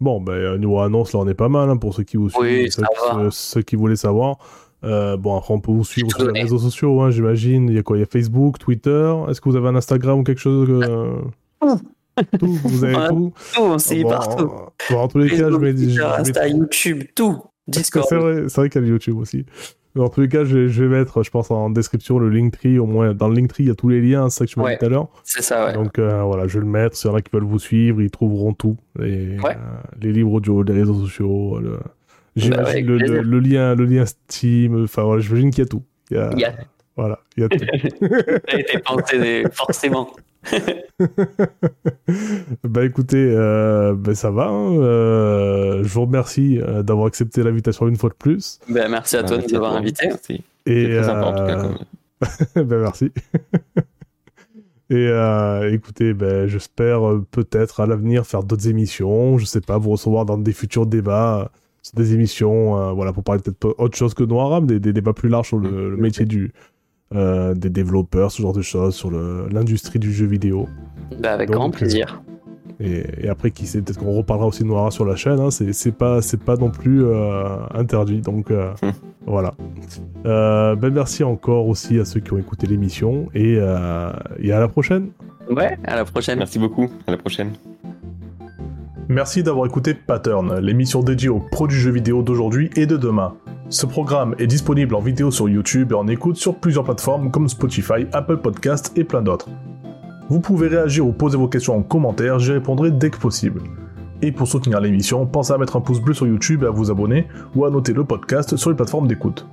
[0.01, 2.71] Bon, ben niveau annonce, là on est pas mal hein, pour ceux qui vous suivent,
[3.31, 4.39] ceux, qui, voulaient savoir.
[4.85, 7.69] Euh, bon, après on peut vous suivre sur les réseaux sociaux, hein, j'imagine.
[7.69, 7.99] Il y a quoi?
[7.99, 9.15] Il y a Facebook, Twitter?
[9.29, 10.83] Est-ce que vous avez un Instagram ou quelque chose
[12.39, 13.33] tout, vous avez tout?
[13.55, 14.51] Tout, on sait partout.
[14.95, 17.39] en tous les cas, je mets, je Insta, YouTube, tout.
[17.73, 19.47] C'est vrai, vrai qu'il y a YouTube aussi.
[19.97, 22.79] Dans tous les cas, je, vais mettre, je pense, en description le Linktree.
[22.79, 24.61] Au moins, dans le Linktree, il y a tous les liens, c'est ça que tu
[24.61, 25.09] m'as dit tout à l'heure.
[25.25, 25.73] C'est ça, ouais.
[25.73, 26.97] Donc euh, voilà, je vais le mettre.
[26.97, 28.77] S'il y en a qui veulent vous suivre, ils trouveront tout.
[28.99, 29.55] Les, euh,
[30.01, 31.59] les livres audio, les réseaux sociaux.
[31.59, 31.81] Le...
[32.37, 32.93] J'imagine bah,
[33.23, 34.85] le, lien, le lien Steam.
[34.85, 35.83] Enfin voilà, j'imagine qu'il y a tout.
[36.11, 36.31] Il y a...
[36.35, 36.55] Il y a...
[36.97, 37.59] Voilà, il y a tout.
[38.49, 40.11] ça a été pensé forcément.
[42.65, 44.47] bah écoutez, euh, bah, ça va.
[44.47, 48.61] Hein, euh, je vous remercie euh, d'avoir accepté l'invitation une fois de plus.
[48.69, 50.11] Bah, merci à toi de nous avoir invités.
[50.67, 51.71] Et très sympa en tout cas.
[52.63, 53.11] bah, merci.
[54.93, 55.09] Et
[55.73, 59.39] écoutez, ben, j'espère peut-être à l'avenir faire d'autres émissions.
[59.39, 61.53] Je sais pas, vous recevoir dans des futurs débats,
[61.95, 65.47] des émissions, voilà, pour parler peut-être autre chose que Noiram, des, des débats plus larges
[65.47, 66.53] sur le, métier du,
[67.15, 70.69] euh, des développeurs, ce genre de choses, sur le- l'industrie du jeu vidéo.
[71.21, 72.23] Bah, avec Donc, grand euh, plaisir.
[72.79, 75.39] Et, et après, qui sait, peut-être qu'on reparlera aussi de Noira sur la chaîne.
[75.39, 78.21] Hein, c'est pas, c'est pas non plus euh, interdit.
[78.23, 78.91] Donc euh, Hmm.
[79.27, 79.53] voilà.
[80.25, 84.61] Euh, ben merci encore aussi à ceux qui ont écouté l'émission et, euh, et à
[84.61, 85.09] la prochaine.
[85.51, 86.39] Ouais, à la prochaine.
[86.39, 86.89] Merci beaucoup.
[87.07, 87.51] À la prochaine.
[89.11, 93.35] Merci d'avoir écouté Pattern, l'émission dédiée aux pros du jeu vidéo d'aujourd'hui et de demain.
[93.69, 97.49] Ce programme est disponible en vidéo sur YouTube et en écoute sur plusieurs plateformes comme
[97.49, 99.49] Spotify, Apple Podcasts et plein d'autres.
[100.29, 103.63] Vous pouvez réagir ou poser vos questions en commentaire, j'y répondrai dès que possible.
[104.23, 106.93] Et pour soutenir l'émission, pensez à mettre un pouce bleu sur YouTube et à vous
[106.93, 107.27] abonner
[107.57, 109.45] ou à noter le podcast sur les plateformes d'écoute.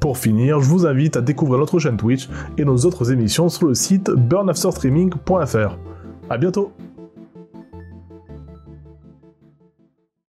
[0.00, 3.66] Pour finir, je vous invite à découvrir notre chaîne Twitch et nos autres émissions sur
[3.66, 5.76] le site burnafterstreaming.fr.
[6.30, 6.72] A bientôt